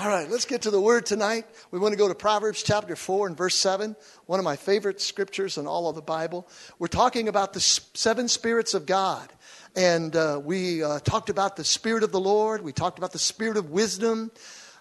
All 0.00 0.08
right, 0.08 0.30
let's 0.30 0.46
get 0.46 0.62
to 0.62 0.70
the 0.70 0.80
word 0.80 1.04
tonight. 1.04 1.44
We 1.70 1.78
want 1.78 1.92
to 1.92 1.98
go 1.98 2.08
to 2.08 2.14
Proverbs 2.14 2.62
chapter 2.62 2.96
4 2.96 3.26
and 3.26 3.36
verse 3.36 3.54
7, 3.54 3.94
one 4.24 4.38
of 4.38 4.44
my 4.46 4.56
favorite 4.56 4.98
scriptures 4.98 5.58
in 5.58 5.66
all 5.66 5.90
of 5.90 5.94
the 5.94 6.00
Bible. 6.00 6.48
We're 6.78 6.86
talking 6.86 7.28
about 7.28 7.52
the 7.52 7.60
seven 7.60 8.26
spirits 8.26 8.72
of 8.72 8.86
God. 8.86 9.30
And 9.76 10.16
uh, 10.16 10.40
we 10.42 10.82
uh, 10.82 11.00
talked 11.00 11.28
about 11.28 11.56
the 11.56 11.66
Spirit 11.66 12.02
of 12.02 12.12
the 12.12 12.20
Lord, 12.20 12.62
we 12.62 12.72
talked 12.72 12.96
about 12.96 13.12
the 13.12 13.18
Spirit 13.18 13.58
of 13.58 13.68
wisdom, 13.68 14.30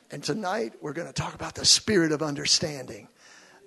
and 0.10 0.24
tonight 0.24 0.76
we're 0.79 0.94
going 0.94 1.10
to 1.10 1.13
talk 1.13 1.36
about 1.36 1.54
the 1.54 1.65
Spirit 1.65 2.13
of 2.13 2.24
understanding. 2.24 3.10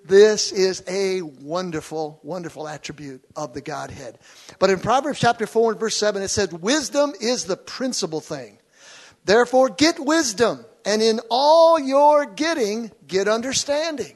This 0.03 0.51
is 0.51 0.83
a 0.87 1.21
wonderful, 1.21 2.19
wonderful 2.23 2.67
attribute 2.67 3.23
of 3.35 3.53
the 3.53 3.61
Godhead. 3.61 4.17
But 4.57 4.71
in 4.71 4.79
Proverbs 4.79 5.19
chapter 5.19 5.45
4 5.45 5.73
and 5.73 5.79
verse 5.79 5.97
7, 5.97 6.23
it 6.23 6.29
says, 6.29 6.51
Wisdom 6.51 7.13
is 7.21 7.45
the 7.45 7.57
principal 7.57 8.21
thing. 8.21 8.57
Therefore, 9.23 9.69
get 9.69 9.99
wisdom, 9.99 10.65
and 10.85 11.01
in 11.01 11.19
all 11.29 11.79
your 11.79 12.25
getting, 12.25 12.91
get 13.07 13.27
understanding. 13.27 14.15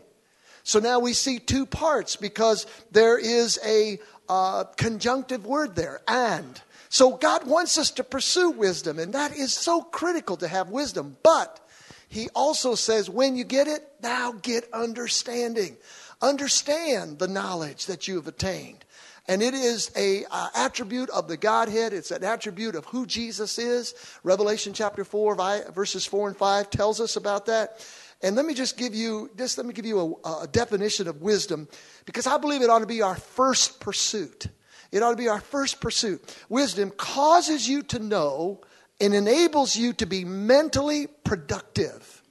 So 0.63 0.79
now 0.79 0.99
we 0.99 1.13
see 1.13 1.39
two 1.39 1.65
parts 1.65 2.15
because 2.15 2.65
there 2.91 3.17
is 3.17 3.59
a 3.65 3.99
uh, 4.27 4.65
conjunctive 4.75 5.45
word 5.45 5.75
there, 5.75 6.01
and. 6.07 6.61
So 6.89 7.17
God 7.17 7.45
wants 7.45 7.77
us 7.77 7.91
to 7.91 8.03
pursue 8.03 8.51
wisdom, 8.51 8.97
and 8.97 9.13
that 9.13 9.35
is 9.35 9.53
so 9.53 9.81
critical 9.81 10.37
to 10.37 10.47
have 10.47 10.69
wisdom. 10.69 11.17
But 11.21 11.59
he 12.07 12.29
also 12.29 12.75
says, 12.75 13.09
when 13.09 13.35
you 13.35 13.43
get 13.43 13.67
it, 13.67 13.87
now 14.01 14.31
get 14.31 14.71
understanding. 14.73 15.77
Understand 16.21 17.19
the 17.19 17.27
knowledge 17.27 17.85
that 17.87 18.07
you 18.07 18.15
have 18.15 18.27
attained. 18.27 18.85
And 19.27 19.43
it 19.43 19.53
is 19.53 19.91
a 19.95 20.23
uh, 20.31 20.47
attribute 20.55 21.09
of 21.09 21.27
the 21.27 21.35
Godhead. 21.35 21.91
It's 21.91 22.11
an 22.11 22.23
attribute 22.23 22.75
of 22.75 22.85
who 22.85 23.05
Jesus 23.05 23.59
is. 23.59 23.93
Revelation 24.23 24.71
chapter 24.73 25.03
4, 25.03 25.71
verses 25.71 26.05
4 26.05 26.29
and 26.29 26.37
5 26.37 26.69
tells 26.69 27.01
us 27.01 27.17
about 27.17 27.47
that. 27.47 27.85
And 28.21 28.35
let 28.35 28.45
me 28.45 28.53
just 28.53 28.77
give 28.77 28.95
you, 28.95 29.29
just 29.37 29.57
let 29.57 29.67
me 29.67 29.73
give 29.73 29.85
you 29.85 30.19
a, 30.23 30.43
a 30.43 30.47
definition 30.47 31.07
of 31.07 31.21
wisdom 31.21 31.67
because 32.05 32.25
I 32.25 32.37
believe 32.37 32.61
it 32.61 32.69
ought 32.69 32.79
to 32.79 32.87
be 32.87 33.01
our 33.01 33.15
first 33.15 33.79
pursuit. 33.79 34.47
It 34.91 35.03
ought 35.03 35.11
to 35.11 35.17
be 35.17 35.27
our 35.27 35.41
first 35.41 35.81
pursuit. 35.81 36.35
Wisdom 36.47 36.91
causes 36.91 37.67
you 37.67 37.83
to 37.83 37.99
know 37.99 38.61
and 38.99 39.13
enables 39.13 39.75
you 39.75 39.93
to 39.93 40.05
be 40.05 40.25
mentally 40.25 41.07
productive, 41.23 42.23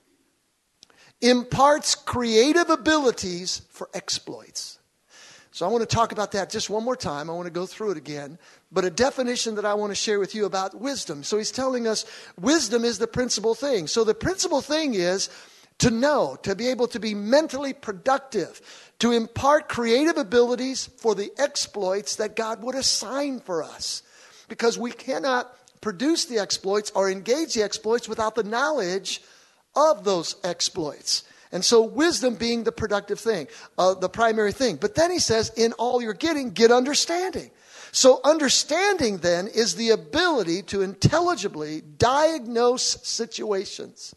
imparts 1.21 1.95
creative 1.95 2.71
abilities 2.71 3.63
for 3.71 3.89
exploits. 3.95 4.79
So 5.57 5.65
I 5.65 5.71
want 5.71 5.89
to 5.89 5.97
talk 5.97 6.13
about 6.13 6.33
that 6.33 6.51
just 6.51 6.69
one 6.69 6.85
more 6.85 6.97
time. 6.97 7.31
I 7.31 7.33
want 7.33 7.47
to 7.47 7.51
go 7.51 7.65
through 7.65 7.93
it 7.93 7.97
again. 7.97 8.39
But 8.71 8.85
a 8.85 8.91
definition 8.91 9.55
that 9.55 9.65
I 9.65 9.73
want 9.73 9.91
to 9.91 9.95
share 9.95 10.21
with 10.21 10.35
you 10.35 10.45
about 10.45 10.79
wisdom. 10.79 11.25
So 11.25 11.39
he's 11.39 11.51
telling 11.51 11.89
us 11.89 12.05
wisdom 12.39 12.85
is 12.85 12.99
the 12.99 13.07
principal 13.07 13.55
thing. 13.55 13.87
So 13.87 14.05
the 14.05 14.13
principal 14.13 14.61
thing 14.61 14.93
is 14.93 15.31
to 15.79 15.91
know, 15.91 16.37
to 16.43 16.55
be 16.55 16.69
able 16.69 16.89
to 16.89 17.01
be 17.01 17.15
mentally 17.15 17.73
productive, 17.73 18.93
to 18.99 19.13
impart 19.13 19.71
creative 19.71 20.19
abilities 20.19 20.91
for 20.99 21.15
the 21.15 21.33
exploits 21.39 22.17
that 22.17 22.37
God 22.37 22.63
would 22.63 22.75
assign 22.75 23.41
for 23.41 23.63
us. 23.63 24.03
Because 24.49 24.77
we 24.77 24.91
cannot 24.93 25.51
produce 25.81 26.27
the 26.27 26.39
exploits 26.39 26.93
or 26.95 27.11
engage 27.11 27.55
the 27.55 27.63
exploits 27.63 28.11
without 28.11 28.35
the 28.35 28.45
knowledge 28.45 29.23
of 29.75 30.05
those 30.05 30.37
exploits. 30.45 31.23
And 31.53 31.65
so, 31.65 31.83
wisdom 31.83 32.35
being 32.35 32.65
the 32.65 32.73
productive 32.73 33.21
thing, 33.21 33.47
uh, 33.79 33.95
the 33.95 34.09
primary 34.09 34.53
thing. 34.53 34.77
But 34.77 34.95
then 34.95 35.11
he 35.11 35.19
says, 35.19 35.53
in 35.57 35.73
all 35.75 36.03
you're 36.03 36.13
getting, 36.13 36.51
get 36.51 36.71
understanding. 36.71 37.51
So, 37.93 38.21
understanding 38.25 39.19
then 39.19 39.47
is 39.47 39.75
the 39.75 39.91
ability 39.91 40.63
to 40.65 40.83
intelligibly 40.83 41.81
diagnose 41.81 42.83
situations. 43.07 44.15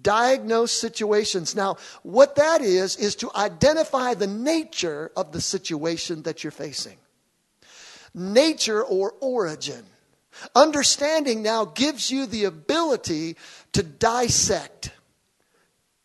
Diagnose 0.00 0.70
situations. 0.70 1.56
Now, 1.56 1.76
what 2.02 2.36
that 2.36 2.60
is, 2.60 2.96
is 2.96 3.16
to 3.16 3.30
identify 3.34 4.14
the 4.14 4.28
nature 4.28 5.10
of 5.16 5.32
the 5.32 5.40
situation 5.40 6.22
that 6.22 6.44
you're 6.44 6.50
facing. 6.52 6.98
Nature 8.14 8.82
or 8.84 9.14
origin. 9.20 9.84
Understanding 10.54 11.42
now 11.42 11.64
gives 11.64 12.10
you 12.10 12.26
the 12.26 12.44
ability 12.44 13.36
to 13.72 13.82
dissect, 13.82 14.92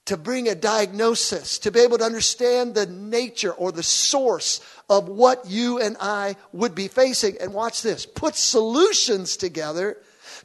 to 0.05 0.17
bring 0.17 0.49
a 0.49 0.55
diagnosis, 0.55 1.59
to 1.59 1.71
be 1.71 1.79
able 1.79 1.97
to 1.97 2.03
understand 2.03 2.75
the 2.75 2.85
nature 2.85 3.53
or 3.53 3.71
the 3.71 3.83
source 3.83 4.59
of 4.89 5.07
what 5.07 5.47
you 5.47 5.79
and 5.79 5.95
I 5.99 6.35
would 6.51 6.75
be 6.75 6.89
facing. 6.89 7.37
And 7.39 7.53
watch 7.53 7.81
this 7.81 8.05
put 8.05 8.35
solutions 8.35 9.37
together 9.37 9.97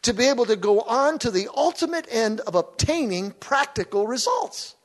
to 0.03 0.15
be 0.15 0.29
able 0.29 0.47
to 0.47 0.57
go 0.57 0.81
on 0.81 1.19
to 1.21 1.31
the 1.31 1.49
ultimate 1.55 2.07
end 2.11 2.41
of 2.41 2.55
obtaining 2.55 3.33
practical 3.33 4.07
results. 4.07 4.77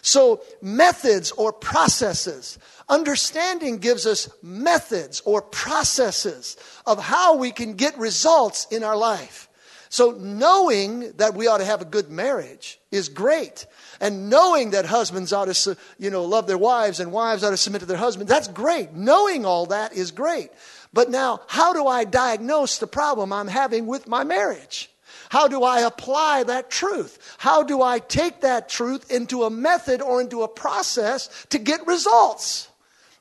So, 0.00 0.42
methods 0.62 1.32
or 1.32 1.52
processes. 1.52 2.58
Understanding 2.88 3.78
gives 3.78 4.06
us 4.06 4.30
methods 4.42 5.20
or 5.24 5.42
processes 5.42 6.56
of 6.86 7.02
how 7.02 7.36
we 7.36 7.50
can 7.50 7.74
get 7.74 7.98
results 7.98 8.66
in 8.70 8.82
our 8.82 8.96
life. 8.96 9.48
So, 9.90 10.12
knowing 10.12 11.12
that 11.12 11.34
we 11.34 11.46
ought 11.46 11.58
to 11.58 11.64
have 11.64 11.82
a 11.82 11.86
good 11.86 12.10
marriage 12.10 12.78
is 12.90 13.08
great. 13.08 13.66
And 14.00 14.30
knowing 14.30 14.70
that 14.70 14.86
husbands 14.86 15.32
ought 15.32 15.52
to, 15.52 15.76
you 15.98 16.10
know, 16.10 16.24
love 16.24 16.46
their 16.46 16.58
wives 16.58 17.00
and 17.00 17.10
wives 17.12 17.42
ought 17.42 17.50
to 17.50 17.56
submit 17.56 17.80
to 17.80 17.86
their 17.86 17.96
husbands, 17.96 18.30
that's 18.30 18.48
great. 18.48 18.92
Knowing 18.92 19.44
all 19.44 19.66
that 19.66 19.92
is 19.92 20.10
great. 20.10 20.50
But 20.92 21.10
now, 21.10 21.40
how 21.48 21.72
do 21.72 21.86
I 21.86 22.04
diagnose 22.04 22.78
the 22.78 22.86
problem 22.86 23.32
I'm 23.32 23.48
having 23.48 23.86
with 23.86 24.06
my 24.06 24.24
marriage? 24.24 24.90
How 25.30 25.48
do 25.48 25.62
I 25.62 25.80
apply 25.80 26.44
that 26.44 26.70
truth? 26.70 27.36
How 27.38 27.62
do 27.62 27.82
I 27.82 27.98
take 27.98 28.40
that 28.40 28.68
truth 28.68 29.10
into 29.10 29.44
a 29.44 29.50
method 29.50 30.00
or 30.00 30.20
into 30.20 30.42
a 30.42 30.48
process 30.48 31.28
to 31.50 31.58
get 31.58 31.86
results? 31.86 32.68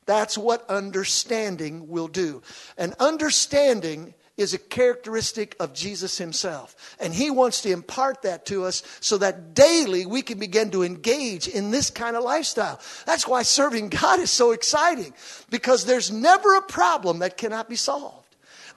That's 0.05 0.37
what 0.37 0.69
understanding 0.69 1.89
will 1.89 2.07
do. 2.07 2.41
And 2.77 2.93
understanding 2.99 4.13
is 4.37 4.53
a 4.53 4.59
characteristic 4.59 5.55
of 5.59 5.73
Jesus 5.73 6.17
himself. 6.17 6.95
And 6.99 7.13
he 7.13 7.31
wants 7.31 7.61
to 7.61 7.71
impart 7.71 8.21
that 8.21 8.45
to 8.45 8.65
us 8.65 8.83
so 9.01 9.17
that 9.17 9.55
daily 9.55 10.05
we 10.05 10.21
can 10.21 10.37
begin 10.37 10.71
to 10.71 10.83
engage 10.83 11.47
in 11.47 11.71
this 11.71 11.89
kind 11.89 12.15
of 12.15 12.23
lifestyle. 12.23 12.79
That's 13.05 13.27
why 13.27 13.41
serving 13.41 13.89
God 13.89 14.19
is 14.19 14.29
so 14.29 14.51
exciting 14.51 15.13
because 15.49 15.85
there's 15.85 16.11
never 16.11 16.55
a 16.55 16.61
problem 16.61 17.19
that 17.19 17.37
cannot 17.37 17.67
be 17.67 17.75
solved. 17.75 18.27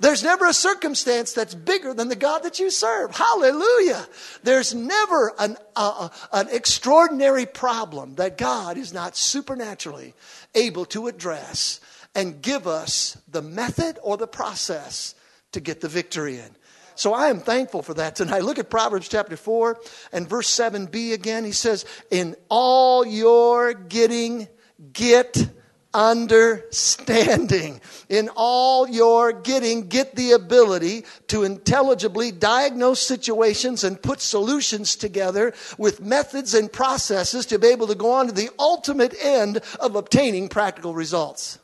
There's 0.00 0.22
never 0.22 0.46
a 0.46 0.54
circumstance 0.54 1.34
that's 1.34 1.54
bigger 1.54 1.92
than 1.92 2.08
the 2.08 2.16
God 2.16 2.42
that 2.44 2.58
you 2.58 2.70
serve. 2.70 3.14
Hallelujah. 3.14 4.06
There's 4.42 4.74
never 4.74 5.34
an, 5.38 5.58
uh, 5.76 6.08
an 6.32 6.48
extraordinary 6.50 7.44
problem 7.44 8.14
that 8.14 8.38
God 8.38 8.78
is 8.78 8.94
not 8.94 9.14
supernaturally 9.14 10.14
able 10.54 10.86
to 10.86 11.06
address 11.06 11.80
and 12.14 12.40
give 12.40 12.66
us 12.66 13.18
the 13.28 13.42
method 13.42 13.98
or 14.02 14.16
the 14.16 14.26
process 14.26 15.14
to 15.52 15.60
get 15.60 15.80
the 15.80 15.88
victory 15.88 16.38
in. 16.38 16.56
So 16.94 17.14
I 17.14 17.28
am 17.28 17.40
thankful 17.40 17.82
for 17.82 17.94
that 17.94 18.16
tonight. 18.16 18.44
Look 18.44 18.58
at 18.58 18.68
Proverbs 18.68 19.08
chapter 19.08 19.36
4 19.36 19.78
and 20.12 20.28
verse 20.28 20.48
7b 20.48 21.12
again. 21.12 21.44
He 21.44 21.52
says, 21.52 21.86
In 22.10 22.36
all 22.50 23.06
your 23.06 23.72
getting, 23.72 24.48
get 24.92 25.48
understanding. 25.92 27.80
In 28.08 28.28
all 28.36 28.88
your 28.88 29.32
getting, 29.32 29.88
get 29.88 30.14
the 30.14 30.32
ability 30.32 31.04
to 31.28 31.44
intelligibly 31.44 32.32
diagnose 32.32 33.00
situations 33.00 33.82
and 33.82 34.00
put 34.00 34.20
solutions 34.20 34.96
together 34.96 35.54
with 35.78 36.00
methods 36.00 36.54
and 36.54 36.72
processes 36.72 37.46
to 37.46 37.58
be 37.58 37.68
able 37.68 37.86
to 37.88 37.94
go 37.94 38.12
on 38.12 38.26
to 38.26 38.32
the 38.32 38.50
ultimate 38.58 39.14
end 39.20 39.60
of 39.80 39.96
obtaining 39.96 40.48
practical 40.48 40.94
results. 40.94 41.58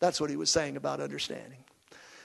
That's 0.00 0.20
what 0.20 0.30
he 0.30 0.36
was 0.36 0.50
saying 0.50 0.76
about 0.76 1.00
understanding. 1.00 1.58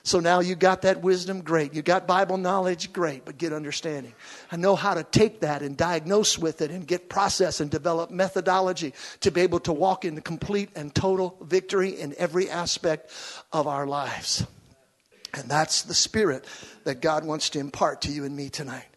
So 0.03 0.19
now 0.19 0.39
you 0.39 0.55
got 0.55 0.81
that 0.81 1.01
wisdom, 1.01 1.41
great. 1.41 1.75
You 1.75 1.83
got 1.83 2.07
Bible 2.07 2.37
knowledge, 2.37 2.91
great, 2.91 3.23
but 3.23 3.37
get 3.37 3.53
understanding. 3.53 4.13
I 4.51 4.55
know 4.55 4.75
how 4.75 4.95
to 4.95 5.03
take 5.03 5.41
that 5.41 5.61
and 5.61 5.77
diagnose 5.77 6.39
with 6.39 6.61
it 6.61 6.71
and 6.71 6.87
get 6.87 7.07
process 7.07 7.59
and 7.59 7.69
develop 7.69 8.09
methodology 8.09 8.93
to 9.19 9.31
be 9.31 9.41
able 9.41 9.59
to 9.61 9.73
walk 9.73 10.03
in 10.03 10.15
the 10.15 10.21
complete 10.21 10.69
and 10.75 10.93
total 10.93 11.37
victory 11.41 11.99
in 11.99 12.15
every 12.17 12.49
aspect 12.49 13.11
of 13.53 13.67
our 13.67 13.85
lives. 13.85 14.43
And 15.35 15.47
that's 15.47 15.83
the 15.83 15.93
spirit 15.93 16.45
that 16.83 17.01
God 17.01 17.23
wants 17.23 17.51
to 17.51 17.59
impart 17.59 18.01
to 18.01 18.11
you 18.11 18.25
and 18.25 18.35
me 18.35 18.49
tonight. 18.49 18.87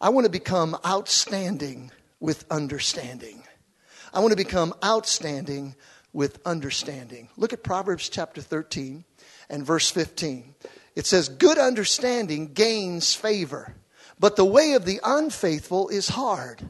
I 0.00 0.10
want 0.10 0.24
to 0.26 0.30
become 0.30 0.76
outstanding 0.84 1.92
with 2.20 2.44
understanding. 2.50 3.42
I 4.12 4.20
want 4.20 4.32
to 4.32 4.36
become 4.36 4.74
outstanding 4.84 5.76
with 6.12 6.40
understanding. 6.44 7.28
Look 7.36 7.52
at 7.52 7.62
Proverbs 7.62 8.08
chapter 8.08 8.40
13 8.40 9.04
and 9.48 9.64
verse 9.64 9.90
15. 9.90 10.54
It 10.94 11.06
says, 11.06 11.28
Good 11.28 11.58
understanding 11.58 12.52
gains 12.52 13.14
favor, 13.14 13.74
but 14.18 14.36
the 14.36 14.44
way 14.44 14.72
of 14.72 14.84
the 14.84 15.00
unfaithful 15.04 15.88
is 15.88 16.08
hard. 16.08 16.62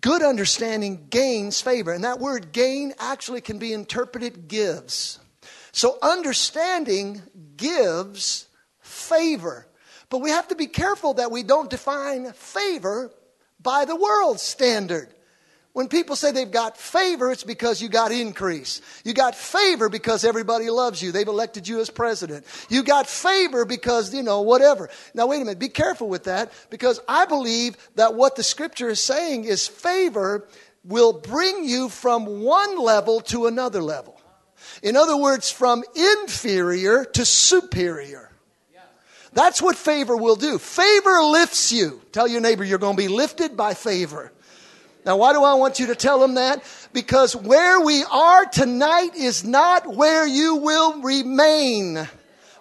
Good 0.00 0.22
understanding 0.22 1.06
gains 1.10 1.60
favor. 1.60 1.92
And 1.92 2.04
that 2.04 2.18
word 2.18 2.52
gain 2.52 2.94
actually 2.98 3.40
can 3.40 3.58
be 3.58 3.72
interpreted 3.72 4.48
gives. 4.48 5.18
So 5.70 5.98
understanding 6.02 7.22
gives 7.56 8.46
favor. 8.80 9.66
But 10.08 10.18
we 10.18 10.30
have 10.30 10.48
to 10.48 10.54
be 10.54 10.66
careful 10.66 11.14
that 11.14 11.30
we 11.30 11.42
don't 11.42 11.70
define 11.70 12.32
favor 12.32 13.10
by 13.60 13.84
the 13.84 13.96
world's 13.96 14.42
standard. 14.42 15.14
When 15.72 15.88
people 15.88 16.16
say 16.16 16.32
they've 16.32 16.50
got 16.50 16.76
favor, 16.76 17.32
it's 17.32 17.44
because 17.44 17.80
you 17.80 17.88
got 17.88 18.12
increase. 18.12 18.82
You 19.04 19.14
got 19.14 19.34
favor 19.34 19.88
because 19.88 20.22
everybody 20.22 20.68
loves 20.68 21.00
you. 21.00 21.12
They've 21.12 21.26
elected 21.26 21.66
you 21.66 21.80
as 21.80 21.88
president. 21.88 22.44
You 22.68 22.82
got 22.82 23.06
favor 23.06 23.64
because, 23.64 24.12
you 24.14 24.22
know, 24.22 24.42
whatever. 24.42 24.90
Now, 25.14 25.28
wait 25.28 25.36
a 25.36 25.44
minute. 25.46 25.58
Be 25.58 25.70
careful 25.70 26.10
with 26.10 26.24
that 26.24 26.52
because 26.68 27.00
I 27.08 27.24
believe 27.24 27.76
that 27.94 28.14
what 28.14 28.36
the 28.36 28.42
scripture 28.42 28.90
is 28.90 29.00
saying 29.00 29.44
is 29.44 29.66
favor 29.66 30.46
will 30.84 31.14
bring 31.14 31.64
you 31.64 31.88
from 31.88 32.42
one 32.42 32.78
level 32.78 33.20
to 33.20 33.46
another 33.46 33.82
level. 33.82 34.20
In 34.82 34.94
other 34.94 35.16
words, 35.16 35.50
from 35.50 35.84
inferior 35.94 37.04
to 37.04 37.24
superior. 37.24 38.30
That's 39.34 39.62
what 39.62 39.76
favor 39.76 40.14
will 40.14 40.36
do. 40.36 40.58
Favor 40.58 41.22
lifts 41.22 41.72
you. 41.72 42.02
Tell 42.12 42.28
your 42.28 42.42
neighbor 42.42 42.64
you're 42.64 42.78
going 42.78 42.96
to 42.96 43.02
be 43.02 43.08
lifted 43.08 43.56
by 43.56 43.72
favor. 43.72 44.30
Now, 45.04 45.16
why 45.16 45.32
do 45.32 45.42
I 45.42 45.54
want 45.54 45.80
you 45.80 45.86
to 45.86 45.96
tell 45.96 46.20
them 46.20 46.34
that? 46.34 46.62
Because 46.92 47.34
where 47.34 47.80
we 47.80 48.04
are 48.04 48.44
tonight 48.46 49.16
is 49.16 49.44
not 49.44 49.96
where 49.96 50.26
you 50.26 50.56
will 50.56 51.00
remain 51.02 52.08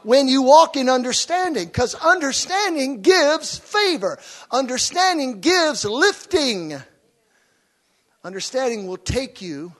when 0.03 0.27
you 0.27 0.41
walk 0.41 0.75
in 0.75 0.89
understanding. 0.89 1.67
Because 1.67 1.93
understanding 1.95 3.01
gives 3.01 3.59
favor, 3.59 4.17
understanding 4.49 5.39
gives 5.39 5.85
lifting. 5.85 6.81
Understanding 8.23 8.88
will 8.88 8.97
take 8.97 9.41
you 9.41 9.73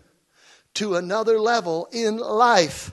to 0.76 0.96
another 0.96 1.40
level 1.40 1.88
in 1.92 2.18
life. 2.18 2.92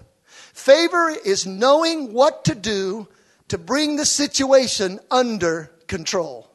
Favor 0.55 1.11
is 1.11 1.47
knowing 1.47 2.13
what 2.13 2.45
to 2.47 2.55
do 2.55 3.07
to 3.49 3.59
bring 3.59 3.97
the 3.97 4.07
situation 4.07 4.99
under 5.11 5.71
control. 5.87 6.48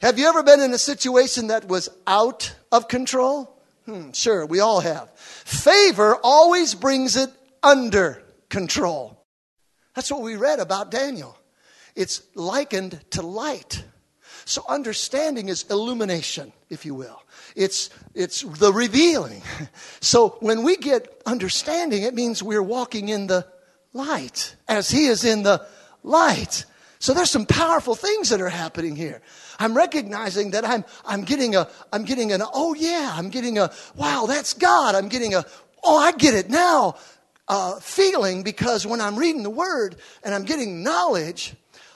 Have 0.00 0.18
you 0.18 0.28
ever 0.28 0.42
been 0.42 0.60
in 0.60 0.72
a 0.72 0.78
situation 0.78 1.48
that 1.48 1.68
was 1.68 1.90
out 2.06 2.54
of 2.72 2.88
control? 2.88 3.54
Hmm, 3.84 4.12
sure, 4.12 4.46
we 4.46 4.60
all 4.60 4.80
have. 4.80 5.10
Favor 5.14 6.16
always 6.22 6.74
brings 6.74 7.16
it 7.16 7.30
under 7.62 8.22
control. 8.48 9.22
That's 9.94 10.10
what 10.10 10.22
we 10.22 10.36
read 10.36 10.58
about 10.58 10.90
Daniel. 10.90 11.36
It's 11.94 12.22
likened 12.34 12.98
to 13.10 13.20
light. 13.20 13.84
So 14.46 14.64
understanding 14.66 15.50
is 15.50 15.64
illumination, 15.64 16.54
if 16.70 16.86
you 16.86 16.94
will. 16.94 17.22
It's, 17.54 17.90
it's 18.14 18.40
the 18.40 18.72
revealing. 18.72 19.42
So 20.02 20.38
when 20.40 20.62
we 20.62 20.78
get 20.78 21.20
understanding, 21.26 22.04
it 22.04 22.14
means 22.14 22.42
we're 22.42 22.62
walking 22.62 23.10
in 23.10 23.26
the 23.26 23.46
light 23.92 24.56
as 24.66 24.90
he 24.90 25.06
is 25.06 25.24
in 25.24 25.42
the 25.42 25.66
light. 26.02 26.64
So 26.98 27.12
there's 27.12 27.30
some 27.30 27.44
powerful 27.44 27.94
things 27.94 28.30
that 28.30 28.40
are 28.40 28.48
happening 28.48 28.96
here. 28.96 29.20
I'm 29.60 29.76
recognizing 29.76 30.52
that 30.52 30.64
I'm, 30.64 30.84
I'm 31.04 31.22
getting 31.22 31.54
a, 31.54 31.68
I'm 31.92 32.04
getting 32.04 32.32
an, 32.32 32.42
oh 32.42 32.74
yeah, 32.74 33.12
I'm 33.14 33.28
getting 33.28 33.58
a, 33.58 33.70
wow, 33.94 34.24
that's 34.26 34.54
God. 34.54 34.94
I'm 34.94 35.08
getting 35.08 35.34
a, 35.34 35.44
oh, 35.84 35.98
I 35.98 36.12
get 36.12 36.34
it 36.34 36.48
now, 36.48 36.96
uh, 37.46 37.78
feeling 37.78 38.42
because 38.42 38.86
when 38.86 39.02
I'm 39.02 39.16
reading 39.16 39.42
the 39.42 39.50
word 39.50 39.96
and 40.24 40.34
I'm 40.34 40.44
getting 40.44 40.82
knowledge, 40.82 41.54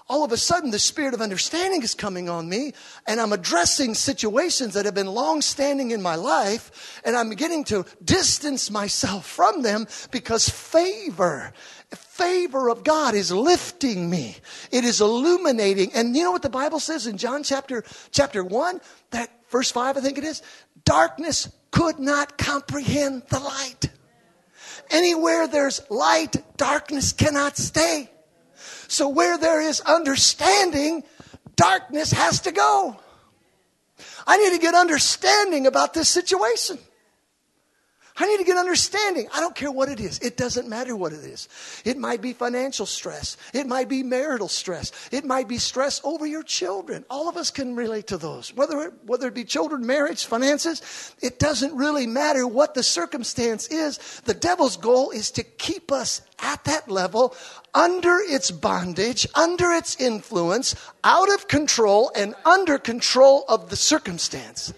all 0.09 0.25
of 0.25 0.33
a 0.33 0.37
sudden 0.37 0.71
the 0.71 0.79
spirit 0.79 1.15
of 1.15 1.23
understanding 1.23 1.83
is 1.83 1.95
coming 1.95 2.29
on 2.29 2.47
me 2.49 2.75
and 3.07 3.19
I'm 3.19 3.33
addressing 3.33 3.95
situations 3.95 4.75
that 4.75 4.85
have 4.85 4.95
been 4.95 5.07
long 5.07 5.41
standing 5.41 5.93
in 5.93 6.03
my 6.03 6.17
life 6.17 7.01
and 7.05 7.17
I'm 7.17 7.31
beginning 7.31 7.65
to 7.65 7.87
distance 8.05 8.71
myself 8.71 9.27
from 9.27 9.63
them 9.63 9.87
because 10.11 10.49
favor 10.51 11.55
favor 11.97 12.69
of 12.69 12.85
God 12.85 13.15
is 13.15 13.33
lifting 13.33 14.09
me. 14.09 14.37
It 14.71 14.85
is 14.85 15.01
illuminating. 15.01 15.93
And 15.93 16.17
you 16.17 16.23
know 16.23 16.33
what 16.33 16.43
the 16.43 16.51
Bible 16.51 16.81
says 16.81 17.07
in 17.07 17.19
John 17.19 17.43
chapter, 17.43 17.85
chapter 18.11 18.43
1? 18.45 18.81
That 19.11 19.31
verse 19.51 19.71
5, 19.71 19.97
I 19.97 20.01
think 20.01 20.19
it 20.19 20.25
is. 20.25 20.43
Darkness 20.85 21.49
could 21.71 21.99
not 21.99 22.39
comprehend 22.39 23.23
the 23.31 23.41
light. 23.41 23.91
Anywhere 24.91 25.49
there's 25.49 25.81
light, 25.91 26.37
darkness 26.57 27.13
cannot 27.13 27.57
stay. 27.57 28.11
So 28.89 29.09
where 29.09 29.39
there 29.39 29.61
is 29.61 29.81
understanding, 29.81 31.05
darkness 31.57 32.13
has 32.13 32.41
to 32.41 32.53
go. 32.53 33.01
I 34.27 34.37
need 34.39 34.53
to 34.53 34.59
get 34.59 34.75
understanding 34.75 35.67
about 35.67 35.95
this 35.95 36.09
situation. 36.09 36.79
I 38.17 38.29
need 38.29 38.39
to 38.39 38.45
get 38.45 38.57
understanding. 38.57 39.27
I 39.35 39.41
don't 39.41 39.57
care 39.57 39.73
what 39.73 39.89
it 39.89 39.99
is. 39.99 40.21
It 40.21 40.37
doesn't 40.37 40.69
matter 40.69 40.95
what 40.95 41.13
it 41.13 41.25
is. 41.25 41.49
It 41.85 41.99
might 41.99 42.23
be 42.23 42.33
financial 42.33 42.87
stress. 42.87 43.37
It 43.53 43.67
might 43.67 43.89
be 43.89 44.05
marital 44.05 44.47
stress. 44.47 44.93
It 45.11 45.25
might 45.25 45.49
be 45.49 45.59
stress 45.59 46.01
over 46.05 46.25
your 46.25 46.45
children. 46.45 47.05
All 47.11 47.29
of 47.29 47.37
us 47.37 47.51
can 47.51 47.75
relate 47.75 48.07
to 48.09 48.17
those. 48.17 48.55
Whether, 48.55 48.91
whether 49.05 49.27
it 49.27 49.35
be 49.35 49.43
children, 49.43 49.85
marriage, 49.85 50.27
finances, 50.27 51.13
it 51.23 51.41
doesn't 51.41 51.75
really 51.75 52.07
matter 52.07 52.47
what 52.47 52.75
the 52.75 52.85
circumstance 52.85 53.67
is. 53.67 53.99
The 54.25 54.35
devil's 54.35 54.77
goal 54.77 55.11
is 55.11 55.33
to 55.33 55.43
keep 55.43 55.91
us 55.91 56.23
at 56.39 56.63
that 56.65 56.89
level 56.89 57.35
under 57.75 58.19
its 58.21 58.53
bondage, 58.53 59.27
under 59.35 59.73
its 59.73 59.97
influence, 60.01 60.77
out 61.03 61.35
of 61.35 61.49
control, 61.49 62.13
and 62.15 62.37
under 62.45 62.79
control 62.79 63.45
of 63.49 63.71
the 63.71 63.77
circumstance. 63.77 64.73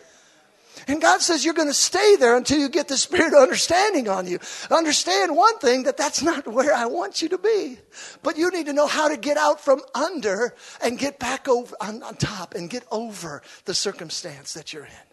And 0.89 1.01
God 1.03 1.21
says 1.21 1.45
you're 1.45 1.55
going 1.55 1.69
to 1.69 1.75
stay 1.75 2.17
there 2.17 2.37
until 2.37 2.59
you 2.59 2.69
get 2.69 2.87
the 2.87 2.97
spirit 2.97 3.33
of 3.33 3.41
understanding 3.41 4.09
on 4.09 4.27
you. 4.27 4.39
Understand 4.71 5.37
one 5.37 5.59
thing 5.59 5.83
that 5.83 5.97
that's 5.97 6.23
not 6.23 6.47
where 6.47 6.73
I 6.73 6.87
want 6.87 7.23
you 7.23 7.29
to 7.31 7.39
be. 7.39 7.79
But 8.23 8.39
you 8.39 8.51
need 8.51 8.67
to 8.67 8.73
know 8.73 8.87
how 8.87 9.09
to 9.09 9.17
get 9.17 9.37
out 9.37 9.61
from 9.61 9.81
under 9.95 10.55
and 10.81 10.99
get 10.99 11.19
back 11.19 11.49
over 11.49 11.75
on, 11.81 12.03
on 12.03 12.15
top 12.17 12.55
and 12.55 12.71
get 12.71 12.85
over 12.93 13.43
the 13.65 13.75
circumstance 13.75 14.55
that 14.55 14.73
you're 14.73 14.85
in. 14.85 15.07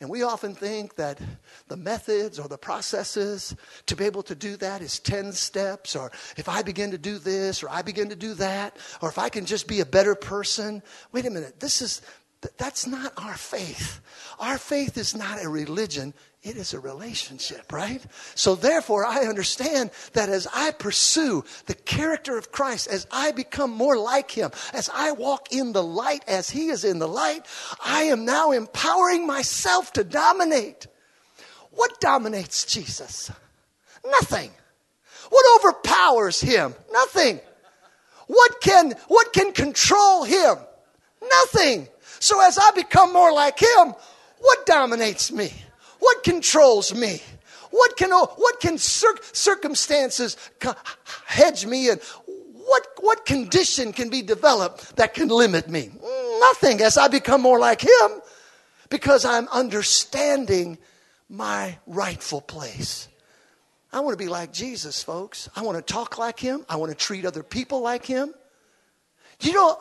And 0.00 0.10
we 0.10 0.22
often 0.22 0.54
think 0.54 0.96
that 0.96 1.18
the 1.68 1.76
methods 1.76 2.38
or 2.38 2.48
the 2.48 2.58
processes 2.58 3.54
to 3.86 3.96
be 3.96 4.04
able 4.04 4.22
to 4.24 4.34
do 4.34 4.56
that 4.56 4.82
is 4.82 4.98
10 4.98 5.32
steps, 5.32 5.94
or 5.96 6.10
if 6.36 6.48
I 6.48 6.62
begin 6.62 6.90
to 6.90 6.98
do 6.98 7.18
this, 7.18 7.62
or 7.62 7.70
I 7.70 7.82
begin 7.82 8.08
to 8.10 8.16
do 8.16 8.34
that, 8.34 8.76
or 9.00 9.08
if 9.08 9.18
I 9.18 9.28
can 9.28 9.46
just 9.46 9.68
be 9.68 9.80
a 9.80 9.86
better 9.86 10.14
person. 10.14 10.82
Wait 11.12 11.26
a 11.26 11.30
minute, 11.30 11.60
this 11.60 11.80
is, 11.80 12.02
that's 12.56 12.86
not 12.86 13.12
our 13.16 13.36
faith. 13.36 14.00
Our 14.38 14.58
faith 14.58 14.96
is 14.96 15.14
not 15.14 15.42
a 15.42 15.48
religion, 15.48 16.14
it 16.42 16.56
is 16.56 16.74
a 16.74 16.80
relationship, 16.80 17.72
right? 17.72 18.04
So 18.34 18.54
therefore, 18.54 19.06
I 19.06 19.20
understand 19.20 19.90
that 20.12 20.28
as 20.28 20.46
I 20.52 20.72
pursue 20.72 21.44
the 21.66 21.74
character 21.74 22.36
of 22.36 22.52
Christ, 22.52 22.88
as 22.88 23.06
I 23.10 23.32
become 23.32 23.70
more 23.70 23.96
like 23.96 24.30
Him, 24.30 24.50
as 24.74 24.90
I 24.92 25.12
walk 25.12 25.52
in 25.52 25.72
the 25.72 25.82
light 25.82 26.22
as 26.28 26.50
He 26.50 26.68
is 26.68 26.84
in 26.84 26.98
the 26.98 27.08
light, 27.08 27.46
I 27.82 28.04
am 28.04 28.26
now 28.26 28.52
empowering 28.52 29.26
myself 29.26 29.92
to 29.94 30.04
dominate. 30.04 30.86
What 31.70 31.98
dominates 32.00 32.66
Jesus? 32.66 33.30
Nothing. 34.04 34.50
What 35.30 35.60
overpowers 35.60 36.40
Him? 36.40 36.74
Nothing. 36.92 37.40
What 38.26 38.60
can, 38.60 38.92
what 39.08 39.32
can 39.32 39.52
control 39.52 40.24
Him? 40.24 40.56
Nothing. 41.22 41.88
So 42.24 42.40
as 42.40 42.56
I 42.56 42.70
become 42.70 43.12
more 43.12 43.34
like 43.34 43.58
Him, 43.58 43.92
what 44.38 44.64
dominates 44.64 45.30
me? 45.30 45.52
What 45.98 46.24
controls 46.24 46.94
me? 46.94 47.20
What 47.70 47.98
can, 47.98 48.12
what 48.12 48.60
can 48.60 48.78
cir- 48.78 49.20
circumstances 49.32 50.38
hedge 51.26 51.66
me 51.66 51.90
in? 51.90 51.98
What, 52.24 52.86
what 53.00 53.26
condition 53.26 53.92
can 53.92 54.08
be 54.08 54.22
developed 54.22 54.96
that 54.96 55.12
can 55.12 55.28
limit 55.28 55.68
me? 55.68 55.90
Nothing 56.40 56.80
as 56.80 56.96
I 56.96 57.08
become 57.08 57.42
more 57.42 57.58
like 57.58 57.82
Him 57.82 58.22
because 58.88 59.26
I'm 59.26 59.46
understanding 59.48 60.78
my 61.28 61.76
rightful 61.86 62.40
place. 62.40 63.06
I 63.92 64.00
want 64.00 64.18
to 64.18 64.24
be 64.24 64.30
like 64.30 64.50
Jesus, 64.50 65.02
folks. 65.02 65.50
I 65.54 65.60
want 65.60 65.76
to 65.76 65.92
talk 65.92 66.16
like 66.16 66.38
Him. 66.40 66.64
I 66.70 66.76
want 66.76 66.90
to 66.90 66.96
treat 66.96 67.26
other 67.26 67.42
people 67.42 67.82
like 67.82 68.06
Him. 68.06 68.32
You 69.40 69.52
know, 69.52 69.78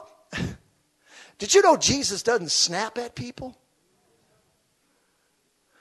did 1.44 1.56
you 1.56 1.62
know 1.62 1.76
Jesus 1.76 2.24
doesn't 2.24 2.52
snap 2.52 2.98
at 2.98 3.16
people? 3.16 3.54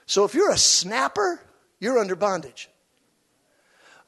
So 0.07 0.25
if 0.25 0.35
you're 0.35 0.51
a 0.51 0.59
snapper, 0.59 1.41
you're 1.79 2.01
under 2.01 2.17
bondage. 2.17 2.69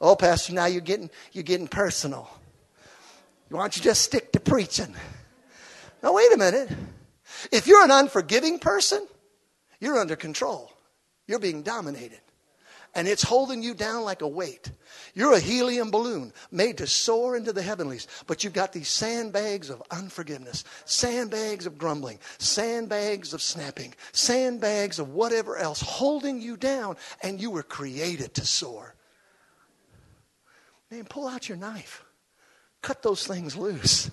Oh, 0.01 0.17
Pastor, 0.17 0.51
now 0.51 0.65
you're 0.65 0.81
getting, 0.81 1.09
you're 1.31 1.45
getting 1.45 1.69
personal. 1.69 2.29
Why 3.47 3.61
don't 3.61 3.77
you 3.77 3.81
just 3.81 4.01
stick 4.01 4.33
to 4.33 4.41
preaching? 4.41 4.93
Now, 6.03 6.13
wait 6.13 6.33
a 6.33 6.37
minute. 6.37 6.69
If 7.53 7.67
you're 7.67 7.85
an 7.85 7.91
unforgiving 7.91 8.59
person, 8.59 9.07
you're 9.79 9.97
under 9.97 10.17
control. 10.17 10.73
You're 11.25 11.39
being 11.39 11.63
dominated 11.63 12.19
and 12.95 13.07
it's 13.07 13.23
holding 13.23 13.61
you 13.61 13.73
down 13.73 14.03
like 14.03 14.21
a 14.21 14.27
weight. 14.27 14.71
You're 15.13 15.33
a 15.33 15.39
helium 15.39 15.91
balloon 15.91 16.33
made 16.49 16.77
to 16.77 16.87
soar 16.87 17.35
into 17.35 17.51
the 17.51 17.61
heavenlies, 17.61 18.07
but 18.25 18.43
you've 18.43 18.53
got 18.53 18.71
these 18.71 18.89
sandbags 18.89 19.69
of 19.69 19.83
unforgiveness, 19.91 20.63
sandbags 20.85 21.65
of 21.65 21.77
grumbling, 21.77 22.19
sandbags 22.37 23.33
of 23.33 23.41
snapping, 23.41 23.93
sandbags 24.13 24.97
of 24.97 25.09
whatever 25.09 25.57
else 25.57 25.81
holding 25.81 26.41
you 26.41 26.55
down, 26.55 26.95
and 27.21 27.41
you 27.41 27.51
were 27.51 27.63
created 27.63 28.33
to 28.35 28.45
soar. 28.45 28.95
Man, 30.89 31.03
pull 31.05 31.27
out 31.27 31.49
your 31.49 31.57
knife, 31.57 32.05
cut 32.81 33.03
those 33.03 33.27
things 33.27 33.55
loose. 33.55 34.09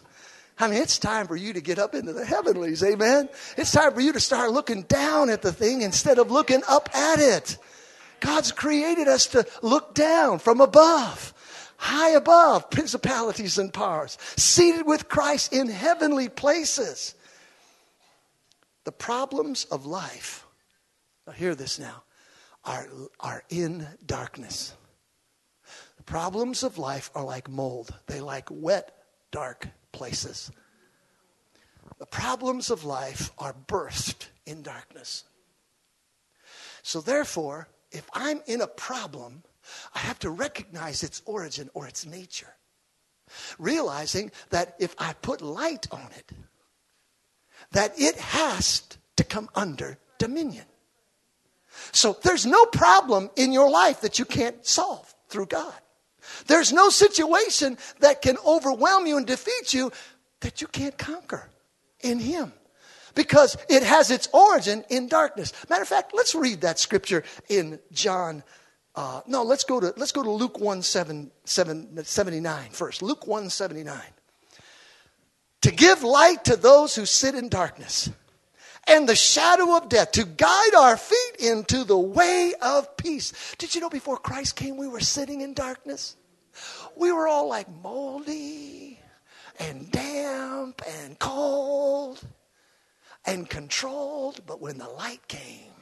I 0.59 0.69
mean, 0.69 0.83
it's 0.83 0.99
time 0.99 1.27
for 1.27 1.37
you 1.37 1.53
to 1.55 1.61
get 1.61 1.79
up 1.79 1.95
into 1.95 2.12
the 2.12 2.25
heavenlies, 2.25 2.83
amen? 2.83 3.29
It's 3.57 3.73
time 3.73 3.93
for 3.95 4.01
you 4.01 4.12
to 4.12 4.21
start 4.21 4.53
looking 4.53 4.83
down 4.83 5.31
at 5.31 5.43
the 5.43 5.53
thing 5.53 5.83
instead 5.83 6.19
of 6.19 6.31
looking 6.31 6.62
up 6.69 6.89
at 6.95 7.19
it. 7.19 7.59
God's 8.23 8.52
created 8.52 9.09
us 9.09 9.26
to 9.29 9.45
look 9.62 9.95
down 9.95 10.38
from 10.38 10.61
above, 10.61 11.35
high 11.76 12.11
above 12.11 12.71
principalities 12.71 13.59
and 13.59 13.75
powers, 13.75 14.17
seated 14.37 14.87
with 14.87 15.09
Christ 15.09 15.52
in 15.52 15.69
heavenly 15.69 16.29
places. 16.29 17.17
The 18.85 18.93
problems 18.93 19.64
of 19.64 19.87
life, 19.87 20.47
now 21.26 21.33
hear 21.33 21.57
this 21.57 21.81
now, 21.81 22.05
are, 22.64 22.87
are 23.19 23.43
in 23.50 23.88
darkness. 24.07 24.73
The 25.97 26.05
problems 26.05 26.62
of 26.62 26.79
life 26.79 27.11
are 27.17 27.25
like 27.25 27.50
mold, 27.50 27.93
they 28.07 28.21
like 28.21 28.49
wet, 28.52 28.97
dark 29.33 29.67
places. 29.91 30.52
The 31.99 32.07
problems 32.07 32.71
of 32.71 32.85
life 32.85 33.33
are 33.37 33.55
birthed 33.67 34.29
in 34.47 34.62
darkness. 34.62 35.25
So, 36.83 37.00
therefore, 37.00 37.69
if 37.93 38.09
I'm 38.13 38.41
in 38.47 38.61
a 38.61 38.67
problem, 38.67 39.43
I 39.95 40.01
have 40.01 40.19
to 40.21 40.31
recognize 40.31 41.03
its 41.03 41.23
origin 41.25 41.71
or 41.75 41.87
its 41.87 42.07
nature. 42.07 42.55
Realizing 43.59 44.31
that 44.51 44.75
if 44.79 44.95
I 44.99 45.15
put 45.15 45.41
light 45.41 45.87
on 45.91 46.09
it, 46.19 46.33
that 47.71 47.99
it 47.99 48.17
has 48.17 48.83
to 49.17 49.25
come 49.25 49.49
under 49.55 49.99
dominion. 50.19 50.65
So 51.93 52.17
there's 52.23 52.45
no 52.45 52.67
problem 52.67 53.31
in 53.37 53.53
your 53.53 53.71
life 53.71 54.01
that 54.03 54.19
you 54.19 54.25
can't 54.25 54.67
solve 54.67 55.15
through 55.29 55.47
God. 55.47 55.75
There's 56.47 56.73
no 56.73 56.91
situation 56.91 57.79
that 58.01 58.23
can 58.23 58.37
overwhelm 58.47 59.07
you 59.07 59.17
and 59.17 59.27
defeat 59.27 59.73
you 59.73 59.93
that 60.41 60.61
you 60.61 60.67
can't 60.67 60.97
conquer 60.99 61.49
in 62.01 62.19
Him 62.19 62.53
because 63.14 63.57
it 63.69 63.83
has 63.83 64.11
its 64.11 64.28
origin 64.33 64.85
in 64.88 65.09
darkness. 65.09 65.52
Matter 65.69 65.83
of 65.83 65.88
fact, 65.88 66.12
let's 66.14 66.35
read 66.35 66.62
that 66.62 66.78
scripture 66.78 67.25
in 67.49 67.78
John. 67.92 68.42
Uh, 68.95 69.23
no, 69.26 69.42
let's 69.42 69.64
go 69.64 69.81
to 69.81 69.95
let's 69.97 70.12
go 70.12 70.23
to 70.23 70.31
Luke 70.31 70.59
1 70.59 70.83
7, 70.83 71.31
7, 71.45 72.04
79 72.04 72.71
first. 72.71 73.02
Luke 73.02 73.26
1 73.26 73.50
79. 73.50 74.00
To 75.62 75.71
give 75.71 76.02
light 76.02 76.45
to 76.45 76.57
those 76.57 76.95
who 76.95 77.07
sit 77.07 77.35
in 77.35 77.49
darkness 77.49 78.11
and 78.88 79.09
the 79.09 79.14
shadow 79.14 79.76
of 79.76 79.88
death, 79.88 80.12
to 80.12 80.25
guide 80.25 80.75
our 80.75 80.97
feet 80.97 81.37
into 81.38 81.85
the 81.85 81.97
way 81.97 82.52
of 82.61 82.97
peace. 82.97 83.54
Did 83.59 83.75
you 83.75 83.81
know 83.81 83.88
before 83.88 84.16
Christ 84.16 84.57
came, 84.57 84.76
we 84.76 84.88
were 84.88 85.00
sitting 85.00 85.40
in 85.40 85.54
darkness? 85.54 86.16
We 86.97 87.12
were 87.12 87.28
all 87.28 87.49
like 87.49 87.69
moldy 87.83 88.99
and 89.59 89.90
damp 89.90 90.83
and 90.87 91.19
cold 91.19 92.21
and 93.25 93.49
controlled, 93.49 94.41
but 94.47 94.61
when 94.61 94.79
the 94.79 94.88
light 94.88 95.26
came, 95.29 95.73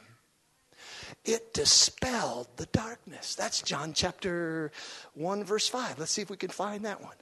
it 1.25 1.53
dispelled 1.53 2.49
the 2.57 2.67
darkness. 2.67 3.35
That's 3.35 3.63
John 3.63 3.93
chapter 3.93 4.73
1, 5.15 5.45
verse 5.45 5.69
5. 5.69 5.99
Let's 5.99 6.13
see 6.13 6.23
if 6.23 6.31
we 6.31 6.37
can 6.37 6.51
find 6.51 6.85
that 6.85 7.03
one. 7.03 7.17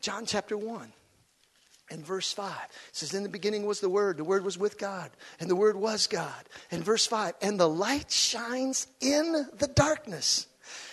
John 0.00 0.26
chapter 0.26 0.56
1 0.56 0.92
and 1.90 2.04
verse 2.04 2.32
5 2.32 2.52
says, 2.92 3.14
In 3.14 3.22
the 3.22 3.28
beginning 3.28 3.66
was 3.66 3.80
the 3.80 3.88
Word, 3.88 4.16
the 4.16 4.24
Word 4.24 4.44
was 4.44 4.58
with 4.58 4.78
God, 4.78 5.10
and 5.40 5.50
the 5.50 5.56
Word 5.56 5.76
was 5.76 6.06
God. 6.06 6.44
And 6.70 6.84
verse 6.84 7.06
5, 7.06 7.34
and 7.42 7.58
the 7.58 7.68
light 7.68 8.10
shines 8.10 8.86
in 9.00 9.46
the 9.58 9.68
darkness. 9.68 10.46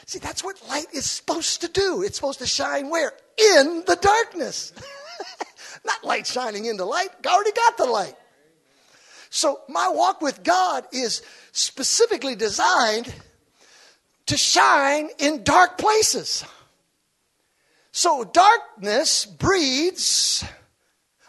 See, 0.06 0.20
that's 0.20 0.44
what 0.44 0.62
light 0.68 0.88
is 0.94 1.10
supposed 1.10 1.62
to 1.62 1.68
do. 1.68 2.04
It's 2.04 2.16
supposed 2.16 2.40
to 2.40 2.48
shine 2.48 2.90
where? 2.90 3.14
In 3.38 3.84
the 3.88 3.98
darkness. 4.00 4.74
Not 5.86 6.04
light 6.04 6.28
shining 6.28 6.66
into 6.66 6.86
light. 6.86 7.10
I 7.26 7.34
already 7.34 7.52
got 7.52 7.78
the 7.78 7.86
light. 7.86 8.16
So 9.36 9.62
my 9.68 9.90
walk 9.90 10.22
with 10.22 10.44
God 10.44 10.86
is 10.92 11.24
specifically 11.54 12.36
designed 12.36 13.12
to 14.28 14.38
shine 14.38 15.10
in 15.18 15.44
dark 15.44 15.80
places. 15.80 16.46
So 17.92 18.26
darkness 18.26 19.26
breeds 19.26 20.46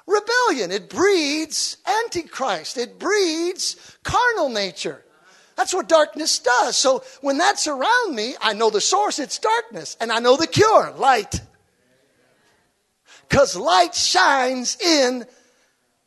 rebellion. 0.06 0.70
It 0.70 0.90
breeds 0.90 1.78
antichrist. 2.04 2.76
It 2.76 2.98
breeds 2.98 3.96
carnal 4.02 4.50
nature. 4.50 5.02
That's 5.56 5.72
what 5.72 5.88
darkness 5.88 6.38
does. 6.40 6.76
So 6.76 7.02
when 7.22 7.38
that's 7.38 7.66
around 7.66 8.14
me, 8.14 8.34
I 8.38 8.52
know 8.52 8.68
the 8.68 8.82
source, 8.82 9.18
it's 9.18 9.38
darkness, 9.38 9.96
and 9.98 10.12
I 10.12 10.18
know 10.18 10.36
the 10.36 10.46
cure, 10.46 10.92
light. 10.98 11.40
Because 13.26 13.56
light 13.56 13.94
shines 13.94 14.76
in 14.78 15.24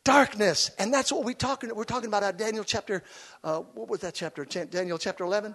darkness. 0.08 0.70
And 0.78 0.92
that's 0.92 1.12
what 1.12 1.24
we're 1.24 1.34
talking, 1.34 1.74
we're 1.74 1.84
talking 1.84 2.08
about 2.08 2.22
out 2.22 2.38
Daniel 2.38 2.64
chapter, 2.64 3.02
uh, 3.44 3.58
what 3.74 3.90
was 3.90 4.00
that 4.00 4.14
chapter? 4.14 4.46
Daniel 4.46 4.96
chapter 4.96 5.22
11? 5.22 5.54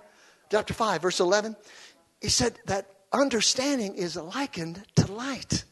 Chapter 0.52 0.76
5, 0.76 1.02
verse 1.02 1.20
11. 1.20 1.56
He 2.22 2.30
said 2.30 2.60
that 2.68 2.86
understanding 3.12 3.96
is 3.96 4.16
likened 4.16 4.84
to 4.98 5.12
light. 5.12 5.64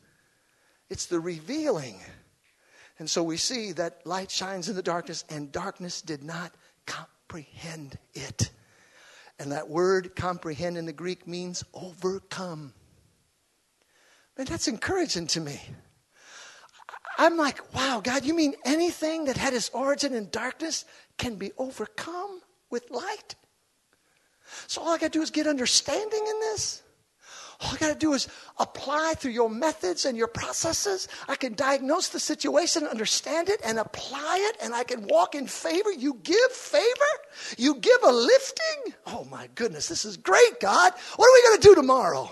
It's 0.90 1.06
the 1.06 1.20
revealing. 1.20 2.00
And 2.98 3.08
so 3.08 3.22
we 3.22 3.38
see 3.38 3.72
that 3.74 4.06
light 4.06 4.32
shines 4.32 4.68
in 4.68 4.76
the 4.76 4.82
darkness, 4.82 5.26
and 5.30 5.52
darkness 5.52 6.02
did 6.02 6.24
not 6.24 6.52
comprehend 6.88 8.00
it. 8.16 8.50
And 9.38 9.52
that 9.52 9.70
word 9.70 10.16
comprehend 10.16 10.76
in 10.76 10.88
the 10.88 10.94
Greek 10.94 11.28
means 11.28 11.64
overcome. 11.76 12.74
Man, 14.38 14.48
that's 14.48 14.68
encouraging 14.68 15.28
to 15.28 15.40
me. 15.40 15.62
I'm 17.18 17.38
like, 17.38 17.74
wow, 17.74 18.02
God, 18.04 18.26
you 18.26 18.34
mean 18.34 18.56
anything 18.66 19.26
that 19.26 19.38
had 19.38 19.54
its 19.54 19.70
origin 19.70 20.14
in 20.14 20.30
darkness 20.30 20.86
can 21.18 21.36
be 21.36 21.52
overcome 21.58 22.42
with 22.70 22.90
light? 22.90 23.36
So 24.68 24.82
all 24.82 24.90
I 24.90 24.98
got 24.98 25.14
to 25.14 25.20
do 25.20 25.22
is 25.22 25.30
get 25.30 25.48
understanding 25.48 26.26
in 26.28 26.40
this. 26.40 26.82
All 27.62 27.70
I 27.74 27.78
got 27.78 27.90
to 27.90 27.96
do 27.96 28.14
is 28.14 28.28
apply 28.58 29.14
through 29.18 29.32
your 29.32 29.50
methods 29.50 30.06
and 30.06 30.18
your 30.18 30.28
processes. 30.28 31.08
I 31.30 31.36
can 31.36 31.54
diagnose 31.54 32.10
the 32.10 32.20
situation, 32.20 32.86
understand 32.88 33.50
it, 33.50 33.62
and 33.64 33.78
apply 33.78 34.38
it, 34.50 34.58
and 34.64 34.74
I 34.74 34.84
can 34.84 35.06
walk 35.08 35.36
in 35.36 35.46
favor. 35.46 35.92
You 35.92 36.20
give 36.24 36.52
favor? 36.52 36.86
You 37.58 37.76
give 37.76 38.00
a 38.04 38.12
lifting? 38.12 38.94
Oh 39.06 39.28
my 39.30 39.48
goodness, 39.54 39.88
this 39.88 40.06
is 40.06 40.18
great, 40.18 40.60
God. 40.60 40.94
What 41.16 41.26
are 41.26 41.34
we 41.34 41.50
going 41.50 41.62
to 41.62 41.68
do 41.68 41.76
tomorrow? 41.76 42.32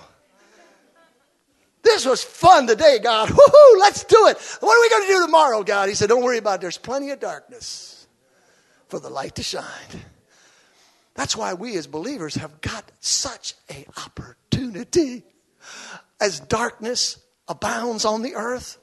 This 2.00 2.06
was 2.06 2.24
fun 2.24 2.66
today, 2.66 3.00
God. 3.04 3.28
Woohoo, 3.28 3.80
let's 3.80 4.06
do 4.06 4.28
it. 4.28 4.38
What 4.62 4.78
are 4.78 4.82
we 4.82 4.90
going 4.90 5.06
to 5.06 5.14
do 5.16 5.26
tomorrow, 5.26 5.64
God? 5.64 5.90
He 5.90 5.96
said, 5.96 6.08
Don't 6.08 6.24
worry 6.24 6.38
about 6.38 6.60
it. 6.60 6.62
There's 6.62 6.78
plenty 6.78 7.10
of 7.12 7.20
darkness 7.20 8.08
for 8.88 9.02
the 9.02 9.10
light 9.10 9.36
to 9.36 9.44
shine. 9.44 9.66
That's 11.16 11.36
why 11.36 11.56
we 11.56 11.76
as 11.76 11.88
believers 11.88 12.36
have 12.36 12.62
got 12.62 12.90
such 13.02 13.54
a 13.70 13.86
opportunity. 13.98 15.24
As 16.22 16.40
darkness 16.40 17.18
abounds 17.50 18.06
on 18.06 18.22
the 18.22 18.36
earth, 18.36 18.78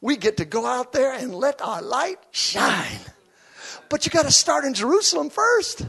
we 0.00 0.16
get 0.16 0.38
to 0.38 0.44
go 0.44 0.66
out 0.66 0.92
there 0.92 1.12
and 1.12 1.32
let 1.32 1.62
our 1.62 1.80
light 1.80 2.18
shine. 2.32 2.98
But 3.88 4.06
you 4.06 4.10
got 4.10 4.24
to 4.24 4.32
start 4.32 4.64
in 4.64 4.74
Jerusalem 4.74 5.30
first. 5.30 5.86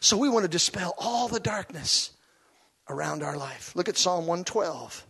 So 0.00 0.18
we 0.18 0.28
want 0.28 0.44
to 0.44 0.50
dispel 0.50 0.94
all 0.98 1.28
the 1.28 1.40
darkness 1.40 2.10
around 2.88 3.22
our 3.22 3.36
life. 3.36 3.74
Look 3.74 3.88
at 3.88 3.96
Psalm 3.96 4.26
112. 4.26 5.06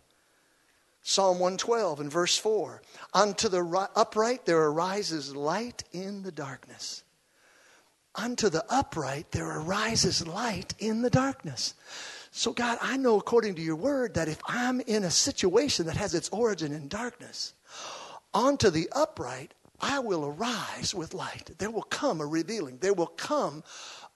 Psalm 1.01 1.39
112 1.39 2.01
and 2.01 2.11
verse 2.11 2.37
4. 2.37 2.81
Unto 3.13 3.49
the 3.49 3.63
upright 3.95 4.45
there 4.45 4.61
arises 4.61 5.35
light 5.35 5.83
in 5.91 6.23
the 6.23 6.31
darkness. 6.31 7.03
Unto 8.15 8.49
the 8.49 8.65
upright 8.69 9.31
there 9.31 9.59
arises 9.59 10.27
light 10.27 10.73
in 10.79 11.01
the 11.01 11.09
darkness. 11.09 11.73
So, 12.31 12.53
God, 12.53 12.77
I 12.81 12.97
know 12.97 13.17
according 13.17 13.55
to 13.55 13.61
your 13.61 13.75
word 13.75 14.13
that 14.13 14.27
if 14.27 14.39
I'm 14.45 14.81
in 14.81 15.03
a 15.03 15.11
situation 15.11 15.87
that 15.87 15.97
has 15.97 16.13
its 16.13 16.29
origin 16.29 16.71
in 16.73 16.87
darkness, 16.87 17.53
unto 18.33 18.69
the 18.69 18.89
upright 18.91 19.53
I 19.81 19.99
will 19.99 20.25
arise 20.25 20.93
with 20.93 21.13
light. 21.13 21.51
There 21.57 21.71
will 21.71 21.83
come 21.83 22.21
a 22.21 22.25
revealing. 22.25 22.79
There 22.79 22.93
will 22.93 23.07
come 23.07 23.63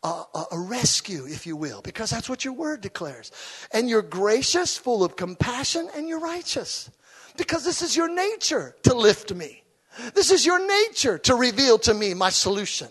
a, 0.04 0.44
a, 0.52 0.60
rescue, 0.60 1.26
if 1.26 1.46
you 1.48 1.56
will, 1.56 1.82
because 1.82 2.10
that's 2.10 2.28
what 2.28 2.44
your 2.44 2.54
word 2.54 2.82
declares. 2.82 3.32
And 3.72 3.88
you're 3.88 4.02
gracious, 4.02 4.78
full 4.78 5.04
of 5.04 5.16
compassion, 5.16 5.90
and 5.96 6.08
you're 6.10 6.20
righteous. 6.20 6.92
Because 7.38 7.64
this 7.64 7.82
is 7.82 7.96
your 7.96 8.14
nature 8.14 8.76
to 8.84 8.94
lift 8.94 9.34
me. 9.34 9.64
This 10.14 10.32
is 10.32 10.46
your 10.46 10.66
nature 10.66 11.18
to 11.20 11.36
reveal 11.36 11.78
to 11.80 11.94
me 11.94 12.14
my 12.14 12.30
solution. 12.30 12.90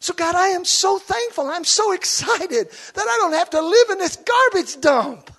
So, 0.00 0.14
God, 0.14 0.34
I 0.34 0.48
am 0.48 0.64
so 0.64 0.98
thankful. 0.98 1.48
I'm 1.48 1.64
so 1.64 1.92
excited 1.92 2.68
that 2.70 3.06
I 3.06 3.18
don't 3.20 3.32
have 3.32 3.50
to 3.50 3.60
live 3.60 3.90
in 3.90 3.98
this 3.98 4.16
garbage 4.16 4.80
dump. 4.80 5.30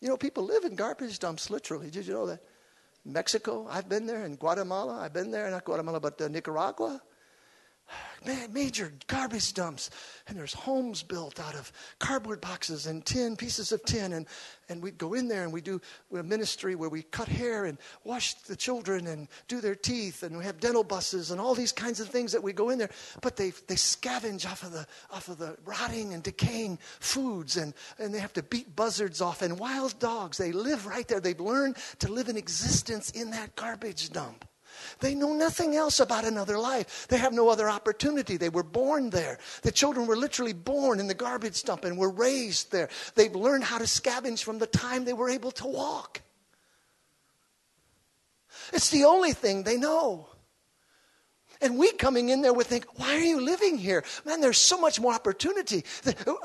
You 0.00 0.08
know, 0.08 0.16
people 0.16 0.44
live 0.44 0.64
in 0.64 0.74
garbage 0.74 1.18
dumps 1.18 1.50
literally. 1.50 1.90
Did 1.90 2.06
you 2.06 2.14
know 2.14 2.26
that? 2.26 2.40
Mexico, 3.04 3.66
I've 3.70 3.88
been 3.88 4.06
there, 4.06 4.24
and 4.24 4.38
Guatemala, 4.38 5.00
I've 5.00 5.12
been 5.12 5.30
there, 5.30 5.50
not 5.50 5.64
Guatemala, 5.64 6.00
but 6.00 6.20
uh, 6.20 6.28
Nicaragua. 6.28 7.00
Major 8.52 8.92
garbage 9.06 9.54
dumps. 9.54 9.90
And 10.28 10.36
there's 10.36 10.52
homes 10.52 11.02
built 11.02 11.40
out 11.40 11.54
of 11.54 11.72
cardboard 11.98 12.40
boxes 12.40 12.86
and 12.86 13.04
tin, 13.04 13.36
pieces 13.36 13.72
of 13.72 13.82
tin. 13.84 14.12
And, 14.12 14.26
and 14.68 14.82
we'd 14.82 14.98
go 14.98 15.14
in 15.14 15.28
there 15.28 15.42
and 15.44 15.52
we 15.52 15.60
do 15.60 15.80
a 16.16 16.22
ministry 16.22 16.74
where 16.74 16.88
we 16.88 17.02
cut 17.02 17.28
hair 17.28 17.64
and 17.64 17.78
wash 18.04 18.34
the 18.34 18.56
children 18.56 19.06
and 19.06 19.28
do 19.48 19.60
their 19.60 19.74
teeth. 19.74 20.22
And 20.22 20.36
we 20.36 20.44
have 20.44 20.60
dental 20.60 20.84
buses 20.84 21.30
and 21.30 21.40
all 21.40 21.54
these 21.54 21.72
kinds 21.72 22.00
of 22.00 22.08
things 22.08 22.32
that 22.32 22.42
we 22.42 22.52
go 22.52 22.70
in 22.70 22.78
there. 22.78 22.90
But 23.22 23.36
they, 23.36 23.50
they 23.66 23.76
scavenge 23.76 24.46
off 24.46 24.62
of, 24.62 24.72
the, 24.72 24.86
off 25.10 25.28
of 25.28 25.38
the 25.38 25.56
rotting 25.64 26.14
and 26.14 26.22
decaying 26.22 26.78
foods. 27.00 27.56
And, 27.56 27.74
and 27.98 28.14
they 28.14 28.20
have 28.20 28.34
to 28.34 28.42
beat 28.42 28.76
buzzards 28.76 29.20
off. 29.20 29.42
And 29.42 29.58
wild 29.58 29.98
dogs, 29.98 30.36
they 30.36 30.52
live 30.52 30.86
right 30.86 31.06
there. 31.08 31.20
They've 31.20 31.40
learned 31.40 31.76
to 32.00 32.12
live 32.12 32.28
in 32.28 32.36
existence 32.36 33.10
in 33.10 33.30
that 33.30 33.56
garbage 33.56 34.10
dump. 34.10 34.44
They 35.00 35.14
know 35.14 35.32
nothing 35.32 35.74
else 35.74 36.00
about 36.00 36.24
another 36.24 36.58
life. 36.58 37.06
They 37.08 37.18
have 37.18 37.32
no 37.32 37.48
other 37.48 37.68
opportunity. 37.68 38.36
They 38.36 38.48
were 38.48 38.62
born 38.62 39.10
there. 39.10 39.38
The 39.62 39.72
children 39.72 40.06
were 40.06 40.16
literally 40.16 40.52
born 40.52 41.00
in 41.00 41.06
the 41.06 41.14
garbage 41.14 41.62
dump 41.64 41.84
and 41.84 41.98
were 41.98 42.10
raised 42.10 42.72
there. 42.72 42.88
They've 43.14 43.34
learned 43.34 43.64
how 43.64 43.78
to 43.78 43.84
scavenge 43.84 44.42
from 44.42 44.58
the 44.58 44.66
time 44.66 45.04
they 45.04 45.12
were 45.12 45.30
able 45.30 45.50
to 45.52 45.66
walk. 45.66 46.22
It's 48.72 48.90
the 48.90 49.04
only 49.04 49.32
thing 49.32 49.62
they 49.62 49.76
know. 49.76 50.28
And 51.62 51.76
we 51.76 51.92
coming 51.92 52.30
in 52.30 52.40
there 52.40 52.54
would 52.54 52.66
think, 52.66 52.98
why 52.98 53.16
are 53.16 53.24
you 53.24 53.40
living 53.40 53.76
here? 53.76 54.02
Man, 54.24 54.40
there's 54.40 54.56
so 54.56 54.80
much 54.80 54.98
more 54.98 55.12
opportunity. 55.12 55.84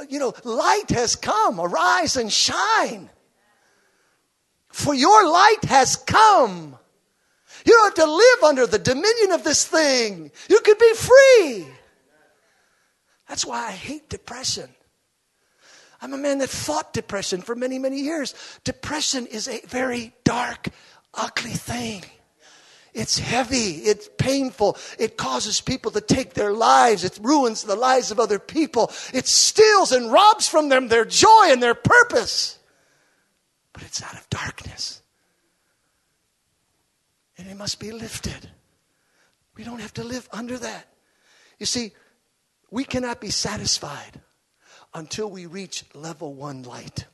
You 0.09 0.19
know, 0.19 0.33
light 0.43 0.89
has 0.89 1.15
come. 1.15 1.59
Arise 1.59 2.17
and 2.17 2.31
shine. 2.31 3.09
For 4.69 4.93
your 4.93 5.25
light 5.29 5.63
has 5.69 5.95
come. 5.95 6.77
You 7.65 7.71
don't 7.73 7.97
have 7.97 8.05
to 8.05 8.11
live 8.11 8.43
under 8.43 8.67
the 8.67 8.79
dominion 8.79 9.31
of 9.31 9.43
this 9.43 9.65
thing. 9.65 10.31
You 10.47 10.59
can 10.59 10.75
be 10.79 10.93
free. 10.93 11.67
That's 13.27 13.45
why 13.45 13.67
I 13.67 13.71
hate 13.71 14.07
depression. 14.07 14.69
I'm 15.99 16.13
a 16.13 16.17
man 16.17 16.37
that 16.39 16.49
fought 16.49 16.93
depression 16.93 17.41
for 17.41 17.55
many, 17.55 17.79
many 17.79 17.99
years. 17.99 18.35
Depression 18.63 19.25
is 19.25 19.47
a 19.47 19.61
very 19.65 20.13
dark, 20.23 20.69
ugly 21.15 21.53
thing. 21.53 22.03
It's 22.93 23.17
heavy. 23.17 23.71
It's 23.77 24.09
painful. 24.19 24.77
It 24.99 25.17
causes 25.17 25.59
people 25.59 25.91
to 25.91 26.01
take 26.01 26.35
their 26.35 26.53
lives. 26.53 27.03
It 27.03 27.19
ruins 27.21 27.63
the 27.63 27.75
lives 27.75 28.11
of 28.11 28.19
other 28.19 28.39
people. 28.39 28.91
It 29.11 29.25
steals 29.27 29.91
and 29.91 30.11
robs 30.11 30.47
from 30.47 30.69
them 30.69 30.87
their 30.87 31.03
joy 31.03 31.47
and 31.47 31.61
their 31.63 31.75
purpose. 31.75 32.59
But 33.73 33.83
it's 33.83 34.03
out 34.03 34.13
of 34.13 34.29
darkness 34.29 35.01
and 37.37 37.47
it 37.47 37.57
must 37.57 37.79
be 37.79 37.91
lifted. 37.91 38.49
We 39.55 39.63
don't 39.63 39.79
have 39.79 39.93
to 39.95 40.03
live 40.03 40.27
under 40.31 40.57
that. 40.57 40.87
You 41.59 41.65
see, 41.65 41.93
we 42.71 42.83
cannot 42.83 43.21
be 43.21 43.29
satisfied 43.29 44.21
until 44.93 45.29
we 45.29 45.45
reach 45.45 45.85
level 45.93 46.33
one 46.33 46.63
light. 46.63 47.05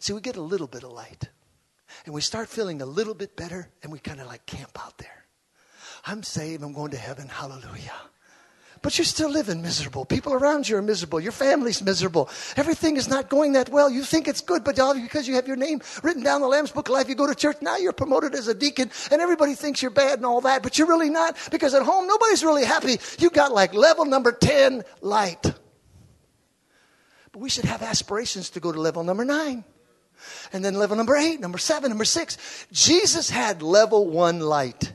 See, 0.00 0.12
we 0.12 0.20
get 0.20 0.36
a 0.36 0.42
little 0.42 0.66
bit 0.66 0.82
of 0.82 0.92
light 0.92 1.28
and 2.04 2.14
we 2.14 2.20
start 2.20 2.48
feeling 2.48 2.80
a 2.80 2.86
little 2.86 3.14
bit 3.14 3.36
better 3.36 3.68
and 3.82 3.92
we 3.92 3.98
kind 3.98 4.20
of 4.20 4.26
like 4.26 4.46
camp 4.46 4.78
out 4.84 4.98
there. 4.98 5.24
I'm 6.06 6.22
saved, 6.22 6.62
I'm 6.62 6.72
going 6.72 6.92
to 6.92 6.96
heaven, 6.96 7.28
hallelujah. 7.28 7.92
But 8.80 8.96
you're 8.96 9.04
still 9.04 9.30
living 9.30 9.60
miserable. 9.60 10.04
People 10.04 10.32
around 10.32 10.68
you 10.68 10.76
are 10.76 10.82
miserable. 10.82 11.20
Your 11.20 11.32
family's 11.32 11.82
miserable. 11.82 12.28
Everything 12.56 12.96
is 12.96 13.08
not 13.08 13.28
going 13.28 13.52
that 13.52 13.68
well. 13.70 13.90
You 13.90 14.02
think 14.02 14.28
it's 14.28 14.40
good, 14.40 14.62
but 14.62 14.76
because 14.94 15.26
you 15.26 15.34
have 15.34 15.48
your 15.48 15.56
name 15.56 15.80
written 16.02 16.22
down 16.22 16.40
the 16.40 16.46
Lamb's 16.46 16.70
Book 16.70 16.88
of 16.88 16.92
Life, 16.94 17.08
you 17.08 17.14
go 17.14 17.26
to 17.26 17.34
church, 17.34 17.56
now 17.60 17.76
you're 17.76 17.92
promoted 17.92 18.34
as 18.34 18.46
a 18.48 18.54
deacon, 18.54 18.90
and 19.10 19.20
everybody 19.20 19.54
thinks 19.54 19.82
you're 19.82 19.90
bad 19.90 20.18
and 20.18 20.26
all 20.26 20.40
that, 20.42 20.62
but 20.62 20.78
you're 20.78 20.86
really 20.86 21.10
not, 21.10 21.36
because 21.50 21.74
at 21.74 21.82
home, 21.82 22.06
nobody's 22.06 22.44
really 22.44 22.64
happy. 22.64 22.98
You 23.18 23.30
got 23.30 23.52
like 23.52 23.74
level 23.74 24.04
number 24.04 24.32
10 24.32 24.84
light. 25.00 25.42
But 27.32 27.40
we 27.40 27.50
should 27.50 27.64
have 27.64 27.82
aspirations 27.82 28.50
to 28.50 28.60
go 28.60 28.72
to 28.72 28.80
level 28.80 29.02
number 29.02 29.24
nine. 29.24 29.64
And 30.52 30.64
then 30.64 30.74
level 30.74 30.96
number 30.96 31.16
eight, 31.16 31.40
number 31.40 31.58
seven, 31.58 31.90
number 31.90 32.04
six. 32.04 32.66
Jesus 32.72 33.30
had 33.30 33.62
level 33.62 34.08
one 34.08 34.40
light. 34.40 34.92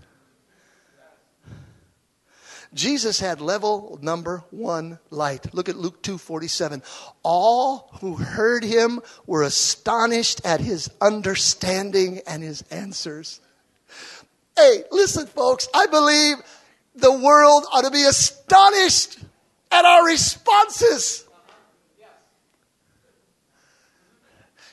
Jesus 2.73 3.19
had 3.19 3.39
level 3.39 3.99
number 4.01 4.43
one 4.49 4.99
light. 5.09 5.53
Look 5.53 5.69
at 5.69 5.75
Luke 5.75 6.01
2 6.01 6.17
47. 6.17 6.81
All 7.21 7.89
who 8.01 8.15
heard 8.15 8.63
him 8.63 8.99
were 9.25 9.43
astonished 9.43 10.41
at 10.45 10.59
his 10.59 10.89
understanding 10.99 12.21
and 12.27 12.41
his 12.41 12.63
answers. 12.71 13.39
Hey, 14.55 14.83
listen, 14.91 15.27
folks, 15.27 15.67
I 15.73 15.87
believe 15.87 16.37
the 16.95 17.11
world 17.11 17.65
ought 17.71 17.83
to 17.83 17.91
be 17.91 18.03
astonished 18.03 19.19
at 19.71 19.85
our 19.85 20.05
responses. 20.05 21.25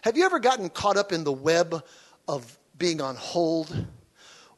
Have 0.03 0.17
you 0.17 0.25
ever 0.25 0.39
gotten 0.39 0.71
caught 0.71 0.97
up 0.97 1.13
in 1.13 1.25
the 1.25 1.33
web 1.33 1.85
of 2.27 2.59
being 2.79 3.03
on 3.03 3.17
hold 3.17 3.87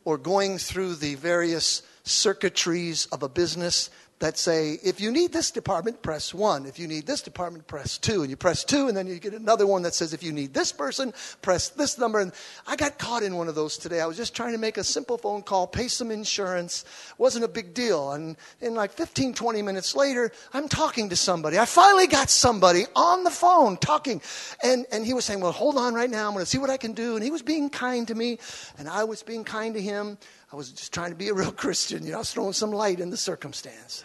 or 0.05 0.19
going 0.19 0.59
through 0.59 0.95
the 0.95 1.17
various 1.17 1.83
circuitries 2.05 3.07
of 3.07 3.23
a 3.23 3.29
business 3.29 3.91
that 4.23 4.39
say, 4.39 4.79
if 4.85 5.01
you 5.01 5.11
need 5.11 5.33
this 5.33 5.51
department, 5.51 6.01
press 6.01 6.33
one. 6.33 6.65
If 6.65 6.79
you 6.79 6.87
need 6.87 7.07
this 7.07 7.23
department, 7.23 7.67
press 7.67 7.99
two. 7.99 8.23
And 8.23 8.31
you 8.31 8.37
press 8.37 8.63
two, 8.63 8.87
and 8.87 8.97
then 8.97 9.09
you 9.09 9.19
get 9.19 9.35
another 9.35 9.67
one 9.67 9.83
that 9.83 9.95
says, 9.95 10.13
if 10.13 10.23
you 10.23 10.31
need 10.31 10.55
this 10.55 10.71
person, 10.71 11.13
press 11.43 11.71
this 11.71 11.99
number. 11.99 12.21
And 12.21 12.33
I 12.65 12.77
got 12.77 12.99
caught 12.99 13.25
in 13.25 13.35
one 13.35 13.49
of 13.49 13.57
those 13.57 13.77
today. 13.77 14.01
I 14.01 14.07
was 14.07 14.17
just 14.17 14.35
trying 14.35 14.53
to 14.53 14.59
make 14.59 14.77
a 14.77 14.85
simple 14.85 15.19
phone 15.19 15.43
call, 15.43 15.67
pay 15.67 15.89
some 15.89 16.13
insurance. 16.13 16.85
Wasn't 17.19 17.45
a 17.45 17.49
big 17.49 17.75
deal. 17.75 18.13
And 18.13 18.37
in 18.61 18.77
like 18.77 18.93
15, 18.93 19.35
20 19.35 19.61
minutes 19.61 19.97
later, 19.97 20.31
I'm 20.53 20.69
talking 20.69 21.09
to 21.09 21.17
somebody. 21.17 21.59
I 21.59 21.65
finally 21.65 22.07
got 22.07 22.31
somebody 22.31 22.85
on 22.95 23.25
the 23.25 23.31
phone 23.31 23.77
talking. 23.77 24.23
And, 24.63 24.87
and 24.93 25.05
he 25.05 25.15
was 25.15 25.25
saying, 25.25 25.41
well, 25.41 25.51
hold 25.51 25.77
on 25.77 25.95
right 25.95 26.09
now. 26.09 26.29
I'm 26.29 26.33
going 26.33 26.45
to 26.45 26.51
see 26.51 26.59
what 26.59 26.71
I 26.71 26.77
can 26.77 26.93
do. 26.93 27.17
And 27.17 27.25
he 27.25 27.33
was 27.33 27.43
being 27.43 27.71
kind 27.71 28.07
to 28.07 28.15
me, 28.15 28.39
and 28.79 28.89
I 28.89 29.03
was 29.03 29.25
being 29.25 29.43
kind 29.43 29.75
to 29.75 29.83
him. 29.83 30.17
I 30.53 30.57
was 30.57 30.71
just 30.71 30.93
trying 30.93 31.11
to 31.11 31.17
be 31.17 31.29
a 31.29 31.35
real 31.35 31.53
Christian, 31.65 32.05
you 32.05 32.11
know, 32.11 32.17
I 32.17 32.21
was 32.21 32.33
throwing 32.33 32.53
some 32.53 32.71
light 32.71 33.01
in 33.01 33.11
the 33.11 33.17
circumstance. 33.17 34.05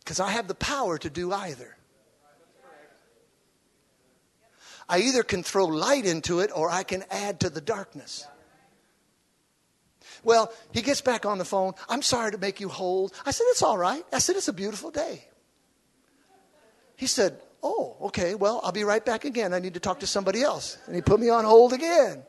Because 0.00 0.20
I 0.20 0.30
have 0.30 0.46
the 0.46 0.54
power 0.54 0.98
to 0.98 1.10
do 1.10 1.32
either. 1.32 1.76
I 4.88 5.00
either 5.00 5.24
can 5.24 5.42
throw 5.42 5.64
light 5.64 6.06
into 6.06 6.38
it 6.40 6.50
or 6.54 6.70
I 6.70 6.84
can 6.84 7.02
add 7.10 7.40
to 7.40 7.50
the 7.50 7.60
darkness. 7.60 8.24
Well, 10.22 10.52
he 10.70 10.82
gets 10.82 11.00
back 11.00 11.26
on 11.26 11.38
the 11.38 11.44
phone. 11.44 11.72
I'm 11.88 12.02
sorry 12.02 12.30
to 12.30 12.38
make 12.38 12.60
you 12.60 12.68
hold. 12.68 13.12
I 13.24 13.32
said, 13.32 13.44
It's 13.48 13.62
all 13.62 13.76
right. 13.76 14.04
I 14.12 14.20
said, 14.20 14.36
It's 14.36 14.48
a 14.48 14.52
beautiful 14.52 14.92
day. 14.92 15.24
He 16.96 17.06
said, 17.06 17.40
Oh, 17.64 17.96
okay. 18.02 18.36
Well, 18.36 18.60
I'll 18.62 18.72
be 18.72 18.84
right 18.84 19.04
back 19.04 19.24
again. 19.24 19.52
I 19.52 19.58
need 19.58 19.74
to 19.74 19.80
talk 19.80 20.00
to 20.00 20.06
somebody 20.06 20.42
else. 20.42 20.78
And 20.86 20.94
he 20.94 21.02
put 21.02 21.18
me 21.18 21.30
on 21.30 21.44
hold 21.44 21.72
again. 21.72 22.22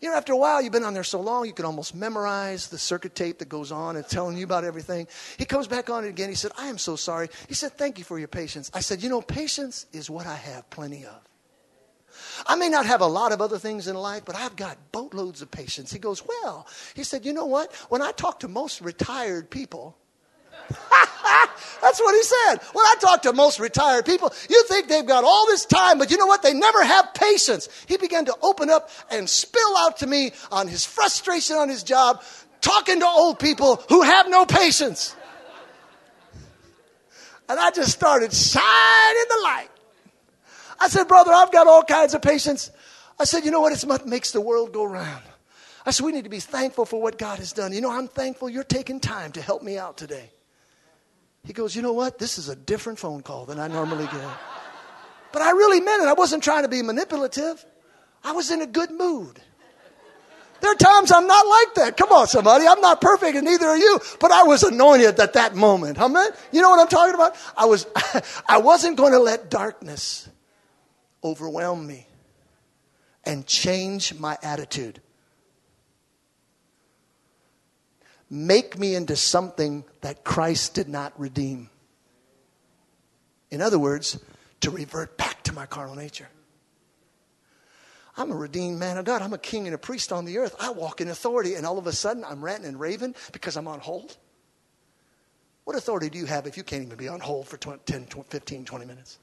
You 0.00 0.10
know, 0.10 0.16
after 0.16 0.32
a 0.32 0.36
while, 0.36 0.60
you've 0.60 0.72
been 0.72 0.84
on 0.84 0.94
there 0.94 1.04
so 1.04 1.20
long, 1.20 1.46
you 1.46 1.54
can 1.54 1.64
almost 1.64 1.94
memorize 1.94 2.68
the 2.68 2.78
circuit 2.78 3.14
tape 3.14 3.38
that 3.38 3.48
goes 3.48 3.72
on 3.72 3.96
and 3.96 4.06
telling 4.06 4.36
you 4.36 4.44
about 4.44 4.64
everything. 4.64 5.06
He 5.38 5.46
comes 5.46 5.66
back 5.66 5.88
on 5.88 6.04
it 6.04 6.08
again. 6.08 6.28
He 6.28 6.34
said, 6.34 6.52
I 6.58 6.68
am 6.68 6.76
so 6.76 6.96
sorry. 6.96 7.28
He 7.48 7.54
said, 7.54 7.72
Thank 7.72 7.98
you 7.98 8.04
for 8.04 8.18
your 8.18 8.28
patience. 8.28 8.70
I 8.74 8.80
said, 8.80 9.02
You 9.02 9.08
know, 9.08 9.22
patience 9.22 9.86
is 9.92 10.10
what 10.10 10.26
I 10.26 10.34
have 10.34 10.68
plenty 10.68 11.06
of. 11.06 11.20
I 12.46 12.56
may 12.56 12.68
not 12.68 12.86
have 12.86 13.00
a 13.00 13.06
lot 13.06 13.32
of 13.32 13.40
other 13.40 13.58
things 13.58 13.88
in 13.88 13.96
life, 13.96 14.24
but 14.24 14.36
I've 14.36 14.56
got 14.56 14.76
boatloads 14.92 15.42
of 15.42 15.50
patience. 15.50 15.92
He 15.92 15.98
goes, 15.98 16.22
Well, 16.26 16.66
he 16.94 17.02
said, 17.02 17.24
You 17.24 17.32
know 17.32 17.46
what? 17.46 17.74
When 17.88 18.02
I 18.02 18.12
talk 18.12 18.40
to 18.40 18.48
most 18.48 18.82
retired 18.82 19.50
people, 19.50 19.96
Ah, 21.28 21.78
that's 21.82 22.00
what 22.00 22.14
he 22.14 22.22
said. 22.22 22.56
When 22.72 22.84
I 22.84 22.94
talk 23.00 23.22
to 23.22 23.32
most 23.32 23.58
retired 23.58 24.06
people, 24.06 24.32
you 24.48 24.64
think 24.64 24.88
they've 24.88 25.06
got 25.06 25.24
all 25.24 25.46
this 25.46 25.66
time, 25.66 25.98
but 25.98 26.10
you 26.10 26.16
know 26.16 26.26
what? 26.26 26.42
They 26.42 26.54
never 26.54 26.84
have 26.84 27.12
patience. 27.14 27.68
He 27.86 27.96
began 27.96 28.26
to 28.26 28.36
open 28.42 28.70
up 28.70 28.90
and 29.10 29.28
spill 29.28 29.76
out 29.78 29.98
to 29.98 30.06
me 30.06 30.32
on 30.52 30.68
his 30.68 30.84
frustration 30.84 31.56
on 31.56 31.68
his 31.68 31.82
job, 31.82 32.22
talking 32.60 33.00
to 33.00 33.06
old 33.06 33.40
people 33.40 33.82
who 33.88 34.02
have 34.02 34.28
no 34.28 34.46
patience. 34.46 35.16
And 37.48 37.58
I 37.58 37.70
just 37.70 37.92
started 37.92 38.32
shining 38.32 39.24
the 39.28 39.40
light. 39.42 39.68
I 40.78 40.88
said, 40.88 41.08
Brother, 41.08 41.32
I've 41.32 41.52
got 41.52 41.66
all 41.66 41.82
kinds 41.82 42.14
of 42.14 42.22
patience. 42.22 42.70
I 43.18 43.24
said, 43.24 43.44
You 43.44 43.50
know 43.50 43.60
what? 43.60 43.72
It's 43.72 43.84
what 43.84 44.06
makes 44.06 44.32
the 44.32 44.40
world 44.40 44.72
go 44.72 44.84
round. 44.84 45.22
I 45.84 45.90
said, 45.90 46.04
We 46.04 46.12
need 46.12 46.24
to 46.24 46.30
be 46.30 46.40
thankful 46.40 46.84
for 46.84 47.00
what 47.00 47.18
God 47.18 47.38
has 47.38 47.52
done. 47.52 47.72
You 47.72 47.80
know, 47.80 47.90
I'm 47.90 48.08
thankful 48.08 48.48
you're 48.48 48.64
taking 48.64 49.00
time 49.00 49.32
to 49.32 49.42
help 49.42 49.62
me 49.62 49.78
out 49.78 49.96
today. 49.96 50.30
He 51.46 51.52
goes, 51.52 51.74
You 51.74 51.82
know 51.82 51.92
what? 51.92 52.18
This 52.18 52.38
is 52.38 52.48
a 52.48 52.56
different 52.56 52.98
phone 52.98 53.22
call 53.22 53.46
than 53.46 53.58
I 53.58 53.68
normally 53.68 54.04
get. 54.04 54.28
But 55.32 55.42
I 55.42 55.52
really 55.52 55.80
meant 55.80 56.02
it. 56.02 56.08
I 56.08 56.14
wasn't 56.14 56.42
trying 56.42 56.64
to 56.64 56.68
be 56.68 56.82
manipulative, 56.82 57.64
I 58.24 58.32
was 58.32 58.50
in 58.50 58.60
a 58.60 58.66
good 58.66 58.90
mood. 58.90 59.40
There 60.60 60.72
are 60.72 60.74
times 60.74 61.12
I'm 61.12 61.26
not 61.26 61.46
like 61.46 61.74
that. 61.74 61.96
Come 61.98 62.10
on, 62.10 62.26
somebody. 62.26 62.66
I'm 62.66 62.80
not 62.80 63.00
perfect, 63.00 63.36
and 63.36 63.44
neither 63.44 63.66
are 63.66 63.76
you. 63.76 64.00
But 64.18 64.32
I 64.32 64.44
was 64.44 64.62
anointed 64.62 65.20
at 65.20 65.34
that 65.34 65.54
moment. 65.54 65.98
Amen. 65.98 66.30
You 66.50 66.62
know 66.62 66.70
what 66.70 66.80
I'm 66.80 66.88
talking 66.88 67.14
about? 67.14 67.36
I 67.56 67.66
was. 67.66 67.86
I 68.48 68.58
wasn't 68.58 68.96
going 68.96 69.12
to 69.12 69.18
let 69.18 69.50
darkness 69.50 70.28
overwhelm 71.22 71.86
me 71.86 72.06
and 73.24 73.46
change 73.46 74.14
my 74.14 74.38
attitude. 74.42 75.00
Make 78.30 78.78
me 78.78 78.94
into 78.94 79.16
something 79.16 79.84
that 80.00 80.24
Christ 80.24 80.74
did 80.74 80.88
not 80.88 81.18
redeem. 81.18 81.70
In 83.50 83.62
other 83.62 83.78
words, 83.78 84.18
to 84.60 84.70
revert 84.70 85.16
back 85.16 85.42
to 85.44 85.52
my 85.52 85.66
carnal 85.66 85.94
nature. 85.94 86.28
I'm 88.16 88.32
a 88.32 88.36
redeemed 88.36 88.78
man 88.78 88.96
of 88.96 89.04
God. 89.04 89.22
I'm 89.22 89.34
a 89.34 89.38
king 89.38 89.66
and 89.66 89.74
a 89.74 89.78
priest 89.78 90.12
on 90.12 90.24
the 90.24 90.38
earth. 90.38 90.56
I 90.58 90.70
walk 90.70 91.00
in 91.00 91.08
authority, 91.08 91.54
and 91.54 91.66
all 91.66 91.78
of 91.78 91.86
a 91.86 91.92
sudden 91.92 92.24
I'm 92.24 92.42
ranting 92.42 92.68
and 92.68 92.80
raving 92.80 93.14
because 93.32 93.56
I'm 93.56 93.68
on 93.68 93.80
hold. 93.80 94.16
What 95.64 95.76
authority 95.76 96.08
do 96.08 96.18
you 96.18 96.26
have 96.26 96.46
if 96.46 96.56
you 96.56 96.62
can't 96.62 96.84
even 96.84 96.96
be 96.96 97.08
on 97.08 97.20
hold 97.20 97.46
for 97.46 97.56
20, 97.56 97.80
10, 97.84 98.06
15, 98.06 98.64
20 98.64 98.84
minutes 98.86 99.18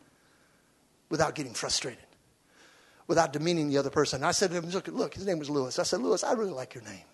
without 1.09 1.35
getting 1.35 1.53
frustrated, 1.53 2.03
without 3.07 3.33
demeaning 3.33 3.69
the 3.69 3.77
other 3.77 3.89
person? 3.89 4.23
I 4.23 4.31
said 4.31 4.51
to 4.51 4.57
him, 4.57 4.69
look, 4.69 4.87
look, 4.89 5.13
his 5.15 5.25
name 5.25 5.39
was 5.39 5.49
Lewis. 5.49 5.79
I 5.79 5.83
said, 5.83 6.01
Lewis, 6.01 6.23
I 6.23 6.33
really 6.33 6.51
like 6.51 6.75
your 6.75 6.83
name. 6.83 7.05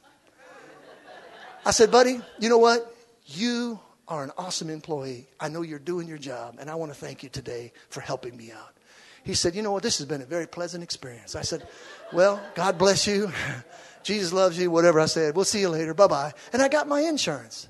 I 1.66 1.72
said, 1.72 1.92
buddy, 1.92 2.22
you 2.40 2.50
know 2.50 2.58
what? 2.58 2.96
You 3.26 3.80
are 4.08 4.24
an 4.24 4.32
awesome 4.38 4.70
employee. 4.70 5.28
I 5.40 5.50
know 5.50 5.62
you're 5.62 5.80
doing 5.80 6.08
your 6.08 6.18
job, 6.18 6.58
and 6.60 6.70
I 6.70 6.76
want 6.76 6.92
to 6.92 6.98
thank 6.98 7.22
you 7.22 7.30
today 7.30 7.72
for 7.90 8.02
helping 8.02 8.36
me 8.36 8.52
out. 8.52 8.76
He 9.24 9.36
said, 9.36 9.56
You 9.56 9.62
know 9.62 9.72
what? 9.72 9.84
This 9.84 9.98
has 10.00 10.08
been 10.08 10.22
a 10.22 10.26
very 10.26 10.48
pleasant 10.48 10.84
experience. 10.84 11.36
I 11.36 11.44
said, 11.44 11.68
Well, 12.12 12.42
God 12.56 12.78
bless 12.78 13.06
you. 13.06 13.32
Jesus 14.04 14.34
loves 14.34 14.58
you, 14.58 14.72
whatever 14.72 15.00
I 15.00 15.06
said. 15.06 15.36
We'll 15.36 15.46
see 15.46 15.60
you 15.60 15.70
later. 15.70 15.94
Bye 15.94 16.08
bye. 16.08 16.34
And 16.54 16.62
I 16.62 16.68
got 16.68 16.88
my 16.88 17.02
insurance. 17.02 17.68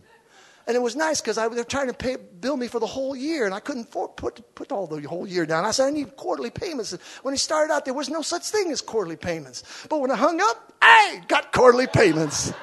And 0.67 0.75
it 0.75 0.81
was 0.81 0.95
nice 0.95 1.19
because 1.19 1.37
they 1.37 1.47
were 1.47 1.63
trying 1.63 1.87
to 1.87 1.93
pay, 1.93 2.15
bill 2.15 2.55
me 2.55 2.67
for 2.67 2.79
the 2.79 2.85
whole 2.85 3.15
year, 3.15 3.45
and 3.45 3.55
I 3.55 3.59
couldn't 3.59 3.91
for, 3.91 4.07
put, 4.07 4.53
put 4.53 4.71
all 4.71 4.85
the 4.85 5.01
whole 5.01 5.25
year 5.25 5.47
down. 5.47 5.65
I 5.65 5.71
said, 5.71 5.87
I 5.87 5.89
need 5.89 6.15
quarterly 6.15 6.51
payments. 6.51 6.95
When 7.23 7.33
he 7.33 7.39
started 7.39 7.73
out, 7.73 7.85
there 7.85 7.93
was 7.95 8.07
no 8.07 8.21
such 8.21 8.43
thing 8.43 8.71
as 8.71 8.79
quarterly 8.79 9.15
payments. 9.15 9.87
But 9.89 9.99
when 9.99 10.11
I 10.11 10.15
hung 10.15 10.39
up, 10.39 10.71
I 10.79 11.23
got 11.27 11.51
quarterly 11.51 11.87
payments. 11.87 12.53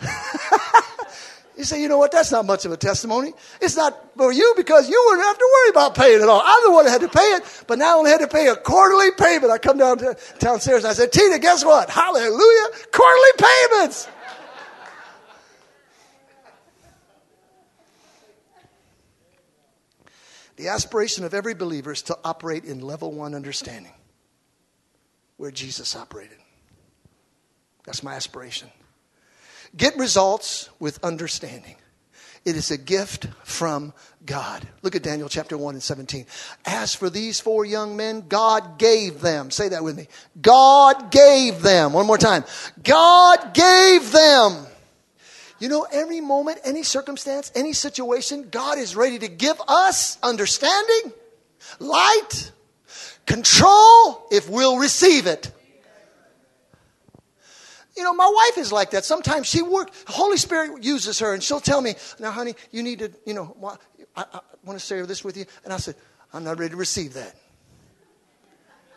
You 1.60 1.64
say, 1.64 1.82
you 1.82 1.88
know 1.88 1.98
what? 1.98 2.10
That's 2.10 2.32
not 2.32 2.46
much 2.46 2.64
of 2.64 2.72
a 2.72 2.76
testimony. 2.78 3.34
It's 3.60 3.76
not 3.76 4.16
for 4.16 4.32
you 4.32 4.54
because 4.56 4.88
you 4.88 5.04
wouldn't 5.08 5.26
have 5.26 5.36
to 5.36 5.50
worry 5.52 5.68
about 5.68 5.94
paying 5.94 6.22
it 6.22 6.26
all. 6.26 6.40
I'm 6.42 6.64
the 6.64 6.72
one 6.72 6.86
that 6.86 6.90
had 6.90 7.02
to 7.02 7.08
pay 7.08 7.20
it, 7.20 7.64
but 7.66 7.78
now 7.78 7.96
I 7.96 7.98
only 7.98 8.10
had 8.10 8.20
to 8.20 8.28
pay 8.28 8.48
a 8.48 8.56
quarterly 8.56 9.10
payment. 9.10 9.52
I 9.52 9.58
come 9.58 9.76
down 9.76 9.98
to 9.98 10.16
downstairs 10.38 10.84
and 10.84 10.90
I 10.90 10.94
said, 10.94 11.12
Tina, 11.12 11.38
guess 11.38 11.62
what? 11.62 11.90
Hallelujah. 11.90 12.66
Quarterly 12.90 13.30
payments. 13.38 14.08
The 20.56 20.68
aspiration 20.68 21.24
of 21.24 21.32
every 21.32 21.54
believer 21.54 21.90
is 21.90 22.02
to 22.02 22.18
operate 22.22 22.64
in 22.64 22.80
level 22.80 23.12
one 23.12 23.34
understanding, 23.34 23.94
where 25.38 25.50
Jesus 25.50 25.96
operated. 25.96 26.36
That's 27.84 28.02
my 28.02 28.14
aspiration. 28.14 28.70
Get 29.76 29.96
results 29.96 30.68
with 30.78 31.02
understanding. 31.04 31.76
It 32.44 32.56
is 32.56 32.70
a 32.70 32.78
gift 32.78 33.26
from 33.44 33.92
God. 34.24 34.66
Look 34.82 34.96
at 34.96 35.02
Daniel 35.02 35.28
chapter 35.28 35.58
1 35.58 35.74
and 35.74 35.82
17. 35.82 36.26
As 36.64 36.94
for 36.94 37.10
these 37.10 37.38
four 37.38 37.64
young 37.64 37.96
men, 37.96 38.24
God 38.28 38.78
gave 38.78 39.20
them. 39.20 39.50
Say 39.50 39.68
that 39.68 39.84
with 39.84 39.96
me. 39.96 40.08
God 40.40 41.10
gave 41.10 41.60
them. 41.60 41.92
One 41.92 42.06
more 42.06 42.18
time. 42.18 42.44
God 42.82 43.52
gave 43.52 44.10
them. 44.10 44.66
You 45.58 45.68
know, 45.68 45.86
every 45.92 46.22
moment, 46.22 46.60
any 46.64 46.82
circumstance, 46.82 47.52
any 47.54 47.74
situation, 47.74 48.48
God 48.50 48.78
is 48.78 48.96
ready 48.96 49.18
to 49.18 49.28
give 49.28 49.60
us 49.68 50.16
understanding, 50.22 51.12
light, 51.78 52.52
control 53.26 54.26
if 54.30 54.48
we'll 54.48 54.78
receive 54.78 55.26
it. 55.26 55.52
You 57.96 58.04
know, 58.04 58.14
my 58.14 58.30
wife 58.32 58.58
is 58.58 58.72
like 58.72 58.90
that. 58.90 59.04
Sometimes 59.04 59.46
she 59.46 59.62
works, 59.62 60.04
Holy 60.06 60.36
Spirit 60.36 60.84
uses 60.84 61.18
her 61.18 61.34
and 61.34 61.42
she'll 61.42 61.60
tell 61.60 61.80
me, 61.80 61.94
now, 62.18 62.30
honey, 62.30 62.54
you 62.70 62.82
need 62.82 63.00
to, 63.00 63.10
you 63.26 63.34
know, 63.34 63.56
I, 64.16 64.24
I 64.32 64.40
want 64.64 64.78
to 64.78 64.84
share 64.84 65.06
this 65.06 65.24
with 65.24 65.36
you. 65.36 65.44
And 65.64 65.72
I 65.72 65.78
said, 65.78 65.96
I'm 66.32 66.44
not 66.44 66.58
ready 66.58 66.70
to 66.70 66.76
receive 66.76 67.14
that. 67.14 67.34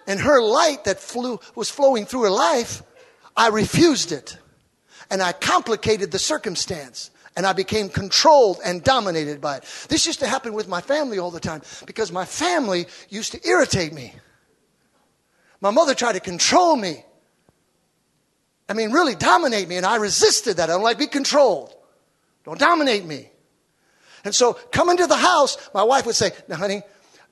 And 0.06 0.20
her 0.20 0.42
light 0.42 0.84
that 0.84 1.00
flew, 1.00 1.40
was 1.56 1.70
flowing 1.70 2.06
through 2.06 2.24
her 2.24 2.30
life, 2.30 2.84
I 3.36 3.48
refused 3.48 4.12
it. 4.12 4.38
And 5.10 5.22
I 5.22 5.32
complicated 5.32 6.12
the 6.12 6.20
circumstance. 6.20 7.10
And 7.36 7.48
I 7.48 7.54
became 7.54 7.90
controlled 7.90 8.60
and 8.64 8.84
dominated 8.84 9.42
by 9.42 9.58
it. 9.58 9.64
This 9.90 10.06
used 10.06 10.20
to 10.20 10.28
happen 10.28 10.54
with 10.54 10.68
my 10.68 10.82
family 10.82 11.18
all 11.18 11.32
the 11.32 11.40
time 11.40 11.64
because 11.88 12.12
my 12.12 12.26
family 12.26 12.86
used 13.10 13.32
to 13.32 13.48
irritate 13.48 13.92
me. 13.92 14.14
My 15.60 15.72
mother 15.72 15.96
tried 15.96 16.14
to 16.14 16.20
control 16.20 16.76
me. 16.76 17.04
I 18.70 18.74
mean, 18.74 18.92
really 18.92 19.16
dominate 19.16 19.68
me. 19.68 19.78
And 19.78 19.86
I 19.86 19.98
resisted 19.98 20.58
that. 20.58 20.70
I 20.70 20.74
don't 20.74 20.84
like 20.84 20.98
be 20.98 21.08
controlled. 21.08 21.74
Don't 22.46 22.60
dominate 22.60 23.06
me. 23.06 23.30
And 24.24 24.34
so 24.34 24.54
coming 24.54 24.98
to 24.98 25.08
the 25.08 25.18
house, 25.18 25.58
my 25.74 25.84
wife 25.84 26.06
would 26.06 26.16
say, 26.16 26.32
now 26.48 26.56
honey, 26.56 26.82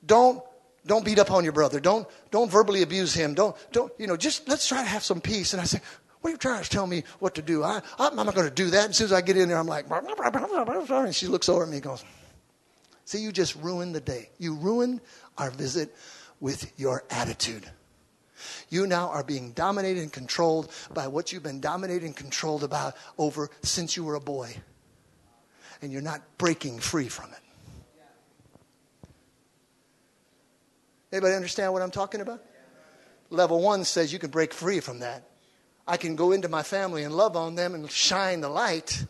don't, 0.06 0.44
don't 0.86 1.06
beat 1.06 1.20
up 1.20 1.32
on 1.32 1.44
your 1.44 1.54
brother. 1.54 1.80
Don't, 1.80 2.08
don't 2.32 2.52
verbally 2.52 2.82
abuse 2.82 3.14
him. 3.14 3.34
Don't, 3.34 3.56
don't, 3.72 3.92
you 3.98 4.08
know, 4.08 4.18
just 4.18 4.48
let's 4.50 4.68
try 4.68 4.82
to 4.82 4.88
have 4.88 5.04
some 5.04 5.22
peace. 5.22 5.54
And 5.54 5.62
I 5.62 5.66
say, 5.66 5.80
what 6.22 6.30
are 6.30 6.32
you 6.32 6.38
trying 6.38 6.64
to 6.64 6.70
tell 6.70 6.86
me 6.86 7.04
what 7.20 7.36
to 7.36 7.42
do? 7.42 7.64
I, 7.64 7.82
I'm 7.98 8.16
not 8.16 8.36
going 8.36 8.48
to 8.48 8.54
do 8.54 8.72
that. 8.72 8.90
As 8.90 8.98
soon 8.98 9.06
as 9.06 9.14
I 9.14 9.22
get 9.22 9.38
in 9.38 9.48
there, 9.48 9.58
I'm 9.58 9.68
like, 9.68 9.86
and 9.90 11.16
she 11.16 11.28
looks 11.28 11.50
over 11.50 11.64
at 11.64 11.70
me 11.70 11.78
and 11.78 11.84
goes, 11.84 12.04
see, 13.06 13.20
you 13.20 13.32
just 13.32 13.56
ruined 13.56 13.96
the 13.96 14.02
day. 14.02 14.30
You 14.38 14.56
ruined 14.56 15.02
our 15.38 15.50
visit 15.50 15.96
with 16.40 16.72
your 16.78 17.04
attitude. 17.10 17.70
You 18.70 18.88
now 18.88 19.10
are 19.10 19.24
being 19.24 19.52
dominated 19.52 20.02
and 20.02 20.14
controlled 20.14 20.72
by 20.94 21.08
what 21.08 21.32
you've 21.32 21.44
been 21.44 21.62
dominated 21.62 22.04
and 22.04 22.16
controlled 22.16 22.64
about 22.64 22.96
over 23.18 23.50
since 23.62 23.96
you 23.96 24.04
were 24.04 24.16
a 24.16 24.22
boy. 24.22 24.56
And 25.82 25.92
you're 25.92 26.02
not 26.02 26.22
breaking 26.38 26.80
free 26.80 27.08
from 27.08 27.32
it. 27.32 27.40
Anybody 31.12 31.36
understand 31.36 31.74
what 31.74 31.82
I'm 31.82 31.92
talking 31.92 32.22
about? 32.22 32.42
Level 33.30 33.62
one 33.62 33.84
says 33.84 34.14
you 34.14 34.20
can 34.20 34.30
break 34.30 34.54
free 34.54 34.80
from 34.80 35.00
that. 35.00 35.24
I 35.88 35.98
can 35.98 36.16
go 36.16 36.32
into 36.32 36.48
my 36.48 36.64
family 36.64 37.04
and 37.04 37.14
love 37.14 37.36
on 37.36 37.56
them 37.56 37.74
and 37.74 37.90
shine 37.90 38.42
the 38.42 38.50
light 38.50 39.06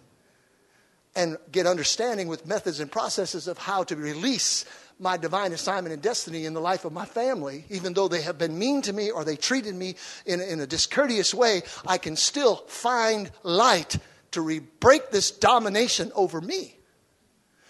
and 1.15 1.38
get 1.52 1.67
understanding 1.67 2.28
with 2.28 2.48
methods 2.48 2.80
and 2.80 2.91
processes 2.91 3.48
of 3.48 3.58
how 3.58 3.84
to 3.84 3.96
release 3.96 4.65
my 5.02 5.18
divine 5.18 5.52
assignment 5.52 5.92
and 5.92 6.02
destiny 6.02 6.46
in 6.46 6.54
the 6.54 6.62
life 6.62 6.86
of 6.86 6.94
my 6.94 7.06
family, 7.06 7.66
even 7.70 7.94
though 7.94 8.08
they 8.08 8.22
have 8.22 8.38
been 8.38 8.58
mean 8.58 8.84
to 8.84 8.94
me 8.94 9.10
or 9.10 9.26
they 9.26 9.36
treated 9.36 9.74
me 9.74 9.96
in, 10.28 10.40
in 10.40 10.60
a 10.60 10.68
discourteous 10.68 11.34
way, 11.34 11.64
I 11.88 11.98
can 11.98 12.16
still 12.16 12.58
find 12.68 13.32
light 13.42 13.98
to 14.32 14.42
re- 14.42 14.60
break 14.60 15.10
this 15.10 15.32
domination 15.32 16.12
over 16.14 16.40
me. 16.40 16.78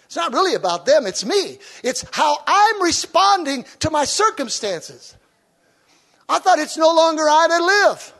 It's 0.04 0.14
not 0.14 0.34
really 0.34 0.54
about 0.54 0.84
them, 0.84 1.06
it's 1.06 1.24
me. 1.24 1.58
It's 1.82 2.04
how 2.12 2.36
I'm 2.46 2.82
responding 2.82 3.64
to 3.78 3.90
my 3.90 4.04
circumstances. 4.04 5.16
I 6.28 6.38
thought 6.38 6.58
it's 6.58 6.76
no 6.76 6.94
longer 6.94 7.22
I 7.22 7.46
that 7.48 7.62
live, 7.62 8.12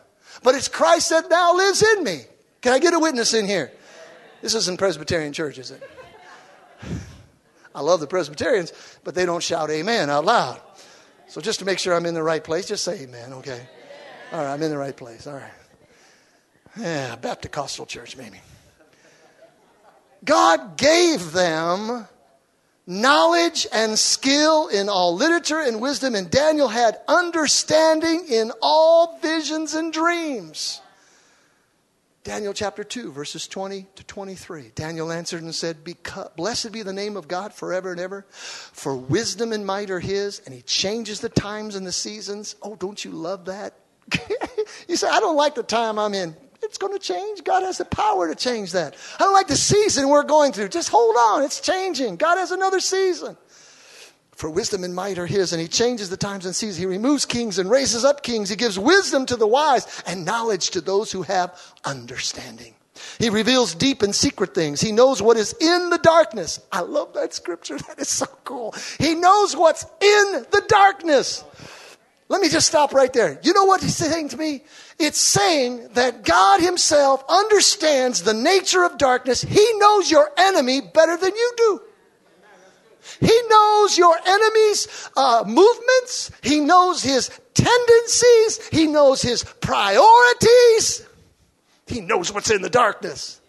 but 0.42 0.54
it's 0.54 0.68
Christ 0.68 1.10
that 1.10 1.28
now 1.28 1.54
lives 1.54 1.82
in 1.82 2.02
me. 2.02 2.22
Can 2.62 2.72
I 2.72 2.78
get 2.78 2.94
a 2.94 2.98
witness 2.98 3.34
in 3.34 3.46
here? 3.46 3.70
This 4.40 4.54
isn't 4.54 4.78
Presbyterian 4.78 5.34
church, 5.34 5.58
is 5.58 5.70
it? 5.70 5.82
I 7.74 7.80
love 7.80 8.00
the 8.00 8.06
Presbyterians, 8.06 8.72
but 9.04 9.14
they 9.14 9.26
don't 9.26 9.42
shout 9.42 9.70
amen 9.70 10.10
out 10.10 10.24
loud. 10.24 10.60
So 11.28 11.40
just 11.40 11.60
to 11.60 11.64
make 11.64 11.78
sure 11.78 11.94
I'm 11.94 12.06
in 12.06 12.14
the 12.14 12.22
right 12.22 12.42
place, 12.42 12.66
just 12.66 12.84
say 12.84 13.00
amen, 13.02 13.32
okay? 13.34 13.66
All 14.32 14.44
right, 14.44 14.52
I'm 14.52 14.62
in 14.62 14.70
the 14.70 14.78
right 14.78 14.96
place. 14.96 15.26
All 15.26 15.34
right. 15.34 15.50
Yeah, 16.78 17.16
Bapticostal 17.16 17.86
Church, 17.86 18.16
maybe. 18.16 18.40
God 20.24 20.76
gave 20.76 21.32
them 21.32 22.06
knowledge 22.86 23.66
and 23.72 23.98
skill 23.98 24.68
in 24.68 24.88
all 24.88 25.14
literature 25.14 25.60
and 25.60 25.80
wisdom, 25.80 26.14
and 26.14 26.30
Daniel 26.30 26.68
had 26.68 26.98
understanding 27.08 28.26
in 28.28 28.52
all 28.60 29.18
visions 29.18 29.74
and 29.74 29.92
dreams. 29.92 30.80
Daniel 32.24 32.52
chapter 32.52 32.84
2, 32.84 33.10
verses 33.10 33.48
20 33.48 33.86
to 33.96 34.04
23. 34.04 34.70
Daniel 34.76 35.10
answered 35.10 35.42
and 35.42 35.52
said, 35.52 35.78
Blessed 36.36 36.70
be 36.70 36.82
the 36.82 36.92
name 36.92 37.16
of 37.16 37.26
God 37.26 37.52
forever 37.52 37.90
and 37.90 38.00
ever, 38.00 38.24
for 38.30 38.94
wisdom 38.94 39.52
and 39.52 39.66
might 39.66 39.90
are 39.90 39.98
his, 39.98 40.40
and 40.44 40.54
he 40.54 40.62
changes 40.62 41.18
the 41.18 41.28
times 41.28 41.74
and 41.74 41.84
the 41.84 41.90
seasons. 41.90 42.54
Oh, 42.62 42.76
don't 42.76 43.04
you 43.04 43.10
love 43.10 43.46
that? 43.46 43.74
you 44.88 44.94
say, 44.94 45.08
I 45.08 45.18
don't 45.18 45.36
like 45.36 45.56
the 45.56 45.64
time 45.64 45.98
I'm 45.98 46.14
in. 46.14 46.36
It's 46.62 46.78
going 46.78 46.92
to 46.92 47.00
change. 47.00 47.42
God 47.42 47.64
has 47.64 47.78
the 47.78 47.84
power 47.84 48.28
to 48.28 48.36
change 48.36 48.70
that. 48.70 48.94
I 49.18 49.24
don't 49.24 49.32
like 49.32 49.48
the 49.48 49.56
season 49.56 50.08
we're 50.08 50.22
going 50.22 50.52
through. 50.52 50.68
Just 50.68 50.90
hold 50.90 51.16
on. 51.16 51.42
It's 51.42 51.60
changing. 51.60 52.16
God 52.16 52.38
has 52.38 52.52
another 52.52 52.78
season. 52.78 53.36
For 54.42 54.50
wisdom 54.50 54.82
and 54.82 54.92
might 54.92 55.20
are 55.20 55.26
his, 55.26 55.52
and 55.52 55.62
he 55.62 55.68
changes 55.68 56.10
the 56.10 56.16
times 56.16 56.46
and 56.46 56.56
seasons. 56.56 56.76
He 56.76 56.86
removes 56.86 57.24
kings 57.24 57.60
and 57.60 57.70
raises 57.70 58.04
up 58.04 58.24
kings. 58.24 58.48
He 58.50 58.56
gives 58.56 58.76
wisdom 58.76 59.24
to 59.26 59.36
the 59.36 59.46
wise 59.46 60.02
and 60.04 60.24
knowledge 60.24 60.70
to 60.70 60.80
those 60.80 61.12
who 61.12 61.22
have 61.22 61.56
understanding. 61.84 62.74
He 63.20 63.30
reveals 63.30 63.72
deep 63.72 64.02
and 64.02 64.12
secret 64.12 64.52
things. 64.52 64.80
He 64.80 64.90
knows 64.90 65.22
what 65.22 65.36
is 65.36 65.54
in 65.60 65.90
the 65.90 65.98
darkness. 65.98 66.58
I 66.72 66.80
love 66.80 67.14
that 67.14 67.32
scripture. 67.32 67.78
That 67.86 68.00
is 68.00 68.08
so 68.08 68.26
cool. 68.42 68.74
He 68.98 69.14
knows 69.14 69.56
what's 69.56 69.84
in 69.84 70.44
the 70.50 70.64
darkness. 70.66 71.44
Let 72.28 72.40
me 72.40 72.48
just 72.48 72.66
stop 72.66 72.92
right 72.94 73.12
there. 73.12 73.38
You 73.44 73.52
know 73.52 73.66
what 73.66 73.80
he's 73.80 73.94
saying 73.94 74.30
to 74.30 74.36
me? 74.36 74.64
It's 74.98 75.20
saying 75.20 75.90
that 75.92 76.24
God 76.24 76.60
himself 76.60 77.24
understands 77.28 78.24
the 78.24 78.34
nature 78.34 78.82
of 78.82 78.98
darkness. 78.98 79.40
He 79.40 79.64
knows 79.76 80.10
your 80.10 80.28
enemy 80.36 80.80
better 80.80 81.16
than 81.16 81.30
you 81.32 81.52
do. 81.56 81.82
He 83.20 83.40
knows 83.48 83.98
your 83.98 84.16
enemy's 84.26 85.10
uh, 85.16 85.44
movements. 85.46 86.30
He 86.42 86.60
knows 86.60 87.02
his 87.02 87.30
tendencies. 87.54 88.68
He 88.68 88.86
knows 88.86 89.22
his 89.22 89.44
priorities. 89.60 91.06
He 91.86 92.00
knows 92.00 92.32
what's 92.32 92.50
in 92.50 92.62
the 92.62 92.70
darkness. 92.70 93.41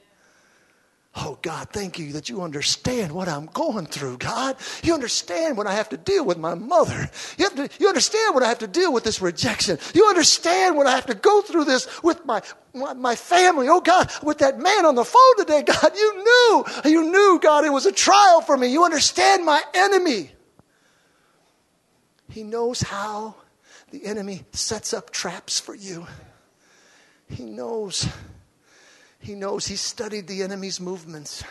Oh, 1.15 1.38
God, 1.43 1.69
thank 1.69 1.99
you 1.99 2.13
that 2.13 2.28
you 2.28 2.41
understand 2.41 3.12
what 3.12 3.30
I'm 3.30 3.45
going 3.45 3.86
through, 3.86 4.17
God. 4.17 4.56
You 4.82 4.95
understand 4.95 5.58
what 5.58 5.67
I 5.67 5.73
have 5.73 5.89
to 5.89 5.97
deal 5.97 6.26
with 6.26 6.39
my 6.39 6.56
mother. 6.56 7.08
You, 7.38 7.52
to, 7.52 7.69
you 7.80 7.88
understand 7.88 8.34
what 8.34 8.41
I 8.41 8.47
have 8.47 8.60
to 8.60 8.67
deal 8.67 8.91
with 8.91 9.04
this 9.04 9.21
rejection. 9.21 9.78
You 9.93 10.08
understand 10.08 10.76
when 10.76 10.88
I 10.88 10.91
have 10.91 11.06
to 11.06 11.13
go 11.13 11.43
through 11.43 11.65
this 11.65 12.02
with 12.02 12.26
my, 12.26 12.41
my, 12.73 12.93
my 12.93 13.15
family. 13.15 13.67
Oh, 13.69 13.80
God, 13.80 14.12
with 14.23 14.39
that 14.39 14.58
man 14.58 14.88
on 14.88 14.95
the 14.95 15.06
phone 15.06 15.38
today, 15.38 15.62
God, 15.62 15.91
you 15.95 16.23
knew, 16.23 16.65
you 16.86 17.04
knew, 17.12 17.39
God, 17.39 17.63
it 17.63 17.71
was 17.71 17.86
a 17.86 17.91
trial 17.91 18.41
for 18.41 18.58
me. 18.58 18.71
You 18.71 18.84
understand 18.84 19.45
my 19.45 19.62
enemy. 19.76 20.32
He 22.28 22.41
knows 22.41 22.82
how 22.82 23.36
the 23.91 24.04
enemy 24.04 24.45
sets 24.52 24.95
up 24.95 25.12
traps 25.12 25.60
for 25.60 25.76
you. 25.76 26.08
He 27.30 27.43
knows 27.43 28.08
he 29.23 29.36
knows 29.36 29.65
he 29.65 29.77
studied 29.77 30.27
the 30.27 30.43
enemy's 30.43 30.81
movements. 30.81 31.43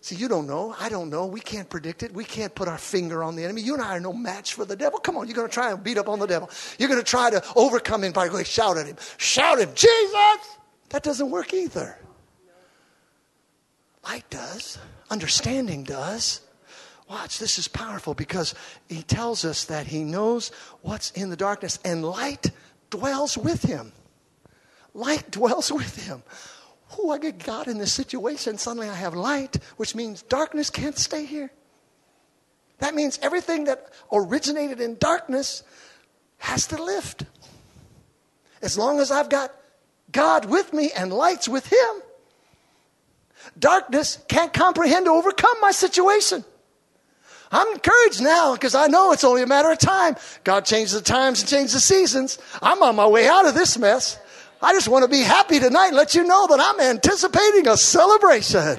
See, 0.00 0.16
you 0.16 0.28
don't 0.28 0.46
know. 0.46 0.74
I 0.80 0.88
don't 0.88 1.10
know. 1.10 1.26
We 1.26 1.40
can't 1.40 1.68
predict 1.68 2.02
it. 2.02 2.12
We 2.12 2.24
can't 2.24 2.54
put 2.54 2.68
our 2.68 2.78
finger 2.78 3.22
on 3.22 3.36
the 3.36 3.44
enemy. 3.44 3.60
You 3.60 3.74
and 3.74 3.82
I 3.82 3.96
are 3.96 4.00
no 4.00 4.14
match 4.14 4.54
for 4.54 4.64
the 4.64 4.76
devil. 4.76 4.98
Come 4.98 5.18
on, 5.18 5.26
you're 5.26 5.36
going 5.36 5.48
to 5.48 5.52
try 5.52 5.70
and 5.72 5.84
beat 5.84 5.98
up 5.98 6.08
on 6.08 6.18
the 6.18 6.26
devil. 6.26 6.48
You're 6.78 6.88
going 6.88 7.00
to 7.00 7.06
try 7.06 7.28
to 7.28 7.44
overcome 7.54 8.04
him 8.04 8.12
by 8.12 8.28
going, 8.28 8.46
shout 8.46 8.78
at 8.78 8.86
him. 8.86 8.96
Shout 9.18 9.58
him, 9.58 9.68
Jesus! 9.74 10.56
That 10.88 11.02
doesn't 11.02 11.30
work 11.30 11.52
either. 11.52 11.98
Light 14.02 14.24
does. 14.30 14.78
Understanding 15.10 15.84
does. 15.84 16.40
Watch, 17.06 17.38
this 17.38 17.58
is 17.58 17.68
powerful 17.68 18.14
because 18.14 18.54
he 18.88 19.02
tells 19.02 19.44
us 19.44 19.66
that 19.66 19.86
he 19.86 20.02
knows 20.02 20.50
what's 20.80 21.10
in 21.10 21.28
the 21.28 21.36
darkness 21.36 21.78
and 21.84 22.04
light 22.04 22.52
dwells 22.88 23.36
with 23.36 23.62
him. 23.62 23.92
Light 24.94 25.30
dwells 25.30 25.70
with 25.70 26.06
him 26.06 26.22
oh, 26.98 27.10
I 27.10 27.18
get 27.18 27.38
God 27.38 27.68
in 27.68 27.78
this 27.78 27.92
situation. 27.92 28.58
Suddenly 28.58 28.88
I 28.88 28.94
have 28.94 29.14
light, 29.14 29.56
which 29.76 29.94
means 29.94 30.22
darkness 30.22 30.70
can't 30.70 30.98
stay 30.98 31.24
here. 31.24 31.50
That 32.78 32.94
means 32.94 33.18
everything 33.22 33.64
that 33.64 33.90
originated 34.10 34.80
in 34.80 34.96
darkness 34.96 35.62
has 36.38 36.66
to 36.68 36.82
lift. 36.82 37.24
As 38.62 38.76
long 38.76 39.00
as 39.00 39.10
I've 39.10 39.28
got 39.28 39.54
God 40.10 40.46
with 40.46 40.72
me 40.72 40.90
and 40.96 41.12
lights 41.12 41.48
with 41.48 41.70
Him, 41.70 42.02
darkness 43.58 44.18
can't 44.28 44.52
comprehend 44.52 45.06
or 45.06 45.16
overcome 45.16 45.56
my 45.60 45.70
situation. 45.70 46.44
I'm 47.52 47.72
encouraged 47.72 48.22
now 48.22 48.54
because 48.54 48.74
I 48.74 48.86
know 48.86 49.12
it's 49.12 49.24
only 49.24 49.42
a 49.42 49.46
matter 49.46 49.70
of 49.70 49.78
time. 49.78 50.16
God 50.44 50.64
changed 50.64 50.94
the 50.94 51.00
times 51.00 51.40
and 51.40 51.48
changed 51.48 51.74
the 51.74 51.80
seasons. 51.80 52.38
I'm 52.62 52.82
on 52.82 52.94
my 52.96 53.06
way 53.06 53.26
out 53.28 53.46
of 53.46 53.54
this 53.54 53.76
mess. 53.76 54.18
I 54.62 54.74
just 54.74 54.88
want 54.88 55.04
to 55.04 55.08
be 55.08 55.20
happy 55.20 55.58
tonight 55.58 55.88
and 55.88 55.96
let 55.96 56.14
you 56.14 56.24
know 56.24 56.46
that 56.48 56.60
I'm 56.60 56.80
anticipating 56.80 57.66
a 57.66 57.76
celebration. 57.76 58.78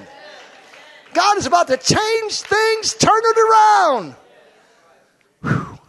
God 1.14 1.38
is 1.38 1.46
about 1.46 1.68
to 1.68 1.78
change 1.78 2.42
things, 2.42 2.94
turn 2.94 3.22
it 3.24 3.38
around. 3.38 4.16
Whew. 5.42 5.80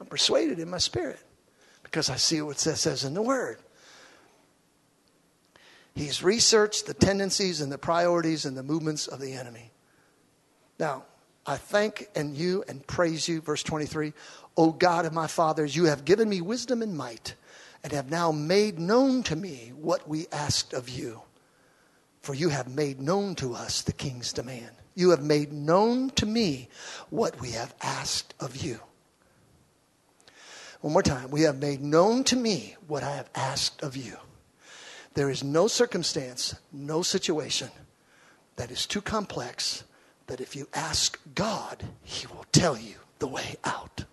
I'm 0.00 0.06
persuaded 0.06 0.58
in 0.58 0.70
my 0.70 0.78
spirit 0.78 1.18
because 1.82 2.10
I 2.10 2.16
see 2.16 2.40
what 2.42 2.64
it 2.64 2.76
says 2.76 3.04
in 3.04 3.14
the 3.14 3.22
Word. 3.22 3.58
He's 5.94 6.22
researched 6.22 6.86
the 6.86 6.94
tendencies 6.94 7.60
and 7.60 7.70
the 7.70 7.78
priorities 7.78 8.46
and 8.46 8.56
the 8.56 8.62
movements 8.62 9.08
of 9.08 9.20
the 9.20 9.34
enemy. 9.34 9.72
Now, 10.78 11.04
I 11.44 11.56
thank 11.56 12.08
and 12.14 12.36
you 12.36 12.64
and 12.68 12.86
praise 12.86 13.28
you, 13.28 13.40
verse 13.40 13.62
23. 13.62 14.12
O 14.56 14.70
God 14.70 15.04
of 15.06 15.12
my 15.12 15.26
fathers, 15.26 15.74
you 15.74 15.86
have 15.86 16.04
given 16.04 16.28
me 16.28 16.40
wisdom 16.40 16.82
and 16.82 16.96
might 16.96 17.34
and 17.82 17.92
have 17.92 18.10
now 18.10 18.32
made 18.32 18.78
known 18.78 19.22
to 19.24 19.36
me 19.36 19.72
what 19.74 20.08
we 20.08 20.26
asked 20.32 20.72
of 20.72 20.88
you. 20.88 21.22
For 22.20 22.34
you 22.34 22.50
have 22.50 22.68
made 22.68 23.00
known 23.00 23.34
to 23.36 23.54
us 23.54 23.82
the 23.82 23.92
king's 23.92 24.32
demand. 24.32 24.70
You 24.94 25.10
have 25.10 25.22
made 25.22 25.52
known 25.52 26.10
to 26.10 26.26
me 26.26 26.68
what 27.10 27.40
we 27.40 27.52
have 27.52 27.74
asked 27.82 28.34
of 28.38 28.56
you. 28.56 28.78
One 30.80 30.92
more 30.92 31.02
time. 31.02 31.30
We 31.30 31.42
have 31.42 31.60
made 31.60 31.80
known 31.80 32.24
to 32.24 32.36
me 32.36 32.76
what 32.86 33.02
I 33.02 33.16
have 33.16 33.30
asked 33.34 33.82
of 33.82 33.96
you. 33.96 34.16
There 35.14 35.30
is 35.30 35.44
no 35.44 35.68
circumstance, 35.68 36.54
no 36.72 37.02
situation 37.02 37.70
that 38.56 38.70
is 38.70 38.86
too 38.86 39.00
complex 39.00 39.84
that 40.26 40.40
if 40.40 40.56
you 40.56 40.68
ask 40.74 41.18
God, 41.34 41.84
He 42.02 42.26
will 42.26 42.46
tell 42.52 42.76
you 42.76 42.96
the 43.18 43.26
way 43.26 43.56
out. 43.64 44.04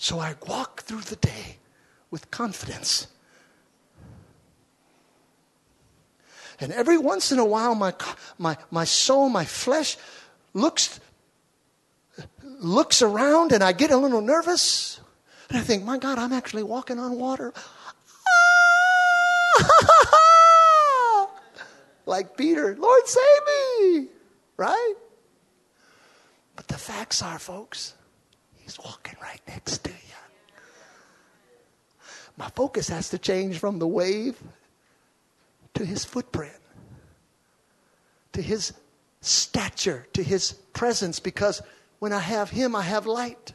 So 0.00 0.20
I 0.20 0.36
walk 0.46 0.82
through 0.82 1.00
the 1.02 1.16
day 1.16 1.58
with 2.08 2.30
confidence. 2.30 3.08
And 6.60 6.72
every 6.72 6.96
once 6.96 7.32
in 7.32 7.40
a 7.40 7.44
while, 7.44 7.74
my, 7.74 7.92
my, 8.38 8.56
my 8.70 8.84
soul, 8.84 9.28
my 9.28 9.44
flesh 9.44 9.96
looks, 10.54 11.00
looks 12.42 13.02
around 13.02 13.50
and 13.50 13.62
I 13.62 13.72
get 13.72 13.90
a 13.90 13.96
little 13.96 14.20
nervous. 14.20 15.00
And 15.48 15.58
I 15.58 15.62
think, 15.62 15.84
my 15.84 15.98
God, 15.98 16.16
I'm 16.16 16.32
actually 16.32 16.62
walking 16.62 17.00
on 17.00 17.18
water. 17.18 17.52
like 22.06 22.36
Peter, 22.36 22.76
Lord, 22.78 23.06
save 23.06 23.40
me. 23.80 24.06
Right? 24.56 24.94
But 26.54 26.68
the 26.68 26.78
facts 26.78 27.20
are, 27.20 27.40
folks, 27.40 27.94
He's 28.68 28.78
walking 28.78 29.16
right 29.22 29.40
next 29.48 29.78
to 29.84 29.90
you. 29.90 29.96
My 32.36 32.50
focus 32.50 32.90
has 32.90 33.08
to 33.08 33.18
change 33.18 33.58
from 33.58 33.78
the 33.78 33.86
wave 33.86 34.38
to 35.72 35.86
his 35.86 36.04
footprint, 36.04 36.52
to 38.34 38.42
his 38.42 38.74
stature, 39.22 40.06
to 40.12 40.22
his 40.22 40.52
presence, 40.74 41.18
because 41.18 41.62
when 41.98 42.12
I 42.12 42.18
have 42.18 42.50
him, 42.50 42.76
I 42.76 42.82
have 42.82 43.06
light. 43.06 43.54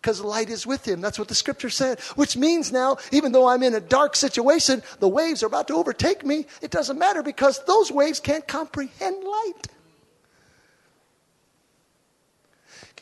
Because 0.00 0.20
light 0.20 0.50
is 0.50 0.64
with 0.68 0.86
him. 0.86 1.00
That's 1.00 1.18
what 1.18 1.26
the 1.26 1.34
scripture 1.34 1.70
said. 1.70 1.98
Which 2.14 2.36
means 2.36 2.70
now, 2.70 2.98
even 3.10 3.32
though 3.32 3.48
I'm 3.48 3.64
in 3.64 3.74
a 3.74 3.80
dark 3.80 4.14
situation, 4.14 4.84
the 5.00 5.08
waves 5.08 5.42
are 5.42 5.46
about 5.46 5.66
to 5.66 5.74
overtake 5.74 6.24
me. 6.24 6.46
It 6.60 6.70
doesn't 6.70 6.96
matter 6.96 7.24
because 7.24 7.64
those 7.64 7.90
waves 7.90 8.20
can't 8.20 8.46
comprehend 8.46 9.24
light. 9.24 9.66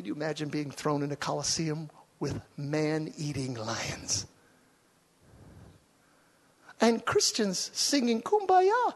Can 0.01 0.07
you 0.07 0.15
imagine 0.15 0.49
being 0.49 0.71
thrown 0.71 1.03
in 1.03 1.13
a 1.13 1.17
coliseum 1.17 1.91
with 2.21 2.41
man 2.57 3.13
eating 3.19 3.53
lions? 3.53 4.25
And 6.81 7.05
Christians 7.05 7.71
singing 7.75 8.23
kumbaya. 8.23 8.95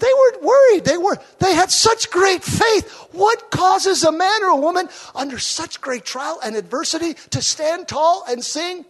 They 0.00 0.12
weren't 0.12 0.42
worried. 0.42 0.84
They 0.84 0.98
were 0.98 1.16
they 1.38 1.54
had 1.54 1.70
such 1.70 2.10
great 2.10 2.42
faith. 2.42 2.90
What 3.12 3.52
causes 3.52 4.02
a 4.02 4.10
man 4.10 4.42
or 4.42 4.48
a 4.48 4.56
woman 4.56 4.88
under 5.14 5.38
such 5.38 5.80
great 5.80 6.04
trial 6.04 6.40
and 6.42 6.56
adversity 6.56 7.14
to 7.30 7.40
stand 7.40 7.86
tall 7.86 8.24
and 8.28 8.44
sing 8.44 8.84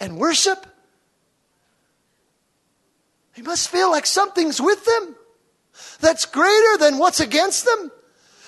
and 0.00 0.18
worship? 0.18 0.66
They 3.36 3.42
must 3.42 3.68
feel 3.68 3.92
like 3.92 4.06
something's 4.06 4.60
with 4.60 4.84
them 4.84 5.14
that's 6.00 6.26
greater 6.26 6.76
than 6.78 6.98
what's 6.98 7.20
against 7.20 7.64
them? 7.64 7.90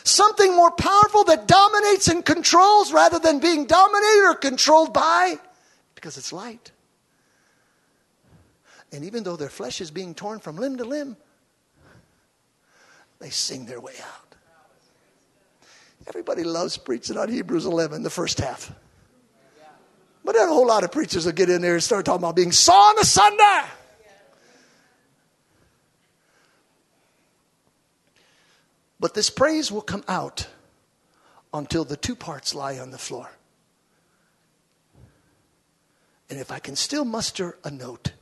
Something 0.05 0.57
more 0.57 0.71
powerful 0.71 1.25
that 1.25 1.47
dominates 1.47 2.09
and 2.09 2.25
controls 2.25 2.93
rather 2.93 3.19
than 3.19 3.39
being 3.39 3.67
dominated 3.67 4.25
or 4.25 4.35
controlled 4.35 4.93
by? 4.93 5.37
Because 5.95 6.19
it's 6.19 6.33
light. 6.33 6.73
And 8.93 9.05
even 9.05 9.23
though 9.23 9.37
their 9.37 9.49
flesh 9.49 9.81
is 9.81 9.91
being 9.91 10.15
torn 10.15 10.41
from 10.41 10.57
limb 10.57 10.77
to 10.79 10.85
limb, 10.85 11.17
they 13.21 13.31
sing 13.31 13.67
their 13.67 13.81
way 13.81 13.95
out. 14.03 14.35
Everybody 16.09 16.43
loves 16.43 16.77
preaching 16.77 17.17
on 17.17 17.29
Hebrews 17.29 17.65
11, 17.65 18.03
the 18.03 18.11
first 18.11 18.41
half. 18.41 18.73
But 20.25 20.35
then 20.35 20.49
a 20.49 20.53
whole 20.53 20.67
lot 20.67 20.85
of 20.85 20.93
preachers 20.93 21.27
will 21.27 21.33
get 21.33 21.49
in 21.49 21.63
there 21.63 21.75
and 21.75 21.83
start 21.83 22.05
talking 22.05 22.23
about 22.23 22.37
being 22.37 22.53
sawn 22.53 22.99
asunder. 22.99 23.65
But 29.03 29.15
this 29.15 29.31
praise 29.31 29.73
will 29.73 29.83
come 29.83 30.05
out 30.07 30.47
until 31.53 31.85
the 31.85 31.97
two 31.97 32.15
parts 32.15 32.55
lie 32.55 32.79
on 32.79 32.93
the 32.93 32.99
floor. 32.99 33.33
And 36.31 36.39
if 36.39 36.53
I 36.53 36.61
can 36.61 36.77
still 36.77 37.05
muster 37.05 37.59
a 37.65 37.71
note, 37.73 38.13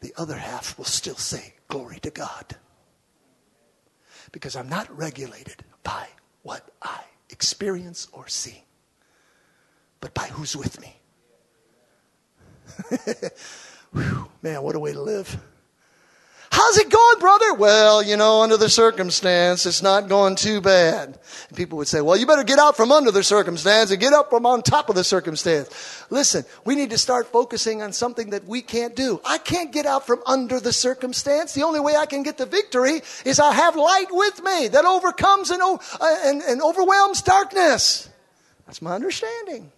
the 0.00 0.14
other 0.16 0.38
half 0.38 0.78
will 0.78 0.86
still 0.86 1.16
say, 1.16 1.52
Glory 1.68 2.00
to 2.00 2.08
God. 2.08 2.56
Because 4.32 4.56
I'm 4.56 4.70
not 4.70 4.88
regulated 4.96 5.62
by 5.82 6.08
what 6.40 6.70
I 6.80 7.02
experience 7.28 8.08
or 8.10 8.26
see, 8.26 8.64
but 10.00 10.14
by 10.14 10.28
who's 10.28 10.56
with 10.56 10.80
me. 10.80 10.98
Man, 14.42 14.62
what 14.62 14.76
a 14.76 14.78
way 14.78 14.94
to 14.94 15.02
live. 15.02 15.38
How's 16.50 16.78
it 16.78 16.90
going, 16.90 17.18
brother? 17.18 17.54
Well, 17.54 18.02
you 18.02 18.16
know, 18.16 18.42
under 18.42 18.56
the 18.56 18.68
circumstance, 18.68 19.66
it's 19.66 19.82
not 19.82 20.08
going 20.08 20.34
too 20.34 20.60
bad. 20.60 21.18
And 21.48 21.56
people 21.56 21.78
would 21.78 21.88
say, 21.88 22.00
well, 22.00 22.16
you 22.16 22.26
better 22.26 22.44
get 22.44 22.58
out 22.58 22.76
from 22.76 22.90
under 22.90 23.10
the 23.10 23.22
circumstance 23.22 23.90
and 23.90 24.00
get 24.00 24.12
up 24.12 24.30
from 24.30 24.46
on 24.46 24.62
top 24.62 24.88
of 24.88 24.94
the 24.94 25.04
circumstance. 25.04 26.04
Listen, 26.10 26.44
we 26.64 26.74
need 26.74 26.90
to 26.90 26.98
start 26.98 27.26
focusing 27.26 27.82
on 27.82 27.92
something 27.92 28.30
that 28.30 28.46
we 28.46 28.62
can't 28.62 28.96
do. 28.96 29.20
I 29.24 29.38
can't 29.38 29.72
get 29.72 29.86
out 29.86 30.06
from 30.06 30.22
under 30.26 30.58
the 30.58 30.72
circumstance. 30.72 31.52
The 31.52 31.62
only 31.62 31.80
way 31.80 31.96
I 31.96 32.06
can 32.06 32.22
get 32.22 32.38
the 32.38 32.46
victory 32.46 33.02
is 33.24 33.38
I 33.38 33.52
have 33.52 33.76
light 33.76 34.08
with 34.10 34.42
me 34.42 34.68
that 34.68 34.84
overcomes 34.84 35.50
and, 35.50 35.62
uh, 35.62 35.78
and, 36.24 36.42
and 36.42 36.62
overwhelms 36.62 37.22
darkness. 37.22 38.08
That's 38.66 38.82
my 38.82 38.94
understanding. 38.94 39.70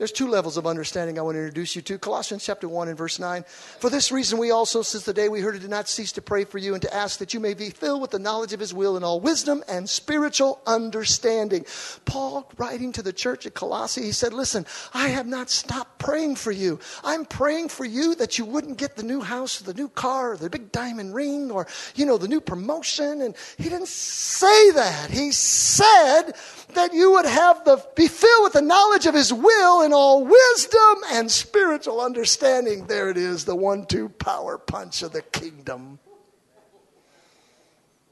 There's 0.00 0.12
two 0.12 0.28
levels 0.28 0.56
of 0.56 0.66
understanding 0.66 1.18
I 1.18 1.22
want 1.22 1.34
to 1.34 1.40
introduce 1.40 1.76
you 1.76 1.82
to. 1.82 1.98
Colossians 1.98 2.42
chapter 2.42 2.66
1 2.66 2.88
and 2.88 2.96
verse 2.96 3.18
9. 3.18 3.44
For 3.80 3.90
this 3.90 4.10
reason, 4.10 4.38
we 4.38 4.50
also, 4.50 4.80
since 4.80 5.04
the 5.04 5.12
day 5.12 5.28
we 5.28 5.42
heard 5.42 5.56
it, 5.56 5.58
did 5.58 5.68
not 5.68 5.90
cease 5.90 6.12
to 6.12 6.22
pray 6.22 6.44
for 6.44 6.56
you 6.56 6.72
and 6.72 6.80
to 6.80 6.94
ask 6.94 7.18
that 7.18 7.34
you 7.34 7.38
may 7.38 7.52
be 7.52 7.68
filled 7.68 8.00
with 8.00 8.10
the 8.10 8.18
knowledge 8.18 8.54
of 8.54 8.60
his 8.60 8.72
will 8.72 8.96
in 8.96 9.04
all 9.04 9.20
wisdom 9.20 9.62
and 9.68 9.86
spiritual 9.86 10.62
understanding. 10.66 11.66
Paul, 12.06 12.50
writing 12.56 12.92
to 12.92 13.02
the 13.02 13.12
church 13.12 13.44
at 13.44 13.52
Colossae, 13.52 14.00
he 14.00 14.12
said, 14.12 14.32
Listen, 14.32 14.64
I 14.94 15.08
have 15.08 15.26
not 15.26 15.50
stopped 15.50 15.98
praying 15.98 16.36
for 16.36 16.50
you. 16.50 16.80
I'm 17.04 17.26
praying 17.26 17.68
for 17.68 17.84
you 17.84 18.14
that 18.14 18.38
you 18.38 18.46
wouldn't 18.46 18.78
get 18.78 18.96
the 18.96 19.02
new 19.02 19.20
house 19.20 19.60
or 19.60 19.64
the 19.64 19.74
new 19.74 19.90
car 19.90 20.32
or 20.32 20.36
the 20.38 20.48
big 20.48 20.72
diamond 20.72 21.14
ring 21.14 21.50
or, 21.50 21.66
you 21.94 22.06
know, 22.06 22.16
the 22.16 22.26
new 22.26 22.40
promotion. 22.40 23.20
And 23.20 23.36
he 23.58 23.64
didn't 23.64 23.88
say 23.88 24.70
that. 24.70 25.10
He 25.10 25.30
said 25.32 26.32
that 26.72 26.94
you 26.94 27.12
would 27.12 27.26
have 27.26 27.66
the, 27.66 27.84
be 27.94 28.08
filled 28.08 28.44
with 28.44 28.54
the 28.54 28.62
knowledge 28.62 29.04
of 29.04 29.14
his 29.14 29.30
will 29.30 29.89
in 29.90 29.94
all 29.94 30.24
wisdom 30.24 30.98
and 31.10 31.28
spiritual 31.28 32.00
understanding. 32.00 32.86
There 32.86 33.10
it 33.10 33.16
is, 33.16 33.44
the 33.44 33.56
one 33.56 33.86
two 33.86 34.08
power 34.08 34.56
punch 34.56 35.02
of 35.02 35.10
the 35.10 35.20
kingdom. 35.20 35.98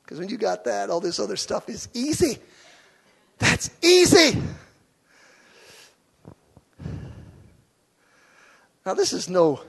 Because 0.02 0.18
when 0.18 0.28
you 0.28 0.38
got 0.38 0.64
that, 0.64 0.90
all 0.90 0.98
this 0.98 1.20
other 1.20 1.36
stuff 1.36 1.68
is 1.68 1.88
easy. 1.94 2.38
That's 3.38 3.70
easy. 3.80 4.42
Now, 8.84 8.94
this 8.94 9.12
is 9.12 9.28
no 9.28 9.60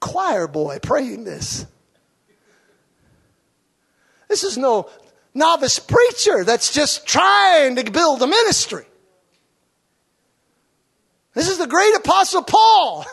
choir 0.00 0.46
boy 0.46 0.78
praying 0.80 1.24
this. 1.24 1.66
This 4.28 4.42
is 4.42 4.56
no 4.56 4.88
novice 5.34 5.80
preacher 5.80 6.44
that's 6.44 6.72
just 6.72 7.06
trying 7.06 7.76
to 7.76 7.90
build 7.90 8.22
a 8.22 8.26
ministry. 8.26 8.86
This 11.34 11.48
is 11.48 11.58
the 11.58 11.66
great 11.66 11.94
apostle 11.96 12.42
Paul 12.42 13.06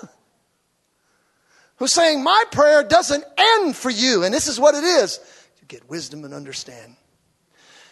who's 1.77 1.93
saying, 1.93 2.23
My 2.23 2.43
prayer 2.51 2.83
doesn't 2.83 3.23
end 3.37 3.75
for 3.75 3.89
you. 3.89 4.23
And 4.23 4.33
this 4.33 4.47
is 4.47 4.59
what 4.59 4.75
it 4.75 4.83
is 4.83 5.19
you 5.61 5.67
get 5.67 5.89
wisdom 5.89 6.25
and 6.25 6.33
understand. 6.33 6.95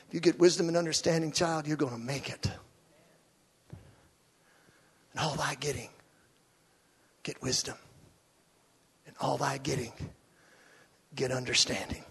If 0.08 0.14
you 0.14 0.20
get 0.20 0.40
wisdom 0.40 0.68
and 0.68 0.78
understanding, 0.78 1.32
child, 1.32 1.68
you're 1.68 1.78
going 1.78 1.94
to 1.94 2.00
make 2.00 2.30
it. 2.30 2.50
And 5.14 5.22
all 5.22 5.36
thy 5.36 5.56
getting, 5.56 5.90
get 7.24 7.42
wisdom. 7.42 7.76
And 9.06 9.16
all 9.20 9.38
thy 9.38 9.58
getting, 9.58 9.92
get 11.16 11.32
understanding. 11.32 12.04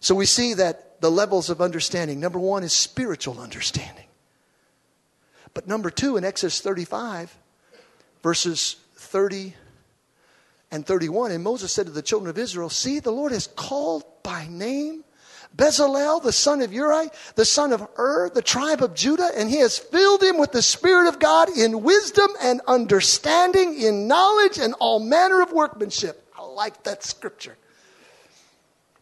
So 0.00 0.14
we 0.14 0.26
see 0.26 0.54
that 0.54 1.00
the 1.00 1.10
levels 1.10 1.50
of 1.50 1.60
understanding 1.60 2.20
number 2.20 2.38
one 2.38 2.62
is 2.62 2.72
spiritual 2.72 3.40
understanding. 3.40 4.05
But 5.56 5.66
number 5.66 5.88
two, 5.88 6.18
in 6.18 6.24
Exodus 6.26 6.60
35, 6.60 7.34
verses 8.22 8.76
30 8.96 9.54
and 10.70 10.84
31, 10.84 11.30
and 11.30 11.42
Moses 11.42 11.72
said 11.72 11.86
to 11.86 11.92
the 11.92 12.02
children 12.02 12.28
of 12.28 12.36
Israel, 12.36 12.68
See, 12.68 13.00
the 13.00 13.10
Lord 13.10 13.32
has 13.32 13.46
called 13.46 14.04
by 14.22 14.46
name 14.50 15.02
Bezalel, 15.56 16.22
the 16.22 16.30
son 16.30 16.60
of 16.60 16.74
Uri, 16.74 17.08
the 17.36 17.46
son 17.46 17.72
of 17.72 17.88
Ur, 17.98 18.28
the 18.34 18.42
tribe 18.42 18.82
of 18.82 18.92
Judah, 18.94 19.30
and 19.34 19.48
he 19.48 19.60
has 19.60 19.78
filled 19.78 20.22
him 20.22 20.36
with 20.36 20.52
the 20.52 20.60
Spirit 20.60 21.08
of 21.08 21.18
God 21.18 21.48
in 21.48 21.82
wisdom 21.82 22.28
and 22.42 22.60
understanding, 22.66 23.80
in 23.80 24.06
knowledge 24.06 24.58
and 24.58 24.74
all 24.78 25.00
manner 25.00 25.40
of 25.40 25.52
workmanship. 25.52 26.30
I 26.38 26.42
like 26.42 26.82
that 26.82 27.02
scripture. 27.02 27.56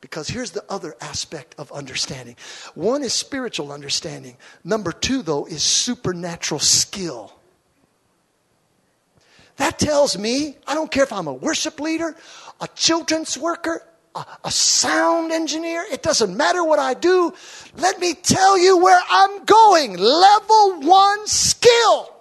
Because 0.05 0.29
here's 0.29 0.51
the 0.51 0.63
other 0.69 0.95
aspect 1.01 1.55
of 1.57 1.73
understanding 1.73 2.37
one 2.75 3.03
is 3.03 3.15
spiritual 3.15 3.73
understanding, 3.73 4.37
number 4.63 4.93
two, 4.93 5.23
though, 5.23 5.47
is 5.47 5.63
supernatural 5.63 6.61
skill. 6.61 7.33
That 9.57 9.79
tells 9.79 10.19
me, 10.19 10.59
I 10.67 10.75
don't 10.75 10.91
care 10.91 11.05
if 11.05 11.13
I'm 11.13 11.27
a 11.27 11.33
worship 11.33 11.81
leader, 11.81 12.15
a 12.61 12.69
children's 12.75 13.39
worker, 13.39 13.83
a, 14.15 14.27
a, 14.45 14.51
sound 14.51 15.33
engineer, 15.33 15.87
it 15.91 16.03
doesn't 16.03 16.37
matter 16.37 16.63
what 16.63 16.79
I 16.79 16.93
do. 16.93 17.33
Let 17.79 17.99
me 17.99 18.13
tell 18.13 18.59
you 18.59 18.77
where 18.77 19.01
I'm 19.11 19.47
going. 19.47 19.97
Level 19.97 20.81
one 20.83 21.27
skill. 21.27 22.14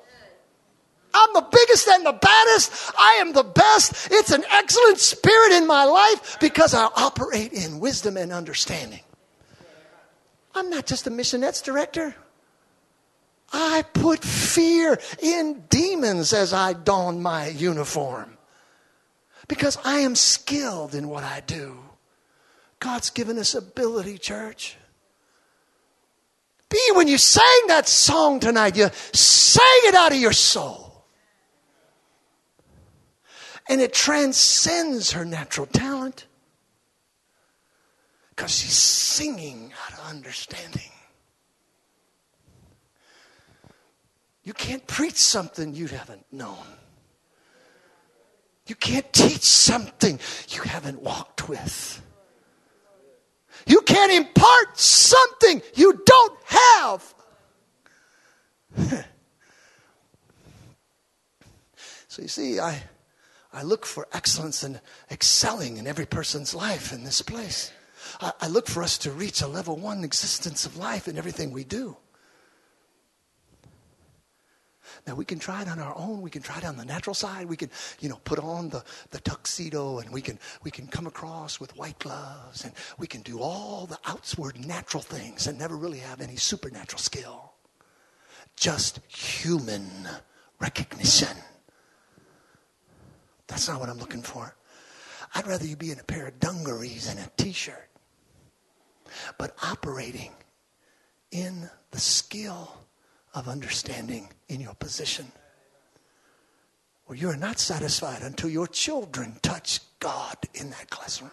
I'm 1.14 1.34
the 1.34 1.48
biggest 1.52 1.88
and 1.88 2.06
the 2.06 2.14
baddest. 2.14 2.92
I 2.98 3.18
am 3.22 3.34
the 3.34 3.44
best. 3.44 4.08
It's 4.12 4.32
an 4.32 4.44
excellent 4.50 5.00
spirit 5.00 5.52
in 5.52 5.68
my 5.68 5.84
life 5.84 6.40
because 6.40 6.74
I 6.74 6.86
operate 6.96 7.54
in 7.54 7.80
wisdom 7.80 8.18
and 8.18 8.32
understanding. 8.32 9.02
I'm 10.56 10.70
not 10.70 10.86
just 10.86 11.08
a 11.08 11.12
missionettes 11.12 11.64
director. 11.64 12.16
I 13.52 13.84
put 13.94 14.24
fear 14.24 15.00
in 15.22 15.64
demons 15.70 16.34
as 16.34 16.54
I 16.54 16.74
don 16.74 17.22
my 17.22 17.48
uniform 17.48 18.38
because 19.48 19.78
I 19.86 20.00
am 20.00 20.16
skilled 20.16 20.96
in 20.96 21.08
what 21.08 21.24
I 21.24 21.42
do. 21.46 21.78
God's 22.80 23.12
given 23.12 23.38
us 23.38 23.54
ability, 23.54 24.18
church. 24.18 24.78
Be 26.70 26.82
when 26.96 27.08
you 27.08 27.20
sang 27.20 27.68
that 27.68 27.88
song 27.88 28.40
tonight, 28.40 28.76
you 28.76 28.90
sang 29.14 29.82
it 29.84 29.94
out 29.94 30.12
of 30.12 30.18
your 30.18 30.34
soul. 30.34 30.93
And 33.70 33.82
it 33.82 33.94
transcends 33.94 35.12
her 35.12 35.24
natural 35.24 35.68
talent 35.68 36.26
because 38.30 38.52
she's 38.52 38.74
singing 38.74 39.72
out 39.86 39.94
of 39.94 40.10
understanding. 40.10 40.92
You 44.44 44.54
can't 44.54 44.86
preach 44.88 45.16
something 45.16 45.74
you 45.74 45.88
haven't 45.88 46.26
known. 46.32 46.66
You 48.68 48.76
can't 48.76 49.12
teach 49.14 49.44
something 49.44 50.20
you 50.50 50.62
haven't 50.62 51.02
walked 51.02 51.48
with. 51.48 52.02
You 53.66 53.82
can't 53.82 54.12
impart 54.12 54.78
something 54.78 55.62
you 55.76 56.02
don't 56.06 56.40
have. 56.46 57.14
so 62.08 62.22
you 62.22 62.28
see, 62.28 62.60
I 62.60 62.84
I 63.54 63.62
look 63.62 63.86
for 63.86 64.08
excellence 64.12 64.64
and 64.64 64.82
excelling 65.12 65.78
in 65.78 65.86
every 65.86 66.08
person's 66.08 66.56
life 66.56 66.92
in 66.92 67.04
this 67.04 67.22
place. 67.22 67.72
I, 68.20 68.32
I 68.42 68.48
look 68.48 68.68
for 68.68 68.82
us 68.82 68.98
to 69.00 69.12
reach 69.12 69.42
a 69.42 69.48
level 69.48 69.76
one 69.76 70.04
existence 70.04 70.66
of 70.66 70.76
life 70.76 71.08
in 71.08 71.18
everything 71.18 71.52
we 71.52 71.64
do. 71.64 71.96
Now 75.06 75.16
we 75.16 75.26
can 75.26 75.38
try 75.38 75.62
it 75.62 75.68
on 75.68 75.80
our 75.80 75.96
own. 75.98 76.22
We 76.22 76.30
can 76.30 76.42
try 76.42 76.58
it 76.58 76.66
on 76.66 76.78
the 76.78 76.86
natural 76.86 77.14
side. 77.14 77.48
We 77.48 77.58
can, 77.58 77.70
you 78.00 78.10
know, 78.10 78.20
put 78.24 78.40
on 78.40 78.70
the, 78.70 78.84
the 79.12 79.20
tuxedo 79.20 80.00
and 80.00 80.12
we 80.12 80.22
can 80.22 80.40
we 80.64 80.72
can 80.72 80.88
come 80.88 81.08
across 81.08 81.60
with 81.60 81.76
white 81.76 82.00
gloves 82.00 82.64
and 82.64 82.74
we 82.98 83.08
can 83.08 83.22
do 83.22 83.40
all 83.40 83.86
the 83.86 84.00
outward 84.06 84.66
natural 84.66 85.04
things 85.04 85.48
and 85.48 85.60
never 85.60 85.76
really 85.76 86.00
have 86.00 86.22
any 86.22 86.38
supernatural 86.38 87.00
skill. 87.00 87.54
Just 88.56 89.00
human 89.08 89.90
recognition. 90.60 91.36
That's 93.48 93.68
not 93.68 93.80
what 93.80 93.90
I'm 93.90 94.00
looking 94.00 94.22
for. 94.22 94.56
I'd 95.36 95.48
rather 95.48 95.66
you 95.66 95.76
be 95.76 95.92
in 95.92 96.00
a 96.00 96.04
pair 96.04 96.28
of 96.28 96.40
dungarees 96.40 97.10
and 97.10 97.20
a 97.20 97.30
t 97.38 97.52
shirt, 97.52 97.90
but 99.38 99.56
operating 99.64 100.32
in 101.32 101.70
the 101.92 102.00
skill 102.00 102.78
of 103.34 103.48
understanding 103.48 104.30
in 104.48 104.62
your 104.62 104.76
position. 104.76 105.32
Where 107.06 107.18
you 107.18 107.30
are 107.30 107.36
not 107.36 107.60
satisfied 107.60 108.22
until 108.22 108.50
your 108.50 108.68
children 108.68 109.38
touch 109.42 109.82
God 110.00 110.38
in 110.54 110.70
that 110.70 110.90
classroom. 110.90 111.32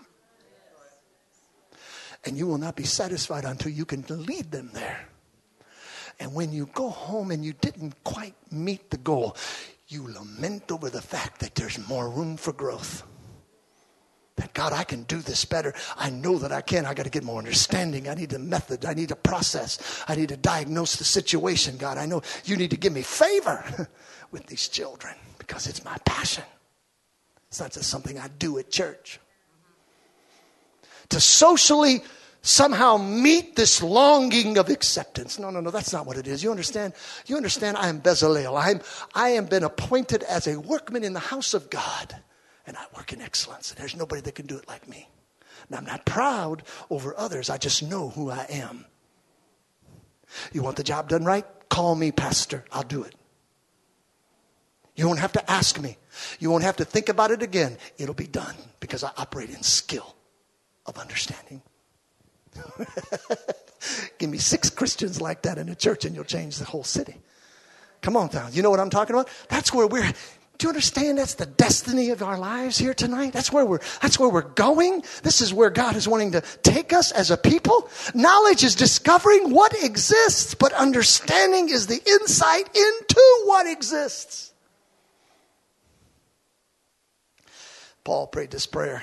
And 2.24 2.36
you 2.36 2.46
will 2.46 2.58
not 2.58 2.76
be 2.76 2.84
satisfied 2.84 3.44
until 3.44 3.72
you 3.72 3.84
can 3.84 4.04
lead 4.08 4.50
them 4.50 4.70
there. 4.72 5.08
And 6.20 6.34
when 6.34 6.52
you 6.52 6.66
go 6.74 6.90
home 6.90 7.30
and 7.30 7.42
you 7.42 7.54
didn't 7.54 7.94
quite 8.04 8.34
meet 8.52 8.90
the 8.90 8.98
goal, 8.98 9.36
you 9.88 10.06
lament 10.06 10.70
over 10.70 10.90
the 10.90 11.00
fact 11.00 11.40
that 11.40 11.54
there's 11.54 11.88
more 11.88 12.08
room 12.08 12.36
for 12.36 12.52
growth. 12.52 13.02
that 14.36 14.54
God, 14.54 14.72
I 14.72 14.84
can 14.84 15.02
do 15.04 15.18
this 15.18 15.44
better. 15.44 15.74
I 15.96 16.10
know 16.10 16.38
that 16.38 16.52
I 16.52 16.60
can. 16.60 16.86
I 16.86 16.94
got 16.94 17.02
to 17.04 17.10
get 17.10 17.24
more 17.24 17.38
understanding. 17.38 18.08
I 18.08 18.14
need 18.14 18.32
a 18.32 18.38
method. 18.38 18.84
I 18.84 18.94
need 18.94 19.10
a 19.10 19.16
process. 19.16 20.04
I 20.08 20.14
need 20.14 20.28
to 20.28 20.36
diagnose 20.36 20.96
the 20.96 21.04
situation. 21.04 21.76
God, 21.76 21.98
I 21.98 22.06
know 22.06 22.22
you 22.44 22.56
need 22.56 22.70
to 22.70 22.76
give 22.76 22.92
me 22.92 23.02
favor 23.02 23.88
with 24.30 24.46
these 24.46 24.68
children 24.68 25.14
because 25.38 25.66
it's 25.66 25.84
my 25.84 25.96
passion. 26.04 26.44
It's 27.48 27.60
not 27.60 27.72
just 27.72 27.90
something 27.90 28.18
I 28.18 28.28
do 28.38 28.58
at 28.58 28.70
church. 28.70 29.18
To 31.08 31.18
socially 31.18 32.02
somehow 32.42 32.96
meet 32.96 33.56
this 33.56 33.82
longing 33.82 34.58
of 34.58 34.68
acceptance. 34.68 35.38
No, 35.38 35.50
no, 35.50 35.60
no, 35.60 35.70
that's 35.70 35.92
not 35.92 36.06
what 36.06 36.16
it 36.16 36.26
is. 36.26 36.42
You 36.42 36.50
understand? 36.50 36.94
You 37.26 37.36
understand 37.36 37.76
I 37.76 37.88
am 37.88 38.00
Bezalel. 38.00 38.60
I'm, 38.60 38.80
I 39.14 39.30
am 39.30 39.46
been 39.46 39.64
appointed 39.64 40.22
as 40.22 40.46
a 40.46 40.58
workman 40.58 41.04
in 41.04 41.12
the 41.12 41.20
house 41.20 41.54
of 41.54 41.70
God, 41.70 42.16
and 42.66 42.76
I 42.76 42.84
work 42.96 43.12
in 43.12 43.20
excellence, 43.20 43.70
and 43.70 43.78
there's 43.78 43.96
nobody 43.96 44.22
that 44.22 44.34
can 44.34 44.46
do 44.46 44.56
it 44.56 44.68
like 44.68 44.88
me. 44.88 45.08
And 45.68 45.76
I'm 45.76 45.84
not 45.84 46.04
proud 46.06 46.62
over 46.88 47.14
others. 47.16 47.50
I 47.50 47.58
just 47.58 47.82
know 47.82 48.08
who 48.10 48.30
I 48.30 48.46
am. 48.48 48.86
You 50.52 50.62
want 50.62 50.76
the 50.76 50.84
job 50.84 51.08
done 51.08 51.24
right? 51.24 51.44
Call 51.68 51.94
me 51.94 52.12
pastor. 52.12 52.64
I'll 52.72 52.82
do 52.82 53.02
it. 53.02 53.14
You 54.96 55.06
won't 55.06 55.20
have 55.20 55.32
to 55.32 55.50
ask 55.50 55.80
me. 55.80 55.96
You 56.40 56.50
won't 56.50 56.64
have 56.64 56.76
to 56.76 56.84
think 56.84 57.08
about 57.08 57.30
it 57.30 57.42
again. 57.42 57.78
It'll 57.98 58.14
be 58.14 58.26
done 58.26 58.54
because 58.80 59.04
I 59.04 59.10
operate 59.16 59.50
in 59.50 59.62
skill 59.62 60.14
of 60.86 60.98
understanding. 60.98 61.62
Give 64.18 64.28
me 64.28 64.38
six 64.38 64.70
Christians 64.70 65.20
like 65.20 65.42
that 65.42 65.58
in 65.58 65.68
a 65.68 65.74
church 65.74 66.04
and 66.04 66.14
you'll 66.14 66.24
change 66.24 66.58
the 66.58 66.64
whole 66.64 66.84
city. 66.84 67.16
Come 68.02 68.16
on, 68.16 68.30
now. 68.32 68.48
You 68.50 68.62
know 68.62 68.70
what 68.70 68.80
I'm 68.80 68.90
talking 68.90 69.14
about? 69.14 69.28
That's 69.48 69.72
where 69.72 69.86
we're. 69.86 70.12
Do 70.58 70.66
you 70.66 70.68
understand 70.68 71.16
that's 71.16 71.34
the 71.34 71.46
destiny 71.46 72.10
of 72.10 72.22
our 72.22 72.36
lives 72.36 72.76
here 72.76 72.92
tonight? 72.92 73.32
That's 73.32 73.50
where 73.50 73.64
we're 73.64 73.80
that's 74.02 74.18
where 74.18 74.28
we're 74.28 74.42
going. 74.42 75.02
This 75.22 75.40
is 75.40 75.54
where 75.54 75.70
God 75.70 75.96
is 75.96 76.06
wanting 76.06 76.32
to 76.32 76.42
take 76.62 76.92
us 76.92 77.12
as 77.12 77.30
a 77.30 77.38
people. 77.38 77.88
Knowledge 78.14 78.62
is 78.62 78.74
discovering 78.74 79.50
what 79.50 79.72
exists, 79.82 80.54
but 80.54 80.74
understanding 80.74 81.70
is 81.70 81.86
the 81.86 82.02
insight 82.06 82.68
into 82.76 83.42
what 83.46 83.66
exists. 83.66 84.52
Paul 88.04 88.26
prayed 88.26 88.50
this 88.50 88.66
prayer. 88.66 89.02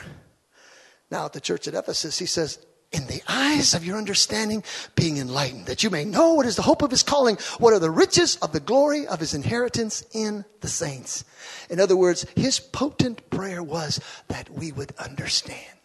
Now 1.09 1.25
at 1.25 1.33
the 1.33 1.41
church 1.41 1.67
at 1.67 1.73
Ephesus, 1.73 2.19
he 2.19 2.25
says, 2.25 2.59
in 2.91 3.05
the 3.07 3.21
eyes 3.27 3.73
of 3.73 3.85
your 3.85 3.97
understanding 3.97 4.63
being 4.95 5.17
enlightened, 5.17 5.65
that 5.65 5.83
you 5.83 5.89
may 5.89 6.05
know 6.05 6.33
what 6.33 6.45
is 6.45 6.55
the 6.55 6.61
hope 6.61 6.81
of 6.81 6.91
his 6.91 7.03
calling, 7.03 7.37
what 7.57 7.73
are 7.73 7.79
the 7.79 7.91
riches 7.91 8.37
of 8.37 8.53
the 8.53 8.59
glory 8.59 9.05
of 9.05 9.19
his 9.19 9.33
inheritance 9.33 10.03
in 10.13 10.45
the 10.61 10.67
saints. 10.67 11.25
In 11.69 11.79
other 11.79 11.97
words, 11.97 12.25
his 12.35 12.59
potent 12.59 13.29
prayer 13.29 13.61
was 13.61 13.99
that 14.29 14.49
we 14.49 14.71
would 14.71 14.93
understand. 14.97 15.77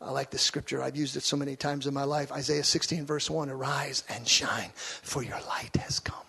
I 0.00 0.10
like 0.10 0.30
this 0.30 0.42
scripture. 0.42 0.82
I've 0.82 0.96
used 0.96 1.16
it 1.16 1.22
so 1.22 1.36
many 1.36 1.54
times 1.54 1.86
in 1.86 1.94
my 1.94 2.02
life. 2.02 2.32
Isaiah 2.32 2.64
16, 2.64 3.06
verse 3.06 3.30
1 3.30 3.48
Arise 3.48 4.02
and 4.08 4.26
shine, 4.26 4.70
for 4.74 5.22
your 5.22 5.38
light 5.48 5.76
has 5.76 6.00
come. 6.00 6.24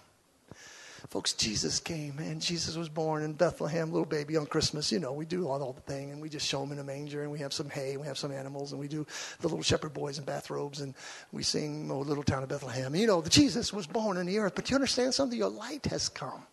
Folks, 1.14 1.34
Jesus 1.34 1.80
came, 1.80 2.18
and 2.18 2.41
Jesus 2.41 2.76
was 2.76 2.89
born 2.89 3.22
in 3.22 3.34
Bethlehem, 3.34 3.91
little 3.91 4.03
baby 4.03 4.36
on 4.36 4.47
Christmas. 4.47 4.91
You 4.91 4.97
know, 4.97 5.14
we 5.14 5.28
do 5.28 5.47
all, 5.47 5.61
all 5.61 5.72
the 5.72 5.82
thing, 5.82 6.09
and 6.09 6.20
we 6.20 6.28
just 6.28 6.47
show 6.47 6.64
him 6.64 6.72
in 6.72 6.80
a 6.80 6.84
manger, 6.84 7.22
and 7.22 7.32
we 7.32 7.38
have 7.38 7.53
some 7.53 7.70
hay, 7.70 7.91
and 7.91 8.01
we 8.01 8.07
have 8.07 8.18
some 8.18 8.32
animals, 8.32 8.72
and 8.72 8.82
we 8.82 8.88
do 8.88 9.05
the 9.39 9.47
little 9.47 9.61
shepherd 9.61 9.93
boys 9.93 10.18
in 10.18 10.26
bathrobes, 10.26 10.82
and 10.82 10.95
we 11.32 11.43
sing, 11.43 11.88
Oh, 11.91 11.99
Little 11.99 12.24
Town 12.24 12.41
of 12.41 12.49
Bethlehem. 12.49 12.95
You 12.95 13.05
know, 13.05 13.22
the 13.22 13.30
Jesus 13.30 13.72
was 13.72 13.86
born 13.86 14.18
in 14.18 14.26
the 14.26 14.39
earth, 14.39 14.53
but 14.55 14.72
you 14.72 14.76
understand 14.76 15.14
something? 15.14 15.38
Your 15.38 15.51
light 15.51 15.86
has 15.86 16.09
come. 16.09 16.47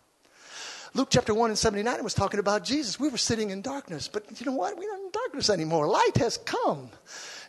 Luke 0.93 1.07
chapter 1.09 1.33
1 1.33 1.49
and 1.49 1.57
79 1.57 2.03
was 2.03 2.13
talking 2.13 2.39
about 2.39 2.63
Jesus. 2.63 2.99
We 2.99 3.09
were 3.09 3.17
sitting 3.17 3.49
in 3.49 3.63
darkness, 3.63 4.07
but 4.07 4.25
you 4.39 4.45
know 4.45 4.55
what? 4.55 4.77
We're 4.77 4.91
not 4.91 4.99
in 4.99 5.11
darkness 5.11 5.49
anymore. 5.49 5.87
Light 5.87 6.17
has 6.17 6.37
come. 6.37 6.91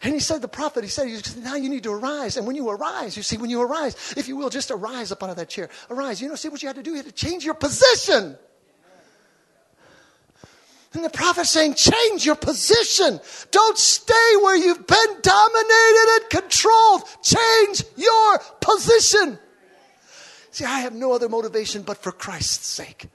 And 0.02 0.12
he 0.12 0.18
said, 0.18 0.42
the 0.42 0.48
prophet, 0.48 0.82
he 0.82 0.90
said, 0.90 1.08
now 1.38 1.54
you 1.54 1.68
need 1.68 1.84
to 1.84 1.92
arise. 1.92 2.36
And 2.36 2.44
when 2.44 2.56
you 2.56 2.68
arise, 2.68 3.16
you 3.16 3.22
see, 3.22 3.36
when 3.36 3.50
you 3.50 3.62
arise, 3.62 4.14
if 4.16 4.26
you 4.26 4.36
will, 4.36 4.50
just 4.50 4.72
arise 4.72 5.12
up 5.12 5.22
out 5.22 5.30
of 5.30 5.36
that 5.36 5.48
chair. 5.48 5.68
Arise. 5.90 6.20
You 6.20 6.28
know, 6.28 6.34
see 6.34 6.48
what 6.48 6.60
you 6.60 6.68
had 6.68 6.76
to 6.76 6.82
do? 6.82 6.90
You 6.90 6.96
had 6.96 7.06
to 7.06 7.12
change 7.12 7.44
your 7.44 7.54
position. 7.54 8.36
And 10.94 11.04
the 11.04 11.10
prophet's 11.10 11.50
saying, 11.50 11.74
change 11.74 12.26
your 12.26 12.34
position. 12.34 13.20
Don't 13.50 13.78
stay 13.78 14.36
where 14.42 14.56
you've 14.56 14.86
been 14.86 15.20
dominated 15.22 16.20
and 16.20 16.30
controlled. 16.30 17.02
Change 17.22 17.84
your 17.96 18.38
position. 18.60 19.38
See, 20.50 20.64
I 20.64 20.80
have 20.80 20.94
no 20.94 21.12
other 21.12 21.28
motivation 21.28 21.82
but 21.82 21.96
for 22.02 22.12
Christ's 22.12 22.66
sake. 22.66 23.06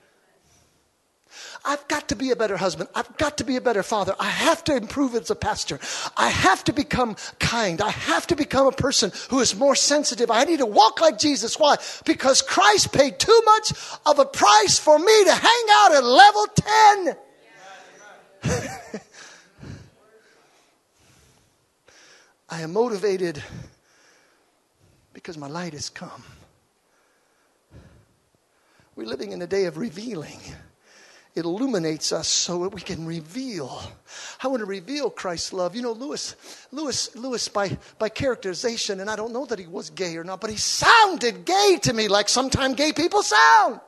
I've 1.67 1.85
got 1.89 2.07
to 2.07 2.15
be 2.15 2.31
a 2.31 2.35
better 2.37 2.55
husband. 2.55 2.89
I've 2.95 3.17
got 3.17 3.39
to 3.39 3.43
be 3.43 3.57
a 3.57 3.61
better 3.61 3.83
father. 3.83 4.15
I 4.21 4.29
have 4.29 4.63
to 4.63 4.75
improve 4.75 5.15
as 5.15 5.29
a 5.29 5.35
pastor. 5.35 5.81
I 6.15 6.29
have 6.29 6.63
to 6.63 6.71
become 6.71 7.17
kind. 7.39 7.81
I 7.81 7.89
have 7.89 8.25
to 8.27 8.37
become 8.37 8.67
a 8.67 8.71
person 8.71 9.11
who 9.29 9.41
is 9.41 9.53
more 9.53 9.75
sensitive. 9.75 10.31
I 10.31 10.45
need 10.45 10.59
to 10.59 10.65
walk 10.65 11.01
like 11.01 11.19
Jesus. 11.19 11.59
Why? 11.59 11.75
Because 12.05 12.41
Christ 12.41 12.93
paid 12.93 13.19
too 13.19 13.41
much 13.45 13.73
of 14.05 14.17
a 14.17 14.23
price 14.23 14.79
for 14.79 14.97
me 14.97 15.25
to 15.25 15.33
hang 15.33 15.65
out 15.71 15.91
at 15.91 16.05
level 16.05 16.47
10. 16.55 17.17
I 22.49 22.61
am 22.61 22.71
motivated 22.71 23.43
because 25.11 25.37
my 25.37 25.47
light 25.47 25.73
has 25.73 25.89
come. 25.89 26.23
We're 28.95 29.05
living 29.05 29.33
in 29.33 29.41
a 29.41 29.47
day 29.47 29.65
of 29.65 29.77
revealing 29.77 30.39
it 31.37 31.45
illuminates 31.45 32.11
us 32.11 32.27
so 32.27 32.63
that 32.63 32.69
we 32.69 32.81
can 32.81 33.05
reveal. 33.05 33.81
I 34.43 34.47
want 34.47 34.61
to 34.61 34.65
reveal 34.65 35.09
Christ's 35.09 35.53
love. 35.53 35.75
You 35.75 35.83
know, 35.83 35.91
Lewis, 35.91 36.35
Lewis, 36.71 37.15
Lewis 37.15 37.47
by, 37.47 37.77
by 37.99 38.09
characterization, 38.09 38.99
and 38.99 39.09
I 39.09 39.15
don't 39.15 39.31
know 39.31 39.45
that 39.45 39.59
he 39.59 39.67
was 39.67 39.91
gay 39.91 40.17
or 40.17 40.23
not, 40.23 40.41
but 40.41 40.49
he 40.49 40.57
sounded 40.57 41.45
gay 41.45 41.79
to 41.83 41.93
me 41.93 42.07
like 42.07 42.27
sometimes 42.27 42.75
gay 42.75 42.91
people 42.91 43.21
sound 43.21 43.79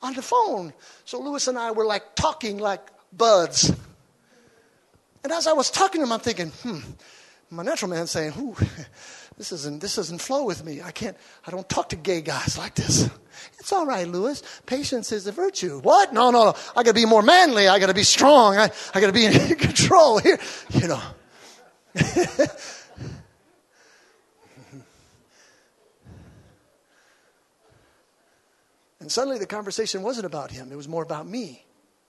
on 0.00 0.14
the 0.14 0.22
phone. 0.22 0.72
So 1.04 1.20
Lewis 1.20 1.46
and 1.48 1.58
I 1.58 1.72
were 1.72 1.86
like 1.86 2.14
talking 2.14 2.58
like 2.58 2.88
buds. 3.12 3.72
And 5.22 5.32
as 5.32 5.46
I 5.46 5.52
was 5.52 5.70
talking 5.70 6.00
to 6.00 6.06
him, 6.06 6.12
I'm 6.12 6.20
thinking, 6.20 6.48
hmm, 6.48 6.80
my 7.50 7.62
natural 7.62 7.90
man 7.90 8.06
saying, 8.06 8.32
ooh, 8.38 8.56
this 9.38 9.52
isn't 9.52 9.80
this 9.80 9.94
doesn't 9.94 10.18
flow 10.18 10.44
with 10.44 10.64
me. 10.64 10.82
I 10.82 10.90
can't, 10.90 11.16
I 11.46 11.52
don't 11.52 11.68
talk 11.68 11.90
to 11.90 11.96
gay 11.96 12.20
guys 12.20 12.58
like 12.58 12.74
this. 12.74 13.08
It's 13.60 13.72
all 13.72 13.86
right, 13.86 14.06
Lewis. 14.06 14.42
Patience 14.66 15.12
is 15.12 15.28
a 15.28 15.32
virtue. 15.32 15.78
What? 15.80 16.12
No, 16.12 16.32
no, 16.32 16.46
no. 16.46 16.54
I 16.74 16.82
got 16.82 16.90
to 16.90 16.94
be 16.94 17.06
more 17.06 17.22
manly. 17.22 17.68
I 17.68 17.78
got 17.78 17.86
to 17.86 17.94
be 17.94 18.02
strong. 18.02 18.56
I, 18.56 18.70
I 18.92 19.00
got 19.00 19.06
to 19.06 19.12
be 19.12 19.26
in 19.26 19.32
control 19.56 20.18
here. 20.18 20.40
You 20.70 20.88
know. 20.88 21.00
and 29.00 29.10
suddenly 29.10 29.38
the 29.38 29.46
conversation 29.46 30.02
wasn't 30.02 30.26
about 30.26 30.50
him, 30.50 30.72
it 30.72 30.76
was 30.76 30.88
more 30.88 31.04
about 31.04 31.28
me 31.28 31.64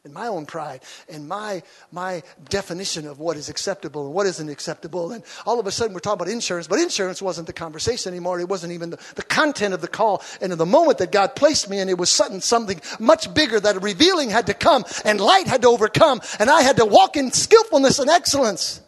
and 0.05 0.13
my 0.13 0.27
own 0.27 0.45
pride 0.45 0.81
and 1.09 1.27
my 1.27 1.61
my 1.91 2.23
definition 2.49 3.05
of 3.05 3.19
what 3.19 3.35
is 3.35 3.49
acceptable 3.49 4.05
and 4.05 4.13
what 4.13 4.25
isn't 4.25 4.47
acceptable. 4.47 5.11
And 5.11 5.23
all 5.45 5.59
of 5.59 5.67
a 5.67 5.71
sudden 5.71 5.93
we're 5.93 5.99
talking 5.99 6.21
about 6.21 6.31
insurance 6.31 6.67
but 6.67 6.79
insurance 6.79 7.21
wasn't 7.21 7.47
the 7.47 7.53
conversation 7.53 8.13
anymore. 8.13 8.39
It 8.39 8.47
wasn't 8.47 8.73
even 8.73 8.91
the, 8.91 8.99
the 9.15 9.23
content 9.23 9.73
of 9.73 9.81
the 9.81 9.87
call. 9.87 10.23
And 10.41 10.51
in 10.51 10.57
the 10.57 10.65
moment 10.65 10.99
that 10.99 11.11
god 11.11 11.35
placed 11.35 11.69
me 11.69 11.79
in 11.79 11.89
it 11.89 11.97
was 11.97 12.09
sudden 12.09 12.39
something 12.39 12.79
much 12.99 13.33
bigger 13.33 13.59
that 13.59 13.75
a 13.75 13.79
revealing 13.79 14.29
had 14.29 14.47
to 14.47 14.53
come 14.53 14.85
and 15.03 15.19
light 15.19 15.47
had 15.47 15.63
to 15.63 15.67
overcome. 15.67 16.21
And 16.39 16.49
i 16.49 16.61
had 16.61 16.77
to 16.77 16.85
walk 16.85 17.17
in 17.17 17.31
skillfulness 17.31 17.99
and 17.99 18.09
excellence. 18.09 18.81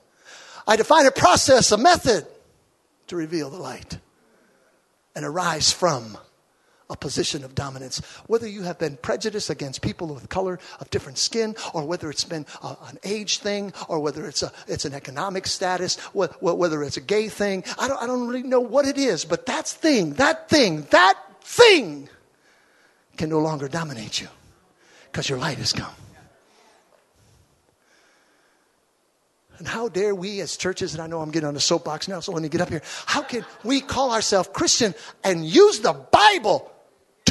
I 0.66 0.78
define 0.78 1.06
a 1.06 1.12
process 1.12 1.72
a 1.72 1.78
method 1.78 2.26
to 3.08 3.16
reveal 3.18 3.50
the 3.50 3.58
light 3.58 4.00
and 5.14 5.26
arise 5.26 5.74
from 5.74 6.18
a 6.92 6.96
position 6.98 7.44
of 7.44 7.56
dominance. 7.56 8.00
Whether 8.28 8.48
you 8.48 8.64
have 8.64 8.78
been 8.78 8.98
prejudiced 8.98 9.50
against 9.50 9.82
people 9.82 10.16
of 10.16 10.28
color, 10.30 10.60
of 10.80 10.90
different 10.90 11.18
skin, 11.18 11.56
or 11.74 11.86
whether 11.86 12.10
it's 12.10 12.26
been 12.26 12.46
a, 12.62 12.76
an 12.88 13.00
age 13.04 13.40
thing, 13.40 13.74
or 13.88 14.00
whether 14.00 14.28
it's, 14.28 14.44
a, 14.44 14.52
it's 14.68 14.86
an 14.86 14.94
economic 14.94 15.48
status, 15.48 15.98
whether 16.14 16.84
it's 16.84 16.98
a 16.98 17.02
gay 17.02 17.30
thing, 17.30 17.64
I 17.80 17.88
don't, 17.88 18.02
I 18.04 18.06
don't 18.06 18.28
really 18.28 18.44
know 18.44 18.60
what 18.60 18.86
it 18.86 18.98
is, 18.98 19.26
but 19.26 19.46
that 19.46 19.68
thing, 19.68 20.14
that 20.14 20.50
thing, 20.50 20.84
that 20.92 21.18
thing 21.42 22.10
can 23.18 23.30
no 23.30 23.40
longer 23.40 23.68
dominate 23.68 24.20
you 24.20 24.28
because 25.12 25.30
your 25.30 25.40
light 25.40 25.58
has 25.58 25.74
come. 25.74 25.94
And 29.60 29.68
how 29.68 29.90
dare 29.90 30.16
we 30.16 30.42
as 30.42 30.58
churches, 30.58 30.94
and 30.94 31.04
I 31.04 31.08
know 31.08 31.22
I'm 31.22 31.30
getting 31.30 31.48
on 31.48 31.54
the 31.54 31.60
soapbox 31.60 32.08
now, 32.08 32.20
so 32.20 32.32
let 32.32 32.42
me 32.42 32.50
get 32.50 32.62
up 32.62 32.70
here. 32.70 32.82
How 33.06 33.22
can 33.22 33.46
we 33.64 33.80
call 33.80 34.12
ourselves 34.12 34.50
Christian 34.52 34.96
and 35.24 35.46
use 35.46 35.82
the 35.82 35.94
Bible 35.94 36.72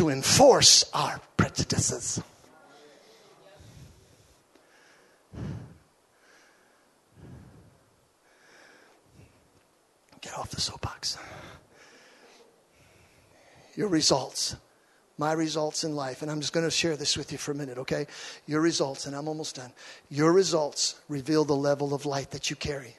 to 0.01 0.09
enforce 0.09 0.91
our 0.95 1.21
prejudices. 1.37 2.23
Get 10.23 10.39
off 10.39 10.51
the 10.53 10.59
soapbox. 10.59 11.19
Your 13.77 13.89
results 13.89 14.57
my 15.19 15.35
results 15.35 15.85
in 15.85 15.95
life, 15.95 16.23
and 16.23 16.31
I'm 16.31 16.41
just 16.41 16.55
going 16.55 16.65
to 16.65 16.71
share 16.71 16.97
this 16.97 17.15
with 17.15 17.31
you 17.31 17.37
for 17.37 17.53
a 17.53 17.55
minute, 17.55 17.77
okay? 17.77 18.07
Your 18.47 18.63
results, 18.63 19.05
and 19.05 19.15
I'm 19.15 19.29
almost 19.29 19.57
done. 19.57 19.71
Your 20.09 20.33
results 20.33 20.99
reveal 21.11 21.45
the 21.45 21.55
level 21.55 21.93
of 21.93 22.07
light 22.07 22.31
that 22.31 22.49
you 22.49 22.57
carry. 22.57 22.97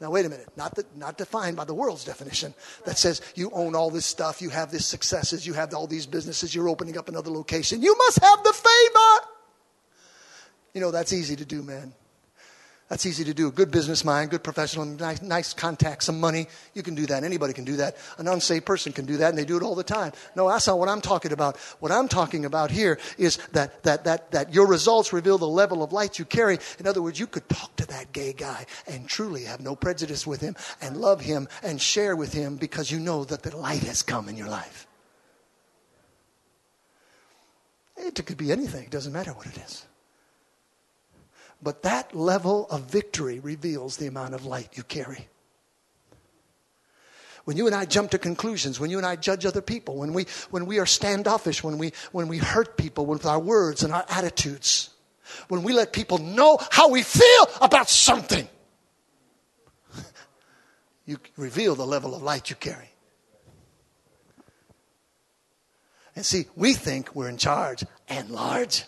Now, 0.00 0.10
wait 0.10 0.24
a 0.24 0.30
minute. 0.30 0.48
Not, 0.56 0.74
the, 0.74 0.86
not 0.96 1.18
defined 1.18 1.56
by 1.56 1.64
the 1.64 1.74
world's 1.74 2.04
definition 2.04 2.54
that 2.86 2.98
says 2.98 3.20
you 3.34 3.50
own 3.52 3.74
all 3.74 3.90
this 3.90 4.06
stuff, 4.06 4.40
you 4.40 4.48
have 4.48 4.70
these 4.70 4.86
successes, 4.86 5.46
you 5.46 5.52
have 5.52 5.74
all 5.74 5.86
these 5.86 6.06
businesses, 6.06 6.54
you're 6.54 6.68
opening 6.68 6.96
up 6.96 7.08
another 7.08 7.30
location. 7.30 7.82
You 7.82 7.94
must 7.96 8.18
have 8.20 8.42
the 8.42 8.52
favor. 8.52 9.26
You 10.72 10.80
know, 10.80 10.90
that's 10.90 11.12
easy 11.12 11.36
to 11.36 11.44
do, 11.44 11.62
man. 11.62 11.92
That's 12.90 13.06
easy 13.06 13.22
to 13.22 13.32
do. 13.32 13.52
Good 13.52 13.70
business 13.70 14.04
mind, 14.04 14.32
good 14.32 14.42
professional, 14.42 14.84
nice, 14.84 15.22
nice 15.22 15.54
contacts, 15.54 16.06
some 16.06 16.18
money. 16.18 16.48
You 16.74 16.82
can 16.82 16.96
do 16.96 17.06
that. 17.06 17.22
Anybody 17.22 17.52
can 17.52 17.64
do 17.64 17.76
that. 17.76 17.96
An 18.18 18.26
unsaved 18.26 18.66
person 18.66 18.92
can 18.92 19.06
do 19.06 19.18
that, 19.18 19.28
and 19.28 19.38
they 19.38 19.44
do 19.44 19.56
it 19.56 19.62
all 19.62 19.76
the 19.76 19.84
time. 19.84 20.10
No, 20.34 20.48
that's 20.48 20.66
not 20.66 20.76
what 20.76 20.88
I'm 20.88 21.00
talking 21.00 21.30
about. 21.30 21.56
What 21.78 21.92
I'm 21.92 22.08
talking 22.08 22.44
about 22.44 22.72
here 22.72 22.98
is 23.16 23.36
that, 23.52 23.84
that, 23.84 24.02
that, 24.04 24.32
that 24.32 24.52
your 24.52 24.66
results 24.66 25.12
reveal 25.12 25.38
the 25.38 25.46
level 25.46 25.84
of 25.84 25.92
light 25.92 26.18
you 26.18 26.24
carry. 26.24 26.58
In 26.80 26.88
other 26.88 27.00
words, 27.00 27.20
you 27.20 27.28
could 27.28 27.48
talk 27.48 27.76
to 27.76 27.86
that 27.86 28.10
gay 28.12 28.32
guy 28.32 28.66
and 28.88 29.08
truly 29.08 29.44
have 29.44 29.60
no 29.60 29.76
prejudice 29.76 30.26
with 30.26 30.40
him 30.40 30.56
and 30.82 30.96
love 30.96 31.20
him 31.20 31.46
and 31.62 31.80
share 31.80 32.16
with 32.16 32.32
him 32.32 32.56
because 32.56 32.90
you 32.90 32.98
know 32.98 33.22
that 33.22 33.44
the 33.44 33.56
light 33.56 33.84
has 33.84 34.02
come 34.02 34.28
in 34.28 34.36
your 34.36 34.48
life. 34.48 34.88
It 37.96 38.26
could 38.26 38.36
be 38.36 38.50
anything, 38.50 38.82
it 38.82 38.90
doesn't 38.90 39.12
matter 39.12 39.32
what 39.32 39.46
it 39.46 39.58
is. 39.58 39.86
But 41.62 41.82
that 41.82 42.14
level 42.14 42.66
of 42.70 42.82
victory 42.82 43.38
reveals 43.38 43.96
the 43.96 44.06
amount 44.06 44.34
of 44.34 44.46
light 44.46 44.76
you 44.76 44.82
carry. 44.82 45.28
When 47.44 47.56
you 47.56 47.66
and 47.66 47.74
I 47.74 47.84
jump 47.84 48.10
to 48.12 48.18
conclusions, 48.18 48.78
when 48.78 48.90
you 48.90 48.98
and 48.98 49.06
I 49.06 49.16
judge 49.16 49.44
other 49.44 49.62
people, 49.62 49.96
when 49.96 50.12
we, 50.12 50.26
when 50.50 50.66
we 50.66 50.78
are 50.78 50.86
standoffish, 50.86 51.64
when 51.64 51.78
we, 51.78 51.92
when 52.12 52.28
we 52.28 52.38
hurt 52.38 52.76
people 52.76 53.06
with 53.06 53.26
our 53.26 53.38
words 53.38 53.82
and 53.82 53.92
our 53.92 54.04
attitudes, 54.08 54.90
when 55.48 55.62
we 55.62 55.72
let 55.72 55.92
people 55.92 56.18
know 56.18 56.58
how 56.70 56.88
we 56.88 57.02
feel 57.02 57.48
about 57.60 57.88
something, 57.88 58.48
you 61.06 61.18
reveal 61.36 61.74
the 61.74 61.86
level 61.86 62.14
of 62.14 62.22
light 62.22 62.50
you 62.50 62.56
carry. 62.56 62.90
And 66.14 66.26
see, 66.26 66.46
we 66.56 66.74
think 66.74 67.14
we're 67.14 67.28
in 67.28 67.38
charge 67.38 67.84
and 68.08 68.30
large 68.30 68.84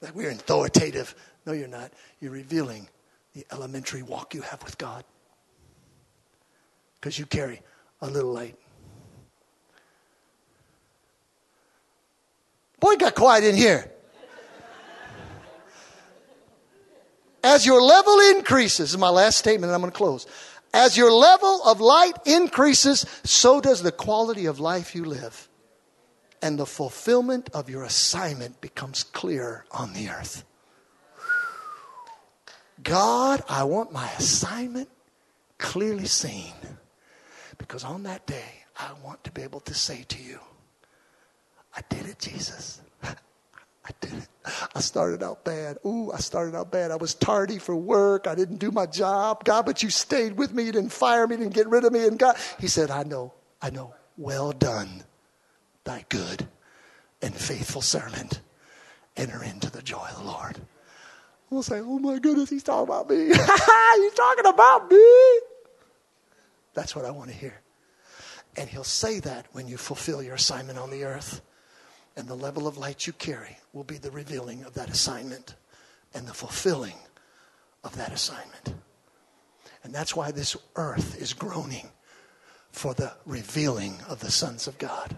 that 0.00 0.14
we're 0.14 0.30
authoritative. 0.30 1.14
No, 1.46 1.52
you're 1.52 1.68
not. 1.68 1.92
You're 2.20 2.32
revealing 2.32 2.88
the 3.34 3.44
elementary 3.52 4.02
walk 4.02 4.34
you 4.34 4.42
have 4.42 4.62
with 4.62 4.78
God 4.78 5.04
because 7.00 7.18
you 7.18 7.26
carry 7.26 7.62
a 8.00 8.08
little 8.08 8.32
light. 8.32 8.56
Boy, 12.80 12.96
got 12.96 13.14
quiet 13.14 13.44
in 13.44 13.56
here. 13.56 13.90
As 17.42 17.64
your 17.64 17.80
level 17.80 18.18
increases, 18.36 18.90
is 18.90 18.98
my 18.98 19.08
last 19.08 19.38
statement, 19.38 19.70
and 19.70 19.74
I'm 19.74 19.80
going 19.80 19.92
to 19.92 19.96
close. 19.96 20.26
As 20.74 20.96
your 20.96 21.10
level 21.10 21.62
of 21.64 21.80
light 21.80 22.12
increases, 22.26 23.06
so 23.24 23.60
does 23.60 23.82
the 23.82 23.92
quality 23.92 24.46
of 24.46 24.60
life 24.60 24.94
you 24.94 25.04
live 25.04 25.47
and 26.42 26.58
the 26.58 26.66
fulfillment 26.66 27.50
of 27.52 27.68
your 27.68 27.84
assignment 27.84 28.60
becomes 28.60 29.02
clear 29.02 29.64
on 29.70 29.92
the 29.92 30.08
earth. 30.08 30.44
God, 32.82 33.42
I 33.48 33.64
want 33.64 33.92
my 33.92 34.08
assignment 34.12 34.88
clearly 35.58 36.06
seen. 36.06 36.52
Because 37.58 37.84
on 37.84 38.04
that 38.04 38.26
day, 38.26 38.64
I 38.78 38.90
want 39.04 39.24
to 39.24 39.32
be 39.32 39.42
able 39.42 39.60
to 39.60 39.74
say 39.74 40.04
to 40.08 40.22
you, 40.22 40.38
I 41.76 41.80
did 41.88 42.06
it, 42.06 42.18
Jesus. 42.18 42.80
I 43.02 43.90
did 44.00 44.12
it. 44.14 44.28
I 44.74 44.80
started 44.80 45.22
out 45.22 45.44
bad. 45.44 45.78
Ooh, 45.84 46.10
I 46.12 46.18
started 46.18 46.54
out 46.54 46.70
bad. 46.70 46.90
I 46.90 46.96
was 46.96 47.14
tardy 47.14 47.58
for 47.58 47.76
work. 47.76 48.26
I 48.26 48.34
didn't 48.34 48.56
do 48.56 48.70
my 48.70 48.86
job. 48.86 49.44
God, 49.44 49.66
but 49.66 49.82
you 49.82 49.90
stayed 49.90 50.36
with 50.36 50.54
me. 50.54 50.64
You 50.64 50.72
didn't 50.72 50.92
fire 50.92 51.26
me. 51.26 51.34
You 51.34 51.42
didn't 51.42 51.54
get 51.54 51.68
rid 51.68 51.84
of 51.84 51.92
me. 51.92 52.06
And 52.06 52.18
God, 52.18 52.36
He 52.58 52.68
said, 52.68 52.90
I 52.90 53.02
know. 53.02 53.32
I 53.60 53.70
know. 53.70 53.94
Well 54.16 54.52
done, 54.52 55.04
thy 55.88 56.04
good 56.10 56.46
and 57.22 57.34
faithful 57.34 57.80
servant 57.80 58.42
enter 59.16 59.42
into 59.42 59.70
the 59.70 59.80
joy 59.80 60.06
of 60.10 60.18
the 60.18 60.30
Lord. 60.30 60.60
We'll 61.48 61.62
say, 61.62 61.80
oh 61.80 61.98
my 61.98 62.18
goodness, 62.18 62.50
he's 62.50 62.62
talking 62.62 62.92
about 62.92 63.08
me. 63.08 63.24
he's 63.26 64.14
talking 64.14 64.46
about 64.46 64.90
me. 64.90 65.40
That's 66.74 66.94
what 66.94 67.06
I 67.06 67.10
want 67.10 67.30
to 67.30 67.36
hear. 67.36 67.62
And 68.58 68.68
he'll 68.68 68.84
say 68.84 69.18
that 69.20 69.46
when 69.52 69.66
you 69.66 69.78
fulfill 69.78 70.22
your 70.22 70.34
assignment 70.34 70.78
on 70.78 70.90
the 70.90 71.04
earth. 71.04 71.40
And 72.18 72.28
the 72.28 72.34
level 72.34 72.66
of 72.66 72.76
light 72.76 73.06
you 73.06 73.14
carry 73.14 73.56
will 73.72 73.84
be 73.84 73.96
the 73.96 74.10
revealing 74.10 74.64
of 74.64 74.74
that 74.74 74.90
assignment 74.90 75.54
and 76.12 76.26
the 76.26 76.34
fulfilling 76.34 76.98
of 77.82 77.96
that 77.96 78.12
assignment. 78.12 78.74
And 79.84 79.94
that's 79.94 80.14
why 80.14 80.32
this 80.32 80.54
earth 80.76 81.18
is 81.18 81.32
groaning 81.32 81.88
for 82.72 82.92
the 82.92 83.12
revealing 83.24 83.96
of 84.06 84.20
the 84.20 84.30
sons 84.30 84.66
of 84.66 84.76
God 84.76 85.16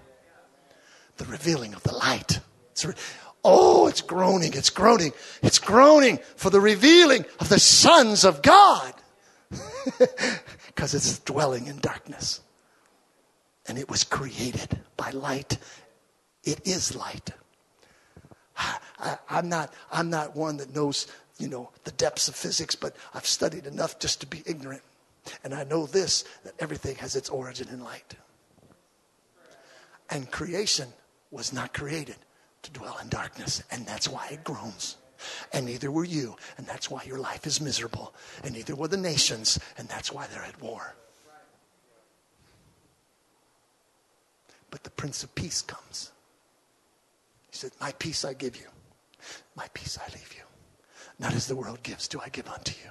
the 1.21 1.31
revealing 1.31 1.75
of 1.75 1.83
the 1.83 1.95
light. 1.95 2.41
It's 2.73 2.85
re- 2.85 2.95
oh, 3.45 3.89
it's 3.89 4.01
groaning, 4.01 4.55
it's 4.55 4.71
groaning, 4.71 5.13
it's 5.43 5.59
groaning 5.59 6.19
for 6.37 6.49
the 6.49 6.61
revealing 6.61 7.27
of 7.39 7.49
the 7.49 7.61
sons 7.61 8.25
of 8.25 8.43
God. 8.43 8.95
Because 10.67 10.95
it's 10.95 11.19
dwelling 11.19 11.67
in 11.67 11.79
darkness. 11.81 12.41
And 13.67 13.77
it 13.77 13.91
was 13.91 14.03
created 14.03 14.79
by 14.97 15.11
light. 15.11 15.59
It 16.43 16.67
is 16.67 16.95
light. 16.95 17.33
I, 18.57 19.19
am 19.29 19.51
not, 19.51 19.75
I'm 19.93 20.09
not 20.09 20.35
one 20.35 20.57
that 20.59 20.75
knows, 20.75 21.07
you 21.39 21.49
know, 21.49 21.71
the 21.85 21.91
depths 21.91 22.29
of 22.29 22.37
physics, 22.37 22.77
but 22.77 22.97
I've 23.13 23.27
studied 23.27 23.67
enough 23.67 23.99
just 23.99 24.21
to 24.21 24.27
be 24.27 24.43
ignorant. 24.47 24.83
And 25.45 25.53
I 25.53 25.65
know 25.65 25.85
this, 25.85 26.25
that 26.45 26.55
everything 26.61 26.97
has 26.97 27.15
its 27.15 27.29
origin 27.29 27.69
in 27.69 27.85
light. 27.85 28.15
And 30.09 30.31
creation 30.31 30.89
was 31.31 31.53
not 31.53 31.73
created 31.73 32.17
to 32.63 32.71
dwell 32.73 32.99
in 33.03 33.09
darkness, 33.09 33.63
and 33.71 33.87
that's 33.87 34.09
why 34.09 34.29
it 34.31 34.45
groans. 34.45 34.97
And 35.53 35.67
neither 35.67 35.91
were 35.91 36.05
you, 36.05 36.37
and 36.57 36.67
that's 36.67 36.91
why 36.91 37.03
your 37.05 37.19
life 37.19 37.47
is 37.47 37.61
miserable. 37.61 38.15
And 38.43 38.55
neither 38.55 38.75
were 38.75 38.89
the 38.89 38.97
nations, 38.97 39.59
and 39.79 39.89
that's 39.89 40.13
why 40.13 40.27
they're 40.27 40.43
at 40.43 40.61
war. 40.61 40.95
But 44.71 44.85
the 44.85 44.91
Prince 44.91 45.23
of 45.25 45.35
Peace 45.35 45.63
comes. 45.63 46.13
He 47.51 47.57
said, 47.57 47.73
My 47.81 47.93
peace 47.93 48.25
I 48.25 48.35
give 48.35 48.57
you, 48.57 48.67
my 49.57 49.67
peace 49.75 49.99
I 49.99 50.09
leave 50.13 50.33
you. 50.37 50.45
Not 51.19 51.35
as 51.35 51.47
the 51.47 51.57
world 51.57 51.83
gives, 51.83 52.09
do 52.09 52.21
I 52.21 52.29
give 52.29 52.49
unto 52.49 52.73
you. 52.83 52.91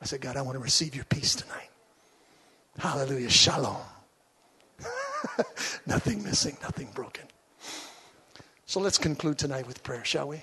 I 0.00 0.04
said, 0.04 0.20
God, 0.20 0.36
I 0.36 0.42
want 0.42 0.56
to 0.56 0.62
receive 0.62 0.94
your 0.94 1.04
peace 1.04 1.34
tonight. 1.34 1.70
Hallelujah. 2.78 3.30
Shalom. 3.30 3.76
nothing 5.86 6.22
missing, 6.22 6.56
nothing 6.62 6.88
broken. 6.94 7.24
So 8.66 8.80
let's 8.80 8.98
conclude 8.98 9.38
tonight 9.38 9.66
with 9.66 9.82
prayer, 9.82 10.04
shall 10.04 10.28
we? 10.28 10.42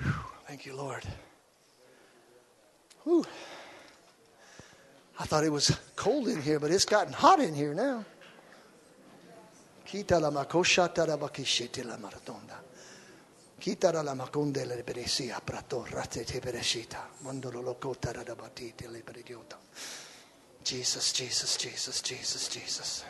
Whew, 0.00 0.12
thank 0.46 0.66
you, 0.66 0.74
Lord. 0.74 1.04
Whew. 3.04 3.24
I 5.18 5.24
thought 5.24 5.44
it 5.44 5.52
was 5.52 5.78
cold 5.96 6.28
in 6.28 6.40
here, 6.40 6.60
but 6.60 6.70
it's 6.70 6.84
gotten 6.84 7.12
hot 7.12 7.40
in 7.40 7.54
here 7.54 7.74
now. 7.74 8.04
Kitara 13.58 14.02
la 14.02 14.14
maconde 14.14 14.64
le 14.64 14.82
beresia 14.84 15.40
prato 15.44 15.84
rate 15.90 16.24
te 16.24 16.38
beresita 16.38 17.08
mondolo 17.22 17.60
lokota 17.60 18.12
da 18.12 18.34
batite 18.34 18.88
le 18.88 19.02
berediota. 19.02 19.58
Jesus, 20.62 21.12
Jesus, 21.12 21.56
Jesus, 21.56 22.00
Jesus, 22.02 22.48
Jesus. 22.48 23.04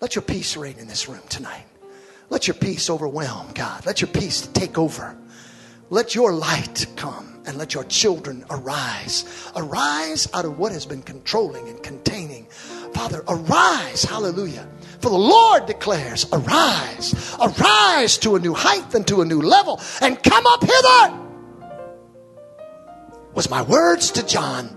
Let 0.00 0.14
your 0.14 0.22
peace 0.22 0.56
reign 0.56 0.78
in 0.78 0.86
this 0.86 1.08
room 1.08 1.22
tonight. 1.28 1.66
Let 2.28 2.46
your 2.46 2.54
peace 2.54 2.88
overwhelm, 2.88 3.48
God. 3.54 3.84
Let 3.86 4.00
your 4.00 4.10
peace 4.10 4.46
take 4.46 4.78
over. 4.78 5.16
Let 5.90 6.14
your 6.14 6.32
light 6.32 6.86
come 6.94 7.42
and 7.44 7.58
let 7.58 7.74
your 7.74 7.84
children 7.84 8.44
arise. 8.50 9.24
Arise 9.56 10.28
out 10.32 10.44
of 10.44 10.58
what 10.58 10.70
has 10.70 10.86
been 10.86 11.02
controlling 11.02 11.68
and 11.68 11.82
containing. 11.82 12.46
Father, 12.92 13.22
arise. 13.28 14.04
Hallelujah 14.04 14.68
for 15.00 15.08
the 15.08 15.16
Lord 15.16 15.66
declares, 15.66 16.26
Arise, 16.30 17.34
arise 17.40 18.18
to 18.18 18.36
a 18.36 18.38
new 18.38 18.52
height 18.52 18.94
and 18.94 19.06
to 19.08 19.22
a 19.22 19.24
new 19.24 19.40
level, 19.40 19.80
and 20.02 20.22
come 20.22 20.46
up 20.46 20.62
hither. 20.62 21.18
Was 23.32 23.48
my 23.48 23.62
words 23.62 24.10
to 24.12 24.26
John 24.26 24.76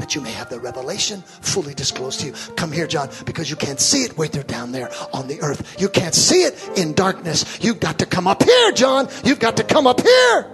that 0.00 0.14
you 0.14 0.20
may 0.22 0.32
have 0.32 0.48
the 0.48 0.58
revelation 0.58 1.20
fully 1.22 1.74
disclosed 1.74 2.20
to 2.20 2.26
you. 2.28 2.32
Come 2.56 2.72
here, 2.72 2.86
John, 2.86 3.10
because 3.26 3.50
you 3.50 3.56
can't 3.56 3.78
see 3.78 4.02
it 4.02 4.16
way 4.16 4.28
there 4.28 4.42
down 4.42 4.72
there 4.72 4.90
on 5.12 5.28
the 5.28 5.40
earth. 5.42 5.76
You 5.78 5.88
can't 5.88 6.14
see 6.14 6.42
it 6.42 6.70
in 6.76 6.94
darkness. 6.94 7.58
You've 7.62 7.80
got 7.80 7.98
to 7.98 8.06
come 8.06 8.26
up 8.26 8.42
here, 8.42 8.72
John. 8.72 9.08
You've 9.22 9.38
got 9.38 9.58
to 9.58 9.64
come 9.64 9.86
up 9.86 10.00
here 10.00 10.50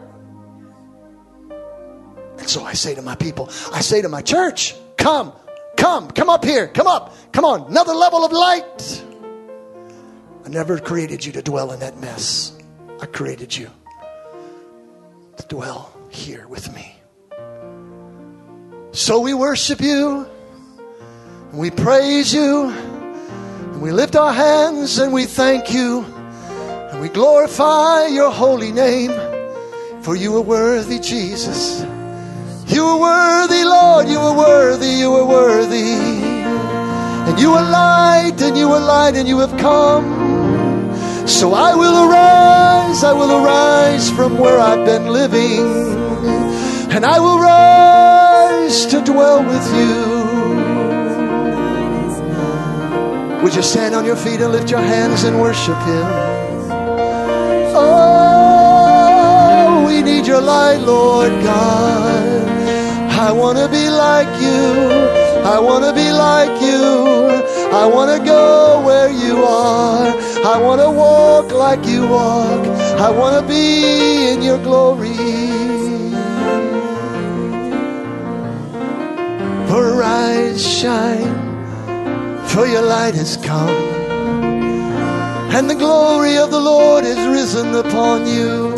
And 2.39 2.49
So 2.51 2.64
I 2.64 2.72
say 2.74 2.97
to 2.97 3.03
my 3.03 3.14
people, 3.14 3.49
I 3.72 3.81
say 3.81 4.03
to 4.03 4.09
my 4.09 4.20
church, 4.20 4.74
come, 4.97 5.33
come, 5.77 6.11
come 6.11 6.29
up 6.29 6.45
here, 6.45 6.68
come 6.68 6.87
up, 6.87 7.14
come 7.33 7.45
on, 7.45 7.70
another 7.70 7.95
level 7.95 8.24
of 8.24 8.33
light. 8.33 9.05
I 10.45 10.49
never 10.49 10.79
created 10.79 11.24
you 11.24 11.33
to 11.33 11.43
dwell 11.43 11.72
in 11.72 11.81
that 11.81 11.99
mess. 11.99 12.57
I 13.01 13.07
created 13.07 13.57
you 13.57 13.70
to 15.37 15.47
dwell 15.49 15.93
here 16.09 16.47
with 16.49 16.72
me. 16.74 16.95
So 18.93 19.20
we 19.20 19.35
worship 19.35 19.81
you, 19.81 20.27
and 21.51 21.59
we 21.59 21.70
praise 21.70 22.33
you, 22.33 22.70
and 22.70 23.83
we 23.83 23.93
lift 23.93 24.16
our 24.16 24.33
hands 24.33 24.99
and 24.99 25.12
we 25.12 25.27
thank 25.27 25.74
you, 25.74 26.03
and 26.05 27.01
we 27.01 27.09
glorify 27.11 28.07
your 28.07 28.31
holy 28.31 28.72
name, 28.72 29.12
for 30.01 30.16
you 30.16 30.35
are 30.37 30.43
worthy, 30.43 30.99
Jesus. 30.99 31.85
You 32.69 32.85
are 32.85 32.99
worthy, 32.99 33.64
Lord, 33.64 34.09
you 34.09 34.19
are 34.19 34.37
worthy, 34.37 34.89
you 34.89 35.14
are 35.14 35.25
worthy. 35.25 35.93
And 37.29 37.39
you 37.39 37.53
are 37.53 37.62
light, 37.62 38.43
and 38.43 38.57
you 38.57 38.73
are 38.73 38.81
light, 38.81 39.14
and 39.14 39.29
you 39.29 39.39
have 39.39 39.57
come. 39.57 40.97
So 41.29 41.55
I 41.55 41.77
will 41.77 42.09
arise, 42.09 43.05
I 43.05 43.12
will 43.12 43.31
arise 43.31 44.11
from 44.11 44.37
where 44.37 44.59
I've 44.59 44.85
been 44.85 45.07
living, 45.07 45.64
and 46.91 47.05
I 47.05 47.21
will 47.21 47.39
rise 47.39 48.85
to 48.87 49.01
dwell 49.01 49.45
with 49.45 49.73
you. 49.75 50.25
Would 53.43 53.55
you 53.55 53.62
stand 53.62 53.95
on 53.95 54.05
your 54.05 54.17
feet 54.17 54.41
and 54.41 54.51
lift 54.51 54.73
your 54.73 54.81
hands 54.81 55.23
and 55.23 55.41
worship 55.41 55.79
Him? 55.83 56.05
Oh, 57.79 59.85
we 59.87 60.03
need 60.03 60.27
your 60.27 60.41
light, 60.41 60.79
Lord 60.79 61.31
God. 61.45 62.16
I 63.29 63.33
want 63.33 63.59
to 63.59 63.68
be 63.68 63.91
like 63.91 64.33
you. 64.41 64.62
I 65.55 65.59
want 65.59 65.85
to 65.85 65.93
be 65.93 66.12
like 66.12 66.61
you. 66.62 66.85
I 67.83 67.85
want 67.85 68.09
to 68.16 68.24
go 68.24 68.83
where 68.87 69.11
you 69.11 69.45
are. 69.45 70.07
I 70.55 70.57
want 70.59 70.81
to 70.81 70.91
walk 70.91 71.51
like 71.51 71.85
you 71.87 72.07
walk. 72.07 72.66
I 73.07 73.11
want 73.11 73.35
to 73.41 73.45
be 73.49 74.31
in 74.31 74.43
your 74.43 74.59
glory. 74.59 75.16
For 79.68 80.03
eyes 80.05 80.64
shine 80.64 81.47
for 82.57 82.64
your 82.64 82.83
light 82.83 83.14
has 83.14 83.37
come, 83.37 83.77
and 85.57 85.68
the 85.68 85.74
glory 85.74 86.39
of 86.39 86.51
the 86.51 86.61
Lord 86.61 87.05
is 87.05 87.18
risen 87.27 87.74
upon 87.74 88.27
you. 88.27 88.76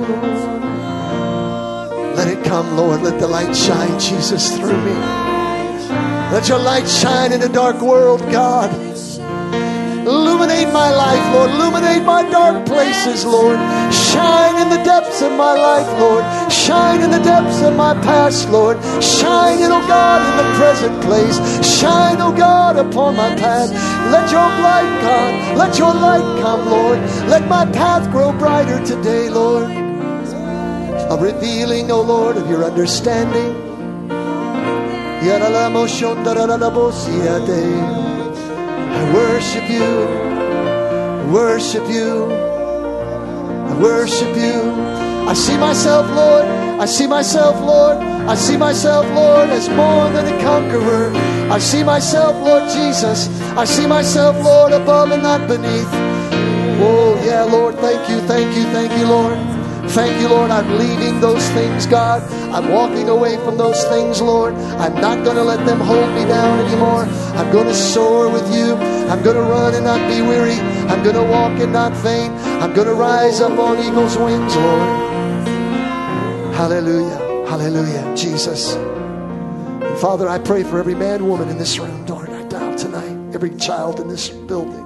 Come, 2.49 2.79
Lord. 2.79 3.03
Let 3.03 3.21
the 3.21 3.29
light 3.29 3.55
shine, 3.55 4.01
Jesus, 4.01 4.57
through 4.57 4.83
me. 4.83 4.97
Let 6.33 6.49
your 6.49 6.59
light 6.59 6.89
shine 6.89 7.31
in 7.33 7.43
a 7.43 7.49
dark 7.49 7.83
world, 7.83 8.21
God. 8.33 8.73
Illuminate 10.09 10.73
my 10.73 10.89
life, 10.89 11.35
Lord. 11.35 11.51
Illuminate 11.51 12.05
my 12.05 12.23
dark 12.31 12.65
places, 12.65 13.27
Lord. 13.27 13.59
Shine 13.93 14.63
in 14.63 14.71
the 14.71 14.83
depths 14.83 15.21
of 15.21 15.33
my 15.33 15.53
life, 15.53 16.01
Lord. 16.01 16.25
Shine 16.51 17.03
in 17.03 17.11
the 17.11 17.19
depths 17.19 17.61
of 17.61 17.77
my 17.77 17.93
past, 18.01 18.49
Lord. 18.49 18.83
Shine 19.05 19.61
in, 19.61 19.71
oh 19.71 19.87
God, 19.87 20.25
in 20.25 20.37
the 20.41 20.49
present 20.57 21.03
place. 21.05 21.37
Shine, 21.79 22.17
oh 22.23 22.33
God, 22.33 22.79
upon 22.79 23.15
my 23.17 23.29
path. 23.37 23.71
Let 24.11 24.31
your 24.33 24.49
light, 24.65 25.03
God, 25.03 25.59
let 25.59 25.79
your 25.79 25.93
light 25.93 26.41
come, 26.41 26.65
Lord. 26.71 26.99
Let 27.29 27.47
my 27.47 27.67
path 27.67 28.11
grow 28.11 28.33
brighter 28.33 28.83
today, 28.87 29.29
Lord. 29.29 29.88
Revealing, 31.21 31.91
oh 31.91 32.01
Lord, 32.01 32.37
of 32.37 32.49
your 32.49 32.65
understanding. 32.65 33.69
I 38.95 39.13
worship 39.13 39.69
you, 39.69 40.07
worship 41.33 41.89
you, 41.91 42.31
I 42.31 43.79
worship 43.81 44.37
you. 44.37 44.63
I 45.29 45.35
see 45.35 45.59
myself, 45.59 46.07
Lord, 46.15 46.45
I 46.81 46.87
see 46.87 47.09
myself, 47.09 47.61
Lord, 47.61 47.97
I 47.99 48.37
see 48.37 48.57
myself, 48.57 49.05
Lord, 49.13 49.51
as 49.51 49.69
more 49.71 50.09
than 50.13 50.25
a 50.33 50.41
conqueror. 50.41 51.11
I 51.51 51.59
see 51.59 51.83
myself, 51.83 52.37
Lord 52.37 52.71
Jesus, 52.71 53.29
I 53.57 53.65
see 53.65 53.89
myself, 53.89 54.37
Lord, 54.45 54.73
above 54.73 55.11
and 55.11 55.25
not 55.25 55.49
beneath. 55.49 55.91
Oh, 56.81 57.21
yeah, 57.25 57.43
Lord, 57.43 57.75
thank 57.79 58.09
you, 58.09 58.21
thank 58.29 58.57
you, 58.57 58.63
thank 58.71 58.97
you, 58.97 59.07
Lord. 59.09 59.58
Thank 59.91 60.21
you, 60.21 60.29
Lord. 60.29 60.51
I'm 60.51 60.79
leaving 60.79 61.19
those 61.19 61.49
things, 61.51 61.87
God. 61.87 62.23
I'm 62.53 62.71
walking 62.71 63.09
away 63.09 63.37
from 63.39 63.57
those 63.57 63.83
things, 63.85 64.21
Lord. 64.21 64.55
I'm 64.55 64.95
not 64.95 65.25
going 65.25 65.37
to 65.37 65.43
let 65.43 65.65
them 65.65 65.81
hold 65.81 66.15
me 66.15 66.25
down 66.27 66.61
anymore. 66.67 67.05
I'm 67.37 67.51
going 67.51 67.67
to 67.67 67.75
soar 67.75 68.31
with 68.31 68.55
you. 68.55 68.75
I'm 69.09 69.23
going 69.23 69.37
to 69.37 69.43
run 69.43 69.75
and 69.75 69.85
not 69.85 69.99
be 70.11 70.21
weary. 70.21 70.61
I'm 70.91 71.03
going 71.03 71.17
to 71.17 71.23
walk 71.23 71.59
and 71.59 71.73
not 71.73 71.97
faint. 71.97 72.33
I'm 72.63 72.75
going 72.75 72.87
to 72.87 72.95
rise 72.95 73.41
up 73.41 73.59
on 73.59 73.79
eagle's 73.79 74.17
wings, 74.19 74.55
Lord. 74.57 75.09
Hallelujah. 76.55 77.47
Hallelujah. 77.49 78.15
Jesus. 78.15 78.75
And 78.75 79.99
Father, 79.99 80.29
I 80.29 80.39
pray 80.39 80.65
for 80.65 80.79
every 80.79 80.95
man, 80.95 81.27
woman 81.27 81.49
in 81.49 81.57
this 81.57 81.79
room, 81.79 82.05
Lord, 82.05 82.29
right 82.29 82.51
now 82.53 82.77
tonight, 82.77 83.35
every 83.35 83.57
child 83.57 84.01
in 84.01 84.09
this 84.09 84.29
building. 84.29 84.85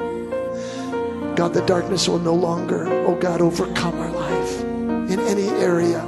God, 1.34 1.54
the 1.54 1.62
darkness 1.66 2.08
will 2.08 2.20
no 2.20 2.34
longer, 2.34 2.86
oh 3.06 3.16
God, 3.16 3.40
overcome 3.40 3.98
our 3.98 4.10
life 4.10 4.71
in 5.12 5.20
any 5.20 5.48
area. 5.60 6.00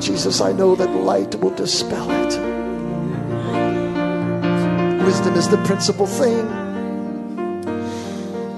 Jesus, 0.00 0.40
I 0.40 0.52
know 0.52 0.74
that 0.74 0.90
light 0.90 1.34
will 1.36 1.54
dispel 1.54 2.10
it. 2.10 2.32
Wisdom 5.04 5.34
is 5.34 5.48
the 5.48 5.62
principal 5.64 6.06
thing. 6.06 6.44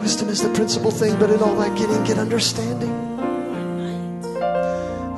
Wisdom 0.01 0.29
is 0.29 0.43
the 0.43 0.53
principal 0.55 0.91
thing, 0.91 1.19
but 1.19 1.31
in 1.31 1.41
all 1.41 1.55
that 1.57 1.77
getting, 1.77 2.03
get 2.05 2.19
understanding. 2.19 2.93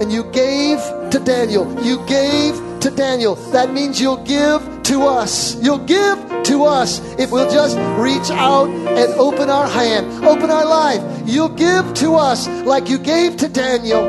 And 0.00 0.12
you 0.12 0.24
gave 0.32 0.78
to 1.10 1.20
Daniel. 1.24 1.64
You 1.82 2.04
gave 2.06 2.54
to 2.80 2.90
Daniel. 2.90 3.36
That 3.52 3.72
means 3.72 4.00
you'll 4.00 4.24
give 4.24 4.82
to 4.84 5.02
us. 5.02 5.56
You'll 5.62 5.86
give 5.86 6.18
to 6.44 6.64
us 6.64 7.00
if 7.18 7.30
we'll 7.30 7.50
just 7.50 7.76
reach 7.98 8.30
out 8.30 8.68
and 8.68 9.12
open 9.14 9.48
our 9.48 9.68
hand, 9.68 10.24
open 10.24 10.50
our 10.50 10.64
life. 10.64 11.15
You'll 11.26 11.48
give 11.48 11.92
to 11.94 12.14
us 12.14 12.46
like 12.64 12.88
you 12.88 12.98
gave 12.98 13.36
to 13.38 13.48
Daniel. 13.48 14.04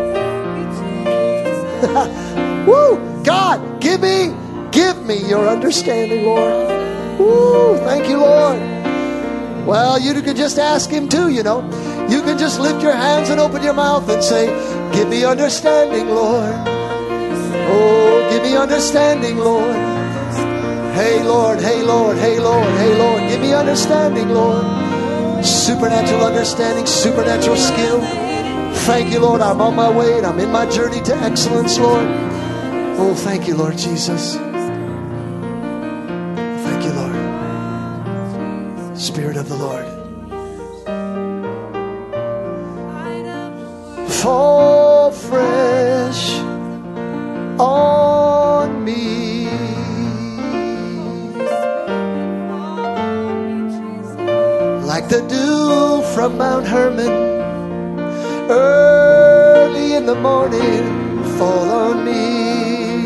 Woo! 2.68 3.24
God, 3.24 3.82
give 3.82 4.01
me, 4.01 4.34
give 4.72 5.03
me 5.03 5.28
your 5.28 5.47
understanding, 5.47 6.26
Lord. 6.26 7.20
Woo! 7.20 7.78
Thank 7.80 8.07
you, 8.07 8.18
Lord. 8.18 8.59
Well, 9.65 9.99
you 9.99 10.13
could 10.22 10.38
just 10.38 10.59
ask 10.59 10.89
Him 10.89 11.09
too, 11.09 11.30
you 11.30 11.41
know. 11.41 11.61
You 12.07 12.22
can 12.22 12.38
just 12.38 12.59
lift 12.59 12.84
your 12.84 12.93
hands 12.93 13.30
and 13.30 13.39
open 13.39 13.63
your 13.63 13.74
mouth 13.74 14.07
and 14.09 14.24
say, 14.24 14.45
Give 14.93 15.09
me 15.09 15.26
understanding, 15.26 16.07
Lord. 16.07 16.53
Oh, 17.70 18.28
give 18.32 18.43
me 18.43 18.55
understanding, 18.55 19.38
Lord. 19.38 19.76
Hey, 20.95 21.24
Lord, 21.24 21.59
hey, 21.59 21.82
Lord, 21.82 22.18
hey, 22.18 22.39
Lord, 22.39 22.70
hey, 22.78 22.97
Lord. 22.97 23.30
Give 23.30 23.41
me 23.41 23.53
understanding, 23.53 24.30
Lord. 24.30 24.76
Supernatural 25.47 26.25
understanding, 26.25 26.85
supernatural 26.85 27.55
skill. 27.55 28.01
Thank 28.85 29.11
you, 29.13 29.19
Lord. 29.19 29.41
I'm 29.41 29.61
on 29.61 29.75
my 29.75 29.89
way 29.89 30.17
and 30.17 30.25
I'm 30.25 30.39
in 30.39 30.51
my 30.51 30.65
journey 30.69 31.01
to 31.03 31.15
excellence, 31.15 31.77
Lord. 31.79 32.05
Oh, 32.99 33.15
thank 33.15 33.47
you, 33.47 33.55
Lord 33.55 33.77
Jesus. 33.77 34.35
Thank 36.65 36.83
you, 36.83 36.91
Lord. 36.91 37.15
Spirit 38.97 39.37
of 39.37 39.47
the 39.47 39.55
Lord. 39.55 39.85
Fall 44.09 44.56
from 56.28 56.38
Mount 56.39 56.67
Hermon 56.67 57.07
early 58.51 59.93
in 59.93 60.05
the 60.05 60.15
morning 60.15 61.23
fall 61.38 61.69
on 61.71 62.03
me. 62.03 63.03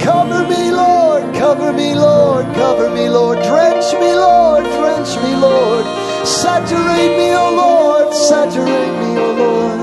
Cover 0.00 0.48
me, 0.48 0.72
Lord, 0.72 1.32
cover 1.32 1.72
me, 1.72 1.94
Lord, 1.94 2.44
cover 2.56 2.90
me, 2.90 3.08
Lord. 3.08 3.38
Drench 3.44 3.92
me, 4.00 4.12
Lord, 4.14 4.64
drench 4.64 5.16
me, 5.22 5.36
Lord. 5.36 5.86
Saturate 6.26 7.16
me, 7.20 7.36
O 7.36 7.54
Lord, 7.64 8.12
saturate 8.12 8.94
me, 9.02 9.10
O 9.26 9.28
Lord. 9.44 9.80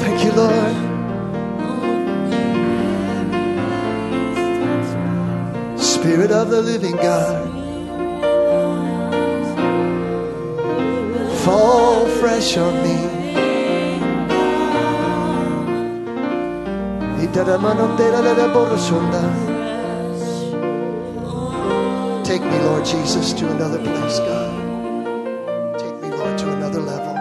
Thank 0.00 0.24
you, 0.24 0.32
Lord. 0.32 0.91
Of 6.42 6.50
the 6.50 6.60
living 6.60 6.96
God. 6.96 7.62
fall 11.44 12.06
fresh 12.20 12.56
on 12.56 12.74
me. 12.84 12.96
Take 22.24 22.42
me, 22.42 22.58
Lord 22.60 22.84
Jesus, 22.84 23.32
to 23.34 23.50
another 23.50 23.78
place, 23.78 24.18
God. 24.20 25.78
Take 25.78 26.00
me, 26.00 26.08
Lord, 26.16 26.38
to 26.38 26.52
another 26.52 26.80
level. 26.80 27.14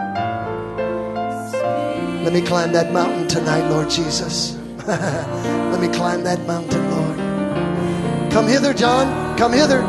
Let 2.23 2.33
me 2.33 2.41
climb 2.41 2.71
that 2.73 2.91
mountain 2.91 3.27
tonight, 3.27 3.67
Lord 3.69 3.89
Jesus. 3.89 4.57
Let 4.87 5.79
me 5.79 5.87
climb 5.89 6.23
that 6.23 6.45
mountain. 6.45 6.80
Come 8.31 8.47
hither, 8.47 8.73
John. 8.73 9.37
Come 9.37 9.51
hither. 9.51 9.81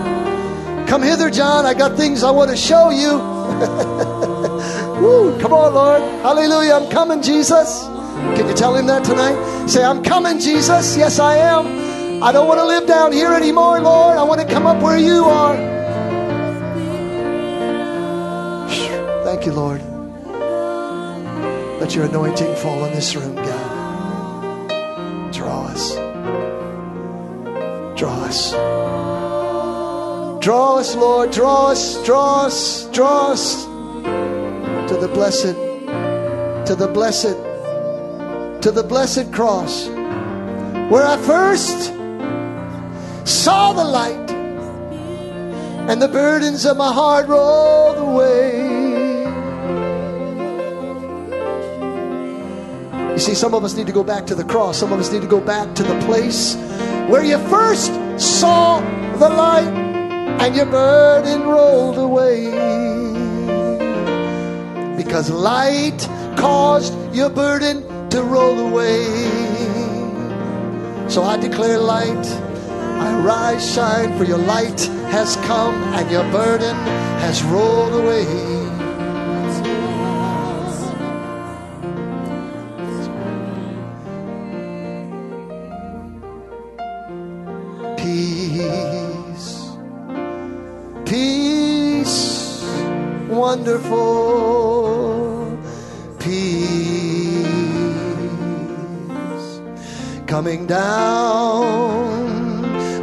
Come 0.89 1.03
hither, 1.03 1.31
John. 1.31 1.65
I 1.65 1.75
got 1.75 1.97
things 1.97 2.25
I 2.25 2.31
want 2.33 2.51
to 2.51 2.57
show 2.57 2.91
you. 2.91 3.13
Woo, 5.01 5.41
come 5.41 5.53
on, 5.53 5.75
Lord. 5.75 6.03
Hallelujah. 6.23 6.75
I'm 6.75 6.91
coming, 6.91 7.23
Jesus. 7.23 7.85
Can 8.37 8.49
you 8.49 8.55
tell 8.55 8.75
him 8.75 8.87
that 8.87 9.05
tonight? 9.05 9.69
Say, 9.69 9.85
I'm 9.85 10.03
coming, 10.03 10.41
Jesus. 10.41 10.97
Yes, 10.97 11.21
I 11.21 11.37
am. 11.37 12.23
I 12.23 12.33
don't 12.33 12.49
want 12.49 12.59
to 12.59 12.67
live 12.67 12.87
down 12.87 13.13
here 13.13 13.33
anymore, 13.33 13.81
Lord. 13.81 14.19
I 14.19 14.23
want 14.25 14.41
to 14.41 14.47
come 14.47 14.67
up 14.67 14.83
where 14.83 14.99
you 14.99 15.25
are. 15.25 15.57
Thank 19.25 19.47
you, 19.47 19.53
Lord. 19.53 19.81
Let 21.81 21.95
your 21.95 22.05
anointing 22.07 22.55
fall 22.57 22.85
in 22.85 22.93
this 22.93 23.15
room, 23.17 23.35
God. 23.37 23.72
Draw 30.43 30.79
us, 30.79 30.97
Lord. 30.97 31.31
Draw 31.31 31.71
us, 31.71 32.05
draw 32.05 32.47
us, 32.47 32.85
draw 32.89 33.31
us 33.31 33.65
to 33.65 34.97
the 35.01 35.09
blessed, 35.09 35.55
to 36.67 36.75
the 36.75 36.89
blessed 36.89 37.37
to 38.63 38.71
the 38.71 38.83
blessed 38.83 39.33
cross 39.33 39.89
where 39.89 41.05
I 41.05 41.17
first 41.17 41.93
saw 43.25 43.73
the 43.73 43.83
light 43.83 44.31
and 45.91 46.01
the 46.01 46.07
burdens 46.07 46.65
of 46.65 46.77
my 46.77 46.93
heart 46.93 47.27
rolled 47.27 47.99
away. 47.99 48.71
You 53.13 53.19
see, 53.19 53.35
some 53.35 53.53
of 53.53 53.65
us 53.65 53.75
need 53.75 53.89
to 53.89 53.93
go 53.93 54.05
back 54.05 54.27
to 54.27 54.37
the 54.37 54.45
cross. 54.45 54.79
Some 54.79 54.93
of 54.93 55.01
us 55.01 55.11
need 55.13 55.23
to 55.23 55.29
go 55.29 55.41
back 55.41 55.75
to 55.75 55.83
the 55.83 55.99
place 56.07 56.55
where 57.09 57.25
you 57.25 57.39
first 57.49 57.93
saw 58.21 58.81
the 59.19 59.29
light 59.29 59.92
and 60.43 60.57
your 60.57 60.67
burden 60.67 61.47
rolled 61.47 61.99
away. 61.99 62.51
Because 64.97 65.31
light 65.31 66.01
caused 66.37 66.93
your 67.15 67.31
burden 67.31 68.09
to 68.11 68.23
roll 68.25 68.59
away. 68.59 69.05
So 71.09 71.23
I 71.23 71.37
declare 71.37 71.79
light. 71.79 72.27
I 73.07 73.21
rise, 73.21 73.75
shine, 73.75 74.19
for 74.19 74.25
your 74.25 74.39
light 74.39 74.81
has 75.15 75.37
come 75.47 75.77
and 75.95 76.11
your 76.11 76.29
burden 76.33 76.75
has 77.23 77.45
rolled 77.45 77.95
away. 77.95 78.62
Peace 96.19 97.53
coming 100.27 100.67
down 100.67 101.93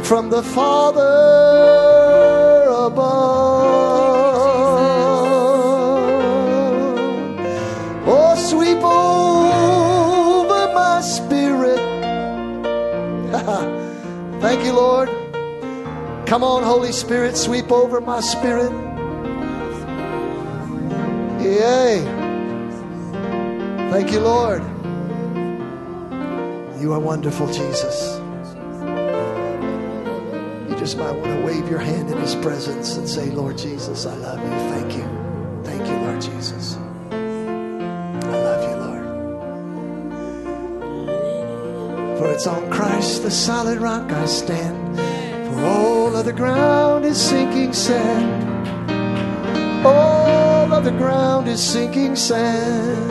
from 0.02 0.30
the 0.30 0.42
Father 0.42 1.00
above. 2.68 3.70
Oh, 8.06 8.34
sweep 8.48 8.82
over 8.82 10.72
my 10.74 11.00
spirit. 11.00 11.78
Thank 14.40 14.64
you, 14.64 14.72
Lord. 14.72 15.08
Come 16.26 16.42
on, 16.44 16.62
Holy 16.62 16.92
Spirit, 16.92 17.36
sweep 17.36 17.70
over 17.70 18.00
my 18.00 18.20
spirit. 18.20 18.89
Yay. 21.50 22.04
Thank 23.90 24.12
you, 24.12 24.20
Lord. 24.20 24.62
You 26.80 26.92
are 26.92 27.00
wonderful, 27.00 27.48
Jesus. 27.48 28.20
You 30.68 30.76
just 30.78 30.96
might 30.96 31.10
want 31.10 31.24
to 31.24 31.42
wave 31.44 31.68
your 31.68 31.80
hand 31.80 32.08
in 32.08 32.18
His 32.18 32.36
presence 32.36 32.96
and 32.96 33.08
say, 33.08 33.30
Lord 33.30 33.58
Jesus, 33.58 34.06
I 34.06 34.14
love 34.14 34.38
you. 34.38 34.48
Thank 34.70 34.96
you. 34.96 35.04
Thank 35.64 35.86
you, 35.88 35.96
Lord 36.06 36.20
Jesus. 36.20 36.76
I 37.10 37.16
love 38.30 38.62
you, 38.70 38.76
Lord. 38.76 39.04
For 42.18 42.30
it's 42.30 42.46
on 42.46 42.70
Christ, 42.70 43.24
the 43.24 43.30
solid 43.30 43.80
rock, 43.80 44.12
I 44.12 44.24
stand. 44.26 44.96
For 45.48 45.64
all 45.64 46.14
other 46.14 46.32
ground 46.32 47.04
is 47.04 47.20
sinking 47.20 47.72
sand. 47.72 48.46
All 49.84 50.19
the 50.84 50.92
ground 50.92 51.46
is 51.46 51.62
sinking 51.62 52.16
sand. 52.16 53.10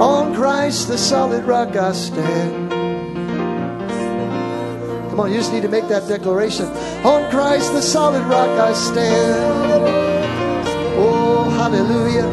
On 0.00 0.34
Christ, 0.34 0.88
the 0.88 0.98
solid 0.98 1.44
rock, 1.44 1.76
I 1.76 1.92
stand. 1.92 2.70
Come 5.10 5.20
on, 5.20 5.30
you 5.30 5.36
just 5.36 5.52
need 5.52 5.62
to 5.62 5.68
make 5.68 5.86
that 5.88 6.08
declaration. 6.08 6.66
On 7.04 7.30
Christ, 7.30 7.72
the 7.72 7.82
solid 7.82 8.24
rock, 8.24 8.48
I 8.58 8.72
stand. 8.72 9.84
Oh, 10.96 11.48
hallelujah. 11.50 12.26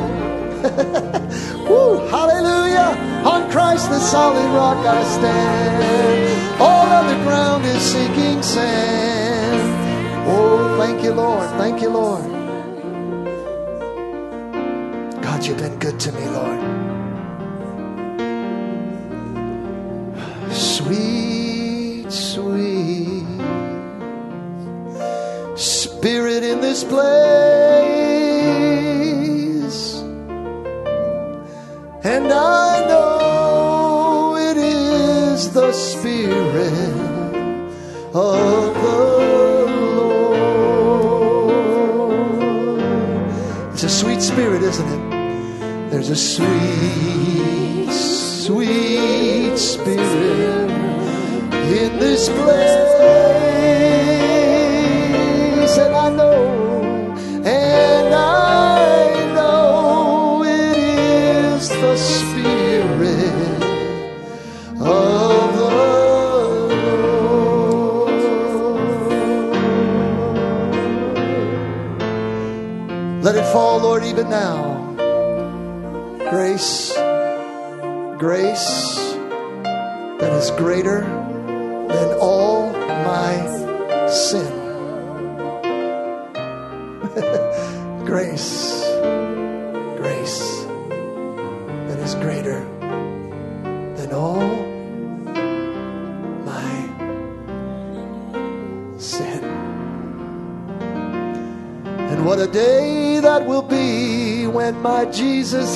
Woo, 1.70 2.00
hallelujah. 2.08 2.98
On 3.26 3.52
Christ, 3.52 3.90
the 3.90 4.00
solid 4.00 4.50
rock, 4.56 4.84
I 4.86 5.04
stand. 5.04 6.62
All 6.62 6.88
of 6.88 7.08
the 7.08 7.24
ground 7.24 7.66
is 7.66 7.82
sinking 7.82 8.42
sand. 8.42 9.09
Thank 10.80 11.04
you, 11.04 11.12
Lord. 11.12 11.50
Thank 11.58 11.82
you, 11.82 11.90
Lord. 11.90 12.24
God, 15.22 15.46
you've 15.46 15.58
been 15.58 15.78
good 15.78 16.00
to 16.00 16.12
me, 16.14 16.26
Lord. 16.30 16.60
Sweet, 20.54 22.10
sweet 22.10 23.26
Spirit 25.58 26.44
in 26.44 26.62
this 26.62 26.86
place. 26.86 27.10
And 32.06 32.32
I 32.32 32.88
know 32.88 34.38
it 34.38 34.56
is 34.56 35.52
the 35.52 35.74
Spirit 35.74 36.72
of 38.16 38.74
the 38.82 39.09
spirit, 44.40 44.64
isn't 44.64 44.88
it? 44.88 45.04
There's 45.92 46.10
a 46.10 46.16
sweet, 46.16 47.92
sweet 47.92 49.58
spirit 49.58 50.72
in 51.82 52.00
this 52.00 52.30
place. 52.30 52.88
And 55.78 55.94
I 55.94 56.10
know, 56.16 56.59
now. 74.30 74.96
Grace, 76.30 76.94
grace 78.20 78.96
that 80.20 80.32
is 80.34 80.52
greater 80.52 81.29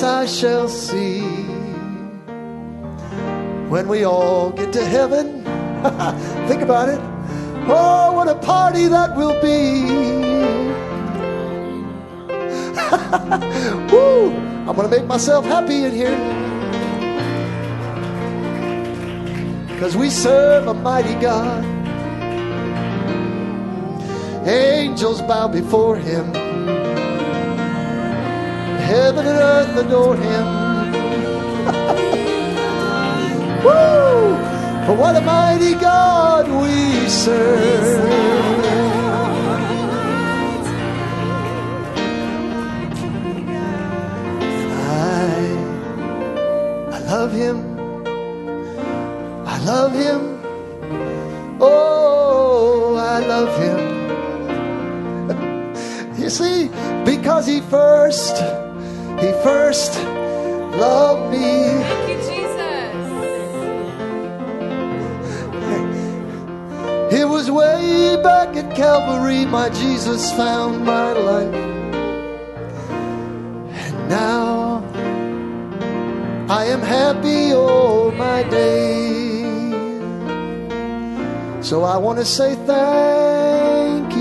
I 0.04 0.26
shall 0.26 0.68
see. 0.68 1.20
When 3.68 3.88
we 3.88 4.04
all 4.04 4.50
get 4.50 4.72
to 4.74 4.84
heaven, 4.84 5.42
think 6.48 6.60
about 6.60 6.90
it. 6.90 7.00
Oh, 7.66 8.12
what 8.12 8.28
a 8.28 8.34
party 8.34 8.86
that 8.88 9.16
will 9.16 9.40
be. 9.40 9.84
Woo! 13.92 14.30
I'm 14.68 14.76
going 14.76 14.88
to 14.88 14.96
make 14.96 15.06
myself 15.06 15.46
happy 15.46 15.84
in 15.84 15.92
here. 15.92 16.16
Because 19.68 19.96
we 19.96 20.10
serve 20.10 20.66
a 20.66 20.74
mighty 20.74 21.14
God. 21.20 21.64
Angels 24.46 25.22
bow 25.22 25.48
before 25.48 25.96
him. 25.96 26.32
Heaven 28.90 29.26
and 29.26 29.38
earth 29.38 29.76
adore 29.84 30.16
him. 30.16 30.44
Woo! 33.64 34.36
For 34.86 34.94
what 34.94 35.16
a 35.16 35.20
mighty 35.22 35.74
God 35.74 36.46
we 36.60 37.08
serve. 37.08 38.04
I, 44.76 46.88
I 46.92 46.98
love 46.98 47.32
him. 47.32 47.56
I 49.46 49.58
love 49.64 49.92
him. 49.94 50.40
Oh, 51.60 52.96
I 52.98 53.18
love 53.26 53.58
him. 53.58 53.94
You 56.24 56.30
see, 56.30 56.68
because 57.04 57.46
he 57.46 57.60
first, 57.60 58.36
he 59.24 59.32
first 59.42 59.94
loved 60.76 61.32
me. 61.32 61.40
Thank 61.40 62.08
you, 62.10 62.16
Jesus. 62.30 62.94
It 67.20 67.26
was 67.26 67.50
way 67.50 68.18
back 68.22 68.54
at 68.56 68.76
Calvary 68.76 69.46
my 69.46 69.70
Jesus 69.70 70.30
found 70.32 70.84
my 70.84 71.12
life. 71.12 71.54
And 73.88 74.08
now 74.08 74.82
I 76.50 76.66
am 76.66 76.82
happy 76.82 77.52
all 77.52 78.10
my 78.10 78.42
days. 78.42 79.72
So 81.66 81.82
I 81.82 81.96
want 81.96 82.18
to 82.18 82.26
say 82.26 82.56
thank 82.66 84.13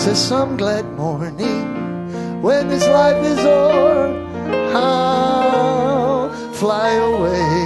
Says, 0.00 0.28
Some 0.28 0.56
glad 0.56 0.86
morning 0.96 2.40
when 2.40 2.68
this 2.68 2.86
life 2.88 3.22
is 3.22 3.38
o'er, 3.40 4.08
I'll 4.74 6.30
fly 6.54 6.92
away 6.92 7.59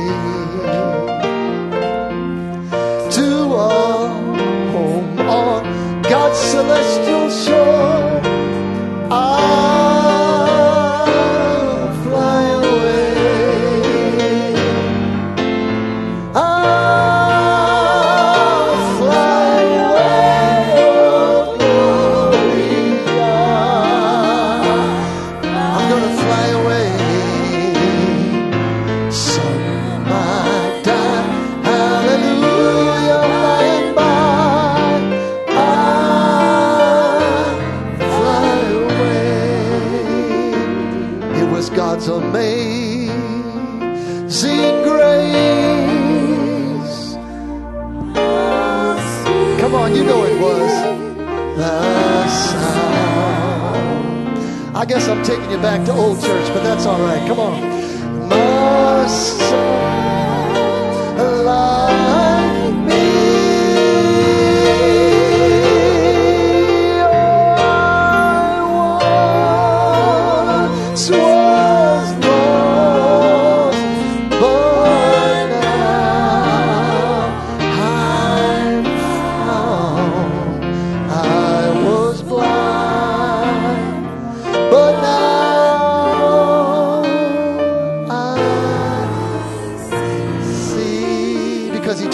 back 55.64 55.82
to 55.82 55.92
old 55.94 56.20
church, 56.22 56.46
but 56.48 56.62
that's 56.62 56.84
all 56.84 57.00
right. 57.00 57.26
Come 57.26 57.40
on. 57.40 57.73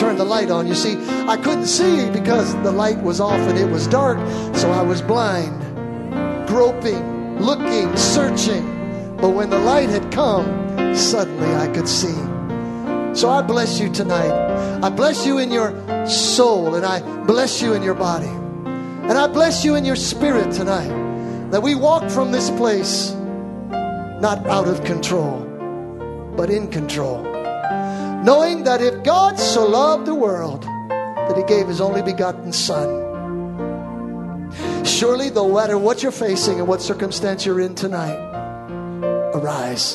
Turned 0.01 0.19
the 0.19 0.25
light 0.25 0.51
on. 0.51 0.67
You 0.67 0.75
see, 0.75 0.97
I 1.29 1.37
couldn't 1.37 1.67
see 1.67 2.09
because 2.11 2.55
the 2.63 2.73
light 2.73 3.01
was 3.03 3.21
off 3.21 3.39
and 3.41 3.59
it 3.59 3.69
was 3.69 3.87
dark, 3.87 4.19
so 4.57 4.71
I 4.71 4.81
was 4.81 5.03
blind, 5.03 5.55
groping, 6.49 7.39
looking, 7.39 7.95
searching. 7.97 8.65
But 9.21 9.31
when 9.31 9.51
the 9.51 9.59
light 9.59 9.91
had 9.91 10.11
come, 10.11 10.97
suddenly 10.97 11.55
I 11.55 11.69
could 11.69 11.87
see. 11.87 12.17
So 13.15 13.29
I 13.29 13.43
bless 13.43 13.79
you 13.79 13.93
tonight. 13.93 14.33
I 14.83 14.89
bless 14.89 15.27
you 15.27 15.37
in 15.37 15.51
your 15.51 15.75
soul, 16.07 16.75
and 16.77 16.87
I 16.87 17.01
bless 17.25 17.61
you 17.61 17.75
in 17.75 17.83
your 17.83 17.95
body. 17.95 18.27
And 18.27 19.19
I 19.19 19.27
bless 19.27 19.65
you 19.65 19.75
in 19.75 19.85
your 19.85 19.97
spirit 19.97 20.51
tonight 20.53 20.89
that 21.51 21.63
we 21.63 21.75
walk 21.75 22.09
from 22.11 22.33
this 22.33 22.49
place 22.51 23.11
not 24.21 24.47
out 24.47 24.67
of 24.69 24.83
control, 24.85 25.41
but 26.37 26.49
in 26.49 26.69
control. 26.69 27.30
Knowing 28.23 28.65
that 28.65 28.83
if 28.83 29.03
God 29.03 29.39
so 29.39 29.67
loved 29.67 30.07
the 30.07 30.15
world 30.15 30.63
that 30.63 31.37
he 31.37 31.43
gave 31.45 31.69
his 31.69 31.81
only 31.81 32.03
begotten 32.03 32.53
Son, 32.53 33.09
surely 34.85 35.31
no 35.31 35.51
matter 35.51 35.79
what 35.79 36.03
you're 36.03 36.13
facing 36.13 36.59
and 36.59 36.69
what 36.69 36.83
circumstance 36.83 37.47
you're 37.47 37.61
in 37.61 37.75
tonight, 37.75 38.19
arise. 39.35 39.95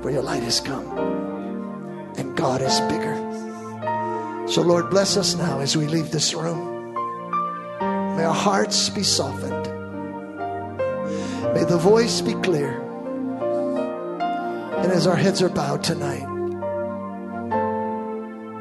For 0.00 0.10
your 0.10 0.22
light 0.22 0.42
has 0.44 0.60
come, 0.60 0.86
and 2.16 2.36
God 2.36 2.62
is 2.62 2.80
bigger. 2.82 3.16
So, 4.48 4.62
Lord, 4.62 4.88
bless 4.88 5.16
us 5.16 5.34
now 5.34 5.58
as 5.60 5.76
we 5.76 5.86
leave 5.86 6.10
this 6.10 6.32
room. 6.32 6.94
May 8.16 8.24
our 8.24 8.32
hearts 8.32 8.88
be 8.88 9.02
softened. 9.02 9.66
May 11.52 11.64
the 11.64 11.76
voice 11.76 12.20
be 12.22 12.34
clear. 12.34 12.80
And 14.78 14.92
as 14.92 15.06
our 15.06 15.16
heads 15.16 15.42
are 15.42 15.48
bowed 15.48 15.82
tonight, 15.84 16.37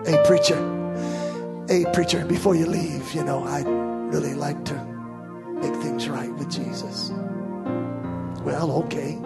hey, 0.08 0.18
preacher, 0.26 1.66
hey, 1.68 1.86
preacher, 1.94 2.24
before 2.26 2.56
you 2.56 2.66
leave, 2.66 3.14
you 3.14 3.26
know, 3.26 3.44
I'd 3.44 3.68
really 3.68 4.34
like 4.34 4.64
to 4.66 4.86
make 5.62 5.76
things 5.82 6.08
right 6.08 6.34
with 6.34 6.50
Jesus. 6.50 7.12
Well, 8.42 8.72
okay. 8.84 9.20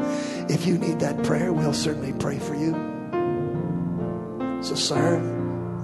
If 0.50 0.66
you 0.66 0.80
need 0.80 1.00
that 1.00 1.24
prayer, 1.24 1.54
we'll 1.54 1.74
certainly 1.74 2.14
pray 2.14 2.40
for 2.40 2.56
you. 2.56 2.72
So, 4.64 4.74
sir, 4.74 5.20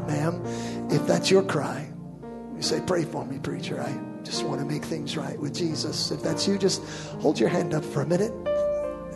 ma'am, 0.07 0.41
if 0.89 1.05
that's 1.05 1.29
your 1.29 1.43
cry, 1.43 1.87
you 2.55 2.63
say, 2.63 2.81
Pray 2.87 3.03
for 3.03 3.23
me, 3.23 3.37
preacher. 3.37 3.79
I 3.79 3.95
just 4.23 4.43
want 4.43 4.59
to 4.61 4.65
make 4.65 4.83
things 4.83 5.15
right 5.15 5.39
with 5.39 5.53
Jesus. 5.53 6.09
If 6.09 6.23
that's 6.23 6.47
you, 6.47 6.57
just 6.57 6.81
hold 7.21 7.39
your 7.39 7.49
hand 7.49 7.75
up 7.75 7.85
for 7.85 8.01
a 8.01 8.07
minute 8.07 8.33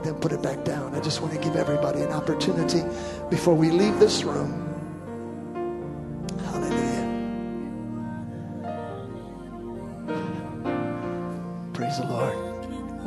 then 0.04 0.16
put 0.16 0.32
it 0.32 0.42
back 0.42 0.64
down. 0.66 0.96
I 0.96 1.00
just 1.00 1.22
want 1.22 1.32
to 1.36 1.40
give 1.40 1.56
everybody 1.56 2.02
an 2.02 2.12
opportunity 2.12 2.82
before 3.30 3.54
we 3.54 3.70
leave 3.70 4.00
this 4.00 4.24
room. 4.24 4.71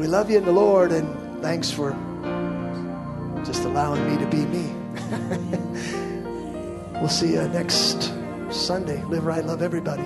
We 0.05 0.11
love 0.11 0.30
you 0.30 0.36
in 0.36 0.44
the 0.44 0.52
Lord, 0.52 0.92
and 0.92 1.40
thanks 1.40 1.70
for 1.70 1.92
just 3.42 3.64
allowing 3.64 4.07
me 4.07 4.18
to 4.22 4.26
be 4.26 4.44
me. 4.44 4.70
we'll 7.00 7.09
see 7.09 7.32
you 7.32 7.48
next 7.48 8.12
Sunday. 8.50 9.02
Live 9.05 9.24
right, 9.24 9.42
love 9.42 9.62
everybody. 9.62 10.02